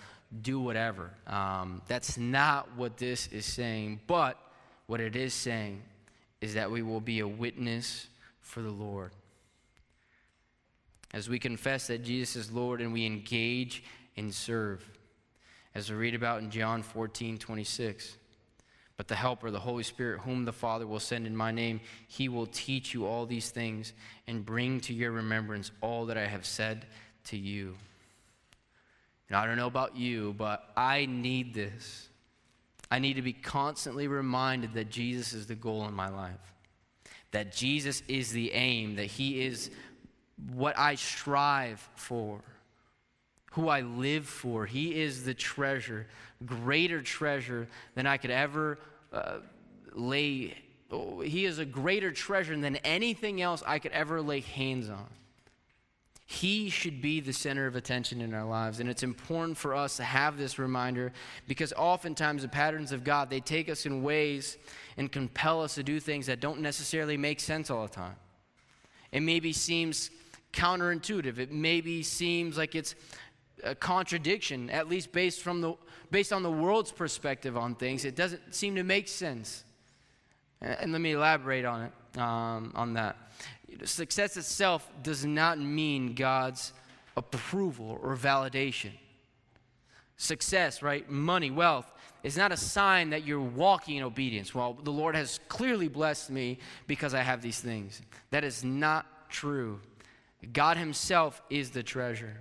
do 0.43 0.61
whatever. 0.61 1.11
Um, 1.27 1.83
that's 1.87 2.19
not 2.19 2.77
what 2.77 2.97
this 2.97 3.29
is 3.29 3.45
saying. 3.45 4.01
But 4.07 4.39
what 4.87 5.01
it 5.01 5.17
is 5.17 5.35
saying 5.35 5.83
is 6.41 6.55
that 6.55 6.71
we 6.71 6.83
will 6.83 7.01
be 7.01 7.21
a 7.21 7.29
witness 7.29 8.07
for 8.41 8.63
the 8.63 8.71
Lord. 8.71 9.13
As 11.13 11.29
we 11.29 11.39
confess 11.39 11.87
that 11.87 12.05
Jesus 12.05 12.37
is 12.37 12.53
Lord 12.53 12.81
and 12.81 12.93
we 12.93 13.07
engage 13.07 13.83
and 14.17 14.35
serve, 14.35 14.85
as 15.75 15.91
we 15.91 15.97
read 15.97 16.15
about 16.15 16.43
in 16.43 16.51
John 16.51 16.83
14 16.83 17.39
26. 17.39 18.17
But 18.97 19.09
the 19.09 19.15
Helper, 19.15 19.51
the 19.51 19.61
Holy 19.61 19.83
Spirit, 19.83 20.21
whom 20.21 20.47
the 20.47 20.53
Father 20.53 20.87
will 20.87 21.01
send 21.01 21.27
in 21.27 21.37
my 21.37 21.53
name, 21.53 21.81
he 22.09 22.31
will 22.31 22.47
teach 22.47 22.95
you 22.95 23.05
all 23.05 23.27
these 23.27 23.51
things 23.51 23.93
and 24.27 24.45
bring 24.45 24.81
to 24.81 24.95
your 24.95 25.13
remembrance 25.13 25.71
all 25.83 26.07
that 26.07 26.17
I 26.17 26.27
have 26.27 26.47
said 26.47 26.87
to 27.25 27.37
you. 27.37 27.77
And 29.29 29.37
I 29.37 29.47
don't 29.47 29.57
know 29.57 29.67
about 29.67 29.97
you, 29.97 30.35
but 30.39 30.71
I 30.77 31.07
need 31.07 31.55
this. 31.55 32.09
I 32.91 32.99
need 33.01 33.15
to 33.15 33.23
be 33.23 33.33
constantly 33.33 34.07
reminded 34.07 34.75
that 34.75 34.91
Jesus 34.91 35.33
is 35.33 35.47
the 35.47 35.57
goal 35.57 35.87
in 35.89 35.95
my 35.95 36.09
life, 36.09 36.55
that 37.33 37.53
Jesus 37.53 38.03
is 38.07 38.31
the 38.31 38.53
aim, 38.53 38.97
that 38.97 39.07
He 39.07 39.45
is 39.45 39.71
what 40.53 40.79
I 40.79 40.95
strive 40.95 41.87
for, 41.97 42.41
who 43.53 43.69
I 43.69 43.81
live 43.81 44.27
for. 44.27 44.67
He 44.67 45.01
is 45.01 45.25
the 45.25 45.35
treasure, 45.35 46.07
greater 46.45 47.03
treasure 47.03 47.67
than 47.95 48.07
I 48.07 48.19
could 48.19 48.31
ever 48.31 48.79
uh, 49.13 49.39
lay. 49.93 50.55
Oh, 50.91 51.21
he 51.21 51.47
is 51.47 51.59
a 51.59 51.65
greater 51.65 52.13
treasure 52.13 52.57
than 52.57 52.77
anything 52.77 53.43
else 53.43 53.63
I 53.67 53.81
could 53.81 53.93
ever 53.93 54.23
lay 54.23 54.41
hands 54.41 54.89
on. 54.89 55.07
He 56.29 56.71
should 56.71 57.01
be 57.01 57.21
the 57.21 57.33
center 57.33 57.67
of 57.67 57.77
attention 57.77 58.21
in 58.21 58.35
our 58.35 58.45
lives. 58.45 58.81
And 58.81 58.91
it's 58.91 59.05
important 59.05 59.57
for 59.57 59.77
us 59.77 59.97
to 59.99 60.03
have 60.03 60.37
this 60.37 60.59
reminder 60.59 61.13
because 61.47 61.73
oftentimes 61.75 62.43
the 62.43 62.49
patterns 62.49 62.91
of 62.91 63.05
God, 63.05 63.31
they 63.31 63.39
take 63.39 63.69
us 63.69 63.87
in 63.87 64.03
ways 64.03 64.59
and 64.97 65.11
compel 65.11 65.63
us 65.63 65.77
to 65.77 65.85
do 65.85 66.01
things 66.01 66.27
that 66.27 66.41
don't 66.41 66.61
necessarily 66.61 67.17
make 67.17 67.39
sense 67.39 67.71
all 67.71 67.83
the 67.83 67.93
time. 67.93 68.17
It 69.13 69.21
maybe 69.21 69.53
seems 69.53 70.11
counterintuitive. 70.53 71.39
It 71.39 71.53
maybe 71.53 72.03
seems 72.03 72.59
like 72.59 72.75
it's 72.75 72.97
a 73.63 73.77
contradiction, 73.77 74.69
at 74.71 74.89
least 74.89 75.13
based, 75.13 75.43
from 75.43 75.61
the, 75.61 75.75
based 76.11 76.33
on 76.33 76.43
the 76.43 76.51
world's 76.51 76.91
perspective 76.91 77.57
on 77.57 77.77
things. 77.77 78.05
It 78.05 78.17
doesn't 78.17 78.53
seem 78.53 78.75
to 78.75 78.83
make 78.83 79.07
sense. 79.07 79.65
And 80.61 80.91
let 80.91 81.01
me 81.01 81.13
elaborate 81.13 81.65
on 81.65 81.83
it, 81.83 82.21
um, 82.21 82.73
on 82.75 82.95
that. 82.95 83.17
Success 83.85 84.37
itself 84.37 84.89
does 85.03 85.25
not 85.25 85.59
mean 85.59 86.15
God's 86.15 86.73
approval 87.17 87.99
or 88.03 88.17
validation. 88.17 88.93
Success, 90.17 90.83
right? 90.83 91.09
Money, 91.11 91.51
wealth, 91.51 91.93
is 92.23 92.37
not 92.37 92.53
a 92.53 92.57
sign 92.57 93.11
that 93.11 93.25
you're 93.25 93.41
walking 93.41 93.97
in 93.97 94.03
obedience. 94.03 94.55
Well, 94.55 94.79
the 94.83 94.91
Lord 94.91 95.15
has 95.15 95.41
clearly 95.49 95.89
blessed 95.89 96.31
me 96.31 96.59
because 96.87 97.15
I 97.15 97.21
have 97.21 97.43
these 97.43 97.61
things. 97.61 98.01
That 98.31 98.45
is 98.45 98.65
not 98.65 99.07
true. 99.29 99.81
God 100.53 100.77
Himself 100.77 101.43
is 101.51 101.71
the 101.71 101.83
treasure. 101.83 102.41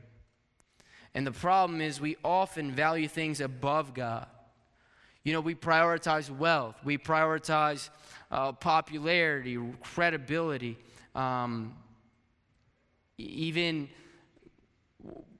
And 1.13 1.25
the 1.25 1.31
problem 1.31 1.81
is, 1.81 2.01
we 2.01 2.17
often 2.23 2.71
value 2.71 3.07
things 3.07 3.41
above 3.41 3.93
God. 3.93 4.27
You 5.23 5.33
know, 5.33 5.41
we 5.41 5.55
prioritize 5.55 6.29
wealth, 6.29 6.75
we 6.83 6.97
prioritize 6.97 7.89
uh, 8.31 8.51
popularity, 8.51 9.57
credibility, 9.81 10.77
um, 11.15 11.73
even 13.17 13.89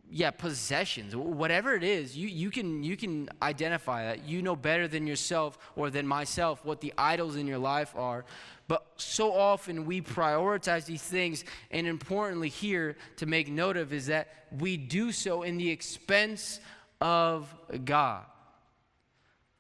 yeah 0.10 0.30
possessions 0.30 1.16
whatever 1.16 1.74
it 1.74 1.84
is 1.84 2.16
you, 2.16 2.28
you 2.28 2.50
can 2.50 2.84
you 2.84 2.96
can 2.96 3.28
identify 3.42 4.06
that. 4.06 4.28
You 4.28 4.42
know 4.42 4.56
better 4.56 4.88
than 4.88 5.08
yourself 5.08 5.58
or 5.76 5.90
than 5.90 6.08
myself 6.08 6.64
what 6.64 6.80
the 6.80 6.94
idols 6.98 7.36
in 7.36 7.48
your 7.48 7.58
life 7.58 7.94
are. 7.96 8.26
But 8.68 8.86
so 8.98 9.34
often 9.34 9.86
we 9.86 10.02
prioritize 10.02 10.86
these 10.86 11.04
things 11.04 11.44
and 11.70 11.86
importantly 11.86 12.50
here 12.50 12.96
to 13.18 13.26
make 13.26 13.50
note 13.50 13.78
of 13.78 13.94
is 13.94 14.08
that 14.08 14.30
we 14.58 14.78
do 14.78 15.12
so 15.12 15.44
in 15.44 15.58
the 15.58 15.70
expense 15.70 16.60
of 17.02 17.54
god. 17.84 18.26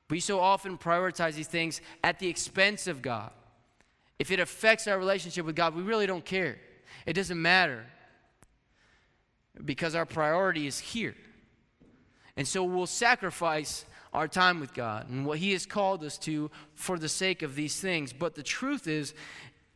We 0.10 0.20
so 0.20 0.40
often 0.40 0.78
prioritize 0.78 1.34
these 1.34 1.48
things 1.48 1.82
at 2.04 2.20
the 2.20 2.28
expense 2.28 2.88
of 2.88 3.02
god 3.02 3.32
if 4.20 4.32
it 4.32 4.40
affects 4.40 4.88
our 4.88 4.98
relationship 4.98 5.46
with 5.46 5.56
god 5.56 5.76
we 5.76 5.82
really 5.82 6.08
don't 6.08 6.26
care 6.26 6.58
it 7.06 7.14
doesn't 7.14 7.42
matter 7.42 7.86
because 9.64 9.96
our 9.96 10.06
priority 10.06 10.68
is 10.68 10.80
here. 10.80 11.16
And 12.36 12.48
so 12.48 12.64
we'll 12.64 12.88
sacrifice 12.88 13.86
our 14.14 14.28
time 14.28 14.60
with 14.60 14.74
God 14.74 15.10
and 15.10 15.26
what 15.26 15.40
He 15.40 15.52
has 15.54 15.66
called 15.66 16.04
us 16.04 16.18
to 16.20 16.52
for 16.74 16.98
the 16.98 17.10
sake 17.10 17.42
of 17.42 17.56
these 17.56 17.80
things. 17.80 18.12
But 18.12 18.36
the 18.36 18.44
truth 18.44 18.88
is, 18.88 19.14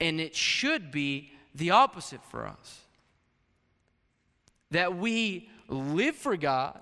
and 0.02 0.20
it 0.20 0.36
should 0.36 0.92
be 0.92 1.32
the 1.56 1.72
opposite 1.72 2.24
for 2.26 2.48
us 2.48 2.82
that 4.72 4.96
we 4.98 5.50
live 5.68 6.16
for 6.16 6.38
God, 6.38 6.80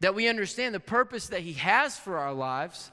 that 0.00 0.14
we 0.14 0.28
understand 0.28 0.74
the 0.74 0.80
purpose 0.80 1.28
that 1.28 1.40
He 1.40 1.52
has 1.54 1.96
for 1.96 2.18
our 2.18 2.32
lives, 2.32 2.90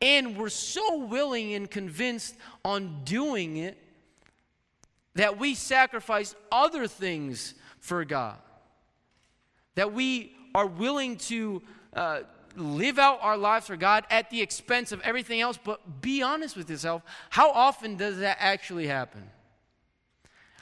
and 0.00 0.36
we're 0.36 0.48
so 0.48 0.98
willing 0.98 1.54
and 1.54 1.70
convinced 1.70 2.34
on 2.64 3.02
doing 3.04 3.56
it 3.56 3.78
that 5.14 5.38
we 5.38 5.54
sacrifice 5.54 6.34
other 6.50 6.86
things 6.86 7.54
for 7.78 8.04
God. 8.04 8.38
That 9.74 9.92
we 9.92 10.32
are 10.54 10.66
willing 10.66 11.16
to 11.16 11.62
uh, 11.92 12.20
live 12.56 12.98
out 12.98 13.18
our 13.22 13.36
lives 13.36 13.66
for 13.66 13.76
God 13.76 14.04
at 14.10 14.30
the 14.30 14.40
expense 14.40 14.92
of 14.92 15.00
everything 15.02 15.40
else, 15.40 15.58
but 15.62 16.00
be 16.00 16.22
honest 16.22 16.56
with 16.56 16.70
yourself. 16.70 17.02
How 17.28 17.50
often 17.50 17.96
does 17.96 18.18
that 18.18 18.38
actually 18.40 18.86
happen? 18.86 19.22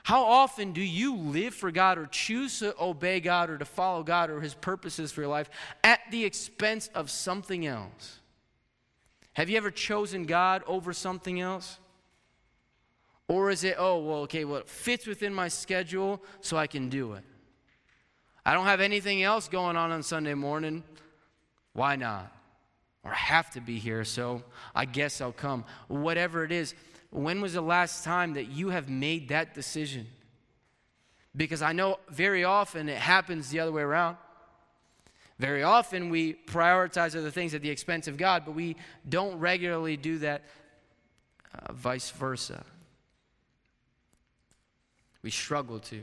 How 0.03 0.24
often 0.24 0.72
do 0.72 0.80
you 0.80 1.16
live 1.16 1.55
for 1.55 1.70
God 1.70 1.99
or 1.99 2.07
choose 2.07 2.61
to 2.61 2.74
obey 2.80 3.20
God 3.20 3.51
or 3.51 3.59
to 3.59 3.66
follow 3.66 4.03
God 4.03 4.30
or 4.30 4.41
His 4.41 4.55
purposes 4.55 5.12
for 5.12 5.20
your 5.20 5.28
life 5.28 5.51
at 5.84 6.01
the 6.11 6.24
expense 6.24 6.89
of 6.95 7.11
something 7.11 7.66
else? 7.66 8.18
Have 9.39 9.49
you 9.49 9.57
ever 9.57 9.70
chosen 9.70 10.26
God 10.26 10.64
over 10.66 10.93
something 10.93 11.41
else? 11.41 11.78
Or 13.28 13.53
is 13.53 13.62
it, 13.62 13.76
oh, 13.78 14.01
well, 14.01 14.18
okay, 14.22 14.45
well, 14.45 14.57
it 14.57 14.68
fits 14.68 15.07
within 15.07 15.32
my 15.32 15.47
schedule, 15.47 16.20
so 16.41 16.57
I 16.57 16.66
can 16.66 16.89
do 16.89 17.12
it? 17.12 17.22
I 18.45 18.53
don't 18.53 18.64
have 18.64 18.80
anything 18.80 19.22
else 19.22 19.47
going 19.47 19.76
on 19.76 19.93
on 19.93 20.03
Sunday 20.03 20.34
morning. 20.34 20.82
Why 21.72 21.95
not? 21.95 22.32
Or 23.05 23.12
I 23.12 23.14
have 23.14 23.49
to 23.53 23.61
be 23.61 23.78
here, 23.78 24.03
so 24.03 24.43
I 24.74 24.86
guess 24.86 25.20
I'll 25.20 25.30
come. 25.30 25.64
Whatever 25.86 26.43
it 26.43 26.51
is, 26.51 26.74
when 27.11 27.41
was 27.41 27.53
the 27.55 27.61
last 27.61 28.03
time 28.03 28.34
that 28.34 28.49
you 28.49 28.70
have 28.70 28.89
made 28.89 29.28
that 29.28 29.55
decision? 29.55 30.09
Because 31.36 31.62
I 31.62 31.70
know 31.70 32.01
very 32.11 32.43
often 32.43 32.89
it 32.89 32.99
happens 32.99 33.51
the 33.51 33.61
other 33.61 33.70
way 33.70 33.82
around. 33.82 34.16
Very 35.39 35.62
often 35.62 36.11
we 36.11 36.34
prioritize 36.34 37.16
other 37.16 37.30
things 37.30 37.55
at 37.55 37.62
the 37.62 37.70
expense 37.70 38.09
of 38.09 38.16
God, 38.16 38.45
but 38.45 38.55
we 38.55 38.76
don't 39.09 39.39
regularly 39.39 39.97
do 39.97 40.18
that 40.18 40.43
uh, 41.55 41.72
vice 41.72 42.11
versa. 42.11 42.64
We 45.22 45.30
struggle 45.30 45.78
to. 45.80 46.03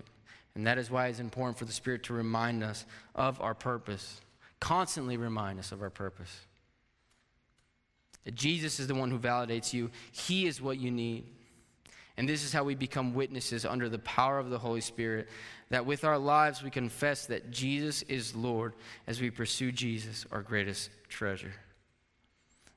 And 0.56 0.66
that 0.68 0.78
is 0.78 0.90
why 0.90 1.08
it's 1.08 1.20
important 1.20 1.58
for 1.58 1.66
the 1.66 1.74
Spirit 1.74 2.04
to 2.04 2.14
remind 2.14 2.64
us 2.64 2.86
of 3.14 3.42
our 3.42 3.54
purpose, 3.54 4.22
constantly 4.62 5.18
remind 5.18 5.60
us 5.60 5.74
of 5.74 5.82
our 5.82 5.90
purpose. 5.90 6.34
That 8.24 8.36
Jesus 8.36 8.80
is 8.80 8.88
the 8.88 8.96
one 8.96 9.12
who 9.12 9.20
validates 9.20 9.74
you, 9.74 9.92
He 10.12 10.48
is 10.48 10.62
what 10.62 10.80
you 10.80 10.92
need. 10.92 11.26
And 12.18 12.30
this 12.30 12.46
is 12.46 12.54
how 12.54 12.64
we 12.64 12.76
become 12.76 13.14
witnesses 13.14 13.66
under 13.66 13.90
the 13.90 14.00
power 14.00 14.40
of 14.40 14.50
the 14.50 14.58
Holy 14.58 14.80
Spirit. 14.80 15.28
That 15.70 15.86
with 15.86 16.04
our 16.04 16.18
lives 16.18 16.62
we 16.62 16.70
confess 16.70 17.26
that 17.26 17.52
Jesus 17.52 18.04
is 18.04 18.36
Lord 18.36 18.74
as 19.08 19.20
we 19.20 19.32
pursue 19.32 19.72
Jesus, 19.72 20.26
our 20.32 20.42
greatest 20.42 20.90
treasure. 21.10 21.54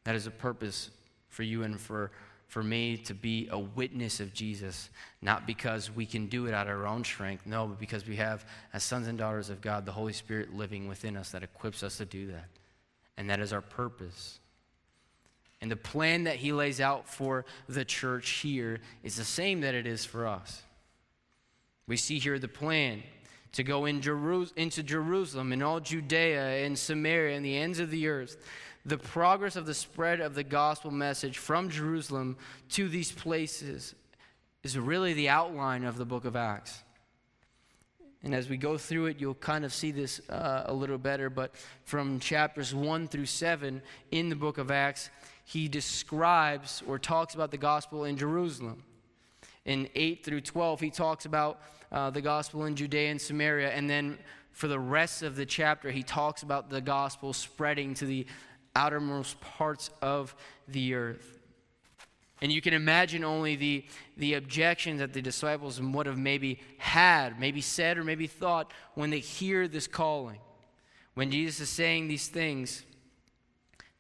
That 0.04 0.14
is 0.14 0.26
a 0.26 0.30
purpose 0.30 0.90
for 1.28 1.42
you 1.42 1.62
and 1.62 1.78
for 1.78 2.10
for 2.48 2.62
me 2.62 2.96
to 2.96 3.14
be 3.14 3.46
a 3.50 3.58
witness 3.58 4.20
of 4.20 4.32
Jesus, 4.32 4.88
not 5.20 5.46
because 5.46 5.94
we 5.94 6.06
can 6.06 6.26
do 6.26 6.46
it 6.46 6.54
out 6.54 6.66
of 6.66 6.78
our 6.78 6.86
own 6.86 7.04
strength, 7.04 7.44
no, 7.46 7.66
but 7.66 7.78
because 7.78 8.06
we 8.06 8.16
have, 8.16 8.46
as 8.72 8.82
sons 8.82 9.06
and 9.06 9.18
daughters 9.18 9.50
of 9.50 9.60
God, 9.60 9.84
the 9.84 9.92
Holy 9.92 10.14
Spirit 10.14 10.54
living 10.54 10.88
within 10.88 11.16
us 11.16 11.30
that 11.32 11.42
equips 11.42 11.82
us 11.82 11.98
to 11.98 12.06
do 12.06 12.28
that. 12.28 12.46
And 13.18 13.28
that 13.28 13.38
is 13.40 13.52
our 13.52 13.60
purpose. 13.60 14.40
And 15.60 15.70
the 15.70 15.76
plan 15.76 16.24
that 16.24 16.36
he 16.36 16.52
lays 16.52 16.80
out 16.80 17.06
for 17.06 17.44
the 17.68 17.84
church 17.84 18.30
here 18.30 18.80
is 19.02 19.16
the 19.16 19.24
same 19.24 19.60
that 19.60 19.74
it 19.74 19.86
is 19.86 20.06
for 20.06 20.26
us. 20.26 20.62
We 21.88 21.96
see 21.96 22.20
here 22.20 22.38
the 22.38 22.46
plan 22.46 23.02
to 23.52 23.64
go 23.64 23.86
in 23.86 24.00
Jeru- 24.00 24.46
into 24.54 24.84
Jerusalem 24.84 25.52
and 25.52 25.62
all 25.62 25.80
Judea 25.80 26.64
and 26.64 26.78
Samaria 26.78 27.36
and 27.36 27.44
the 27.44 27.56
ends 27.56 27.80
of 27.80 27.90
the 27.90 28.06
earth 28.06 28.36
the 28.88 28.98
progress 28.98 29.56
of 29.56 29.66
the 29.66 29.74
spread 29.74 30.20
of 30.20 30.34
the 30.34 30.42
gospel 30.42 30.90
message 30.90 31.36
from 31.36 31.68
Jerusalem 31.68 32.36
to 32.70 32.88
these 32.88 33.12
places 33.12 33.94
is 34.62 34.78
really 34.78 35.12
the 35.12 35.28
outline 35.28 35.84
of 35.84 35.98
the 35.98 36.06
book 36.06 36.24
of 36.24 36.36
Acts. 36.36 36.82
And 38.22 38.34
as 38.34 38.48
we 38.48 38.56
go 38.56 38.78
through 38.78 39.06
it, 39.06 39.20
you'll 39.20 39.34
kind 39.34 39.64
of 39.64 39.72
see 39.72 39.92
this 39.92 40.20
uh, 40.28 40.64
a 40.66 40.72
little 40.72 40.98
better. 40.98 41.30
But 41.30 41.54
from 41.84 42.18
chapters 42.18 42.74
1 42.74 43.08
through 43.08 43.26
7 43.26 43.80
in 44.10 44.28
the 44.28 44.36
book 44.36 44.58
of 44.58 44.70
Acts, 44.70 45.10
he 45.44 45.68
describes 45.68 46.82
or 46.86 46.98
talks 46.98 47.34
about 47.34 47.50
the 47.50 47.58
gospel 47.58 48.04
in 48.04 48.16
Jerusalem. 48.16 48.82
In 49.66 49.88
8 49.94 50.24
through 50.24 50.40
12, 50.40 50.80
he 50.80 50.90
talks 50.90 51.26
about 51.26 51.60
uh, 51.90 52.10
the 52.10 52.20
gospel 52.20 52.64
in 52.64 52.76
Judea 52.76 53.10
and 53.10 53.20
Samaria. 53.20 53.70
And 53.70 53.88
then 53.88 54.18
for 54.52 54.68
the 54.68 54.78
rest 54.78 55.22
of 55.22 55.36
the 55.36 55.46
chapter, 55.46 55.90
he 55.90 56.02
talks 56.02 56.42
about 56.42 56.70
the 56.70 56.80
gospel 56.80 57.32
spreading 57.32 57.94
to 57.94 58.06
the 58.06 58.26
outermost 58.74 59.40
parts 59.40 59.90
of 60.02 60.34
the 60.66 60.94
earth. 60.94 61.38
And 62.40 62.52
you 62.52 62.60
can 62.60 62.74
imagine 62.74 63.24
only 63.24 63.56
the, 63.56 63.84
the 64.16 64.34
objections 64.34 65.00
that 65.00 65.12
the 65.12 65.22
disciples 65.22 65.80
would 65.80 66.06
have 66.06 66.18
maybe 66.18 66.60
had, 66.78 67.40
maybe 67.40 67.60
said, 67.60 67.98
or 67.98 68.04
maybe 68.04 68.28
thought 68.28 68.72
when 68.94 69.10
they 69.10 69.18
hear 69.18 69.66
this 69.66 69.88
calling. 69.88 70.38
When 71.14 71.32
Jesus 71.32 71.60
is 71.60 71.68
saying 71.68 72.06
these 72.06 72.28
things, 72.28 72.84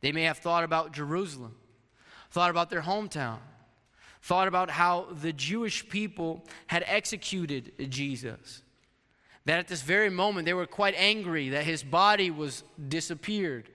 they 0.00 0.12
may 0.12 0.22
have 0.22 0.38
thought 0.38 0.62
about 0.62 0.92
Jerusalem, 0.92 1.56
thought 2.30 2.50
about 2.50 2.70
their 2.70 2.82
hometown, 2.82 3.38
thought 4.28 4.46
about 4.46 4.70
how 4.70 5.08
the 5.22 5.32
Jewish 5.32 5.88
people 5.88 6.44
had 6.66 6.84
executed 6.86 7.72
Jesus. 7.88 8.62
That 9.46 9.58
at 9.58 9.68
this 9.68 9.82
very 9.82 10.10
moment 10.10 10.46
they 10.46 10.54
were 10.54 10.66
quite 10.66 10.94
angry 10.96 11.48
that 11.50 11.64
his 11.64 11.82
body 11.82 12.30
was 12.30 12.62
disappeared 12.88 13.70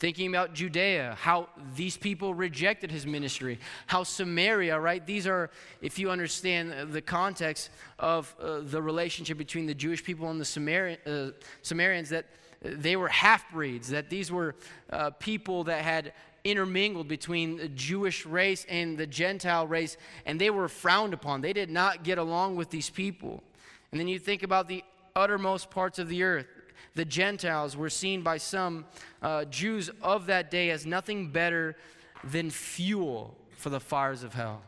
Thinking 0.00 0.28
about 0.28 0.54
Judea, 0.54 1.14
how 1.20 1.50
these 1.76 1.98
people 1.98 2.32
rejected 2.32 2.90
his 2.90 3.04
ministry, 3.04 3.58
how 3.86 4.02
Samaria, 4.02 4.80
right? 4.80 5.04
These 5.04 5.26
are, 5.26 5.50
if 5.82 5.98
you 5.98 6.10
understand 6.10 6.90
the 6.90 7.02
context 7.02 7.68
of 7.98 8.34
uh, 8.40 8.60
the 8.62 8.80
relationship 8.80 9.36
between 9.36 9.66
the 9.66 9.74
Jewish 9.74 10.02
people 10.02 10.30
and 10.30 10.40
the 10.40 10.44
Samari- 10.46 10.96
uh, 11.06 11.32
Samaritans, 11.60 12.08
that 12.08 12.24
they 12.62 12.96
were 12.96 13.08
half 13.08 13.50
breeds, 13.52 13.90
that 13.90 14.08
these 14.08 14.32
were 14.32 14.54
uh, 14.88 15.10
people 15.10 15.64
that 15.64 15.84
had 15.84 16.14
intermingled 16.44 17.08
between 17.08 17.56
the 17.56 17.68
Jewish 17.68 18.24
race 18.26 18.66
and 18.68 18.96
the 18.96 19.06
Gentile 19.06 19.66
race, 19.66 19.96
and 20.26 20.40
they 20.40 20.50
were 20.50 20.68
frowned 20.68 21.14
upon. 21.14 21.40
They 21.40 21.52
did 21.52 21.70
not 21.70 22.04
get 22.04 22.18
along 22.18 22.56
with 22.56 22.70
these 22.70 22.90
people. 22.90 23.42
And 23.90 24.00
then 24.00 24.08
you 24.08 24.18
think 24.18 24.42
about 24.42 24.68
the 24.68 24.84
uttermost 25.16 25.70
parts 25.70 25.98
of 25.98 26.08
the 26.08 26.22
earth 26.22 26.46
the 26.94 27.04
Gentiles 27.04 27.76
were 27.76 27.90
seen 27.90 28.22
by 28.22 28.38
some 28.38 28.84
uh, 29.22 29.44
Jews 29.44 29.90
of 30.02 30.26
that 30.26 30.50
day 30.50 30.70
as 30.70 30.86
nothing 30.86 31.28
better 31.28 31.76
than 32.24 32.50
fuel 32.50 33.36
for 33.56 33.70
the 33.70 33.80
fires 33.80 34.22
of 34.22 34.34
hell. 34.34 34.62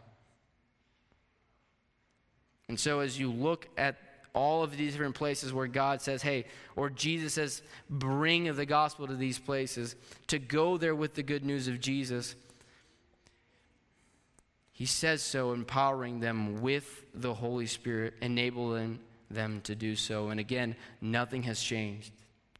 And 2.69 2.79
so, 2.79 3.01
as 3.01 3.19
you 3.19 3.31
look 3.31 3.69
at 3.77 3.97
all 4.35 4.63
of 4.63 4.77
these 4.77 4.93
different 4.93 5.15
places 5.15 5.53
where 5.53 5.67
God 5.67 6.01
says, 6.01 6.23
hey, 6.23 6.47
or 6.77 6.89
Jesus 6.89 7.35
says, 7.35 7.63
bring 7.91 8.55
the 8.55 8.67
gospel 8.67 9.07
to 9.07 9.15
these 9.15 9.39
places, 9.39 9.95
to 10.29 10.39
go 10.39 10.77
there 10.79 10.95
with 10.95 11.15
the 11.15 11.23
good 11.23 11.45
news 11.45 11.69
of 11.69 11.81
Jesus. 11.81 12.35
He 14.73 14.87
says 14.87 15.23
so, 15.23 15.53
empowering 15.53 16.21
them 16.21 16.63
with 16.63 17.05
the 17.15 17.35
Holy 17.35 17.67
Spirit, 17.67 18.15
enabling 18.23 18.99
them 19.31 19.61
to 19.65 19.75
do 19.75 19.97
so. 19.97 20.31
And 20.31 20.41
again, 20.41 20.77
nothing 21.01 21.43
has 21.45 21.61
changed. 21.61 22.13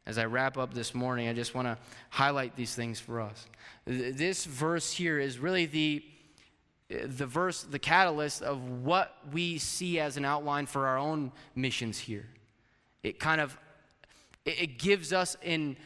As 0.05 0.17
I 0.17 0.25
wrap 0.25 0.57
up 0.57 0.73
this 0.73 0.93
morning, 0.93 1.29
I 1.29 1.33
just 1.33 1.55
want 1.55 1.67
to 1.67 1.77
highlight 2.09 2.55
these 2.55 2.75
things 2.75 2.99
for 2.99 3.21
us. 3.21 3.47
This 3.85 4.45
verse 4.45 4.91
here 4.91 5.17
is 5.17 5.39
really 5.39 5.65
the, 5.65 6.03
the 6.89 7.25
verse, 7.25 7.63
the 7.63 7.79
catalyst 7.79 8.41
of 8.41 8.83
what 8.83 9.17
we 9.31 9.57
see 9.57 9.99
as 9.99 10.17
an 10.17 10.25
outline 10.25 10.65
for 10.65 10.87
our 10.87 10.97
own 10.97 11.31
missions 11.55 11.97
here. 11.97 12.27
It 13.03 13.19
kind 13.19 13.41
of 13.41 13.57
it 14.45 14.77
gives 14.77 15.13
us 15.13 15.37
in 15.41 15.77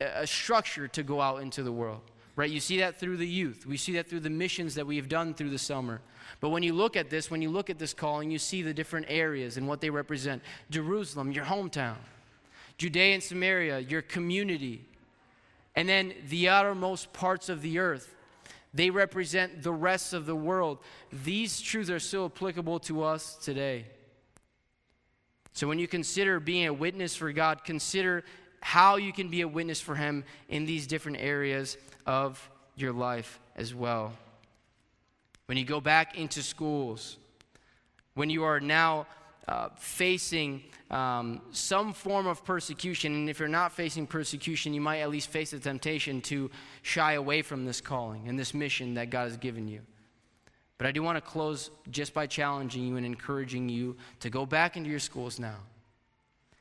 a 0.00 0.26
structure 0.26 0.88
to 0.88 1.02
go 1.02 1.20
out 1.20 1.42
into 1.42 1.62
the 1.62 1.72
world. 1.72 2.02
Right? 2.34 2.50
You 2.50 2.60
see 2.60 2.78
that 2.78 2.98
through 2.98 3.18
the 3.18 3.26
youth. 3.26 3.66
We 3.66 3.76
see 3.76 3.92
that 3.94 4.08
through 4.08 4.20
the 4.20 4.30
missions 4.30 4.74
that 4.76 4.86
we 4.86 4.96
have 4.96 5.08
done 5.08 5.34
through 5.34 5.50
the 5.50 5.58
summer. 5.58 6.00
But 6.40 6.48
when 6.48 6.62
you 6.62 6.72
look 6.72 6.96
at 6.96 7.10
this, 7.10 7.30
when 7.30 7.42
you 7.42 7.50
look 7.50 7.68
at 7.68 7.78
this 7.78 7.92
calling, 7.92 8.30
you 8.30 8.38
see 8.38 8.62
the 8.62 8.72
different 8.72 9.06
areas 9.10 9.58
and 9.58 9.68
what 9.68 9.82
they 9.82 9.90
represent. 9.90 10.42
Jerusalem, 10.70 11.30
your 11.30 11.44
hometown. 11.44 11.96
Judea 12.78 13.14
and 13.14 13.22
Samaria, 13.22 13.80
your 13.80 14.00
community. 14.00 14.86
And 15.76 15.86
then 15.86 16.14
the 16.28 16.48
outermost 16.48 17.12
parts 17.12 17.50
of 17.50 17.60
the 17.60 17.78
earth. 17.78 18.14
They 18.74 18.90
represent 18.90 19.62
the 19.62 19.72
rest 19.72 20.14
of 20.14 20.26
the 20.26 20.36
world. 20.36 20.78
These 21.24 21.60
truths 21.60 21.90
are 21.90 21.98
still 21.98 22.26
applicable 22.26 22.80
to 22.80 23.02
us 23.02 23.36
today. 23.36 23.86
So 25.52 25.68
when 25.68 25.78
you 25.78 25.86
consider 25.86 26.40
being 26.40 26.66
a 26.66 26.72
witness 26.72 27.14
for 27.14 27.30
God, 27.32 27.64
consider 27.64 28.24
how 28.60 28.96
you 28.96 29.12
can 29.12 29.28
be 29.28 29.42
a 29.42 29.48
witness 29.48 29.80
for 29.80 29.94
Him 29.94 30.24
in 30.48 30.64
these 30.64 30.86
different 30.86 31.18
areas 31.20 31.76
of 32.06 32.50
your 32.76 32.92
life 32.92 33.38
as 33.56 33.74
well. 33.74 34.12
When 35.46 35.58
you 35.58 35.64
go 35.64 35.80
back 35.80 36.16
into 36.16 36.42
schools, 36.42 37.18
when 38.14 38.30
you 38.30 38.44
are 38.44 38.60
now 38.60 39.06
uh, 39.48 39.68
facing 39.76 40.62
um, 40.92 41.40
some 41.52 41.92
form 41.92 42.26
of 42.26 42.44
persecution, 42.44 43.14
and 43.14 43.30
if 43.30 43.38
you're 43.38 43.48
not 43.48 43.72
facing 43.72 44.06
persecution, 44.06 44.74
you 44.74 44.80
might 44.80 45.00
at 45.00 45.10
least 45.10 45.28
face 45.28 45.50
the 45.50 45.58
temptation 45.58 46.20
to 46.22 46.50
shy 46.82 47.14
away 47.14 47.42
from 47.42 47.64
this 47.64 47.80
calling 47.80 48.28
and 48.28 48.38
this 48.38 48.52
mission 48.52 48.94
that 48.94 49.10
God 49.10 49.24
has 49.24 49.36
given 49.36 49.66
you. 49.66 49.80
But 50.76 50.86
I 50.86 50.92
do 50.92 51.02
want 51.02 51.16
to 51.16 51.22
close 51.22 51.70
just 51.90 52.12
by 52.12 52.26
challenging 52.26 52.86
you 52.86 52.96
and 52.96 53.06
encouraging 53.06 53.68
you 53.68 53.96
to 54.20 54.30
go 54.30 54.44
back 54.44 54.76
into 54.76 54.90
your 54.90 54.98
schools 54.98 55.38
now. 55.38 55.56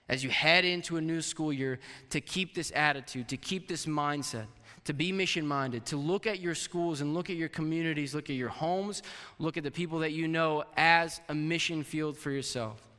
As 0.08 0.24
you 0.24 0.30
head 0.30 0.66
into 0.66 0.98
a 0.98 1.02
new 1.02 1.22
school 1.22 1.52
year, 1.52 1.80
to 2.10 2.22
keep 2.22 2.54
this 2.54 2.72
attitude, 2.76 3.28
to 3.30 3.38
keep 3.38 3.68
this 3.68 3.86
mindset 3.86 4.48
to 4.86 4.94
be 4.94 5.12
mission 5.12 5.46
minded, 5.46 5.86
to 5.88 5.98
look 5.98 6.26
at 6.26 6.40
your 6.40 6.56
schools 6.56 7.02
and 7.02 7.14
look 7.14 7.30
at 7.30 7.36
your 7.36 7.50
communities, 7.50 8.16
look 8.16 8.30
at 8.30 8.36
your 8.36 8.50
homes, 8.50 9.04
look 9.40 9.58
at 9.58 9.64
the 9.64 9.72
people 9.72 10.00
that 10.00 10.12
you 10.12 10.28
know 10.28 10.64
as 10.76 11.22
a 11.30 11.36
mission 11.36 11.84
field 11.84 12.18
for 12.18 12.32
yourself. 12.32 12.91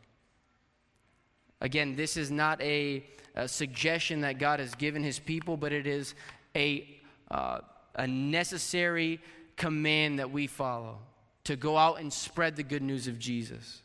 Again, 1.62 1.94
this 1.94 2.16
is 2.16 2.30
not 2.32 2.60
a, 2.60 3.04
a 3.36 3.46
suggestion 3.46 4.20
that 4.22 4.38
God 4.38 4.58
has 4.58 4.74
given 4.74 5.02
his 5.04 5.20
people, 5.20 5.56
but 5.56 5.72
it 5.72 5.86
is 5.86 6.14
a, 6.56 6.86
uh, 7.30 7.60
a 7.94 8.06
necessary 8.06 9.20
command 9.56 10.18
that 10.18 10.32
we 10.32 10.48
follow 10.48 10.98
to 11.44 11.54
go 11.54 11.78
out 11.78 12.00
and 12.00 12.12
spread 12.12 12.56
the 12.56 12.64
good 12.64 12.82
news 12.82 13.06
of 13.06 13.20
Jesus. 13.20 13.80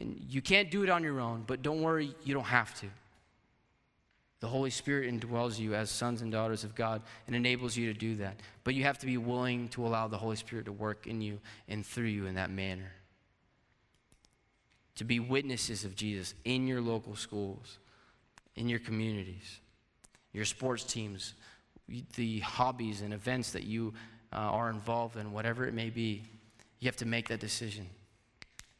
And 0.00 0.18
you 0.28 0.40
can't 0.40 0.70
do 0.70 0.82
it 0.82 0.88
on 0.88 1.02
your 1.02 1.20
own, 1.20 1.44
but 1.46 1.62
don't 1.62 1.82
worry, 1.82 2.14
you 2.24 2.32
don't 2.32 2.44
have 2.44 2.74
to. 2.80 2.86
The 4.40 4.48
Holy 4.48 4.70
Spirit 4.70 5.12
indwells 5.12 5.58
you 5.58 5.74
as 5.74 5.90
sons 5.90 6.22
and 6.22 6.32
daughters 6.32 6.64
of 6.64 6.74
God 6.74 7.02
and 7.26 7.36
enables 7.36 7.76
you 7.76 7.92
to 7.92 7.98
do 7.98 8.16
that. 8.16 8.36
But 8.64 8.74
you 8.74 8.84
have 8.84 8.98
to 9.00 9.06
be 9.06 9.18
willing 9.18 9.68
to 9.68 9.86
allow 9.86 10.08
the 10.08 10.18
Holy 10.18 10.36
Spirit 10.36 10.64
to 10.66 10.72
work 10.72 11.06
in 11.06 11.20
you 11.20 11.38
and 11.68 11.84
through 11.84 12.06
you 12.06 12.26
in 12.26 12.36
that 12.36 12.50
manner. 12.50 12.92
To 14.96 15.04
be 15.04 15.20
witnesses 15.20 15.84
of 15.84 15.94
Jesus 15.94 16.34
in 16.44 16.66
your 16.66 16.80
local 16.80 17.16
schools, 17.16 17.78
in 18.56 18.68
your 18.68 18.78
communities, 18.78 19.60
your 20.32 20.44
sports 20.44 20.84
teams, 20.84 21.34
the 22.16 22.40
hobbies 22.40 23.02
and 23.02 23.12
events 23.14 23.52
that 23.52 23.64
you 23.64 23.94
uh, 24.32 24.36
are 24.36 24.70
involved 24.70 25.16
in, 25.16 25.32
whatever 25.32 25.66
it 25.66 25.74
may 25.74 25.90
be. 25.90 26.22
You 26.80 26.86
have 26.86 26.96
to 26.96 27.06
make 27.06 27.28
that 27.28 27.40
decision. 27.40 27.86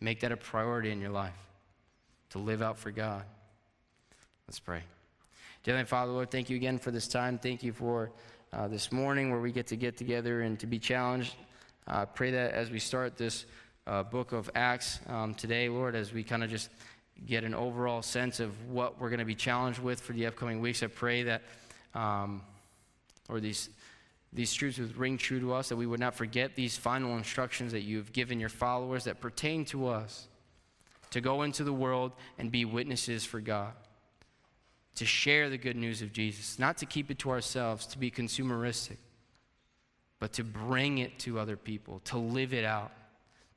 Make 0.00 0.20
that 0.20 0.32
a 0.32 0.36
priority 0.36 0.90
in 0.90 1.00
your 1.00 1.10
life 1.10 1.32
to 2.30 2.38
live 2.38 2.62
out 2.62 2.78
for 2.78 2.90
God. 2.90 3.24
Let's 4.46 4.60
pray. 4.60 4.82
Dear 5.64 5.84
Father, 5.86 6.12
Lord, 6.12 6.30
thank 6.30 6.50
you 6.50 6.56
again 6.56 6.78
for 6.78 6.90
this 6.90 7.08
time. 7.08 7.38
Thank 7.38 7.62
you 7.62 7.72
for 7.72 8.12
uh, 8.52 8.68
this 8.68 8.92
morning 8.92 9.30
where 9.30 9.40
we 9.40 9.50
get 9.50 9.66
to 9.68 9.76
get 9.76 9.96
together 9.96 10.42
and 10.42 10.58
to 10.60 10.66
be 10.66 10.78
challenged. 10.78 11.34
I 11.86 12.02
uh, 12.02 12.04
pray 12.06 12.30
that 12.32 12.52
as 12.52 12.70
we 12.70 12.78
start 12.78 13.16
this 13.16 13.46
uh, 13.86 14.02
book 14.02 14.32
of 14.32 14.50
Acts 14.54 15.00
um, 15.08 15.34
today, 15.34 15.68
Lord, 15.68 15.94
as 15.94 16.12
we 16.12 16.22
kind 16.22 16.42
of 16.42 16.50
just 16.50 16.70
get 17.26 17.44
an 17.44 17.54
overall 17.54 18.02
sense 18.02 18.40
of 18.40 18.70
what 18.70 19.00
we're 19.00 19.08
going 19.08 19.20
to 19.20 19.24
be 19.24 19.34
challenged 19.34 19.78
with 19.78 20.00
for 20.00 20.12
the 20.12 20.26
upcoming 20.26 20.60
weeks, 20.60 20.82
I 20.82 20.88
pray 20.88 21.22
that, 21.24 21.42
um, 21.94 22.42
or 23.28 23.40
these, 23.40 23.70
these 24.32 24.52
truths 24.52 24.78
would 24.78 24.96
ring 24.96 25.18
true 25.18 25.40
to 25.40 25.54
us, 25.54 25.68
that 25.70 25.76
we 25.76 25.86
would 25.86 26.00
not 26.00 26.14
forget 26.14 26.54
these 26.56 26.76
final 26.76 27.16
instructions 27.16 27.72
that 27.72 27.82
you've 27.82 28.12
given 28.12 28.38
your 28.40 28.48
followers 28.48 29.04
that 29.04 29.20
pertain 29.20 29.64
to 29.66 29.88
us 29.88 30.28
to 31.10 31.20
go 31.20 31.42
into 31.42 31.64
the 31.64 31.72
world 31.72 32.12
and 32.38 32.50
be 32.50 32.64
witnesses 32.64 33.24
for 33.24 33.40
God 33.40 33.72
to 34.96 35.04
share 35.04 35.48
the 35.48 35.58
good 35.58 35.76
news 35.76 36.02
of 36.02 36.12
Jesus, 36.12 36.58
not 36.58 36.78
to 36.78 36.86
keep 36.86 37.10
it 37.10 37.18
to 37.20 37.30
ourselves, 37.30 37.86
to 37.86 37.98
be 37.98 38.10
consumeristic, 38.10 38.96
but 40.18 40.32
to 40.32 40.42
bring 40.42 40.98
it 40.98 41.18
to 41.20 41.38
other 41.38 41.56
people, 41.56 42.00
to 42.04 42.18
live 42.18 42.52
it 42.54 42.64
out, 42.64 42.90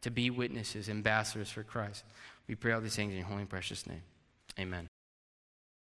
to 0.01 0.11
be 0.11 0.29
witnesses, 0.29 0.89
ambassadors 0.89 1.49
for 1.49 1.63
Christ. 1.63 2.03
We 2.47 2.55
pray 2.55 2.71
all 2.71 2.81
these 2.81 2.95
things 2.95 3.11
in 3.11 3.17
your 3.17 3.27
holy 3.27 3.41
and 3.41 3.49
precious 3.49 3.85
name. 3.85 4.01
Amen. 4.59 4.87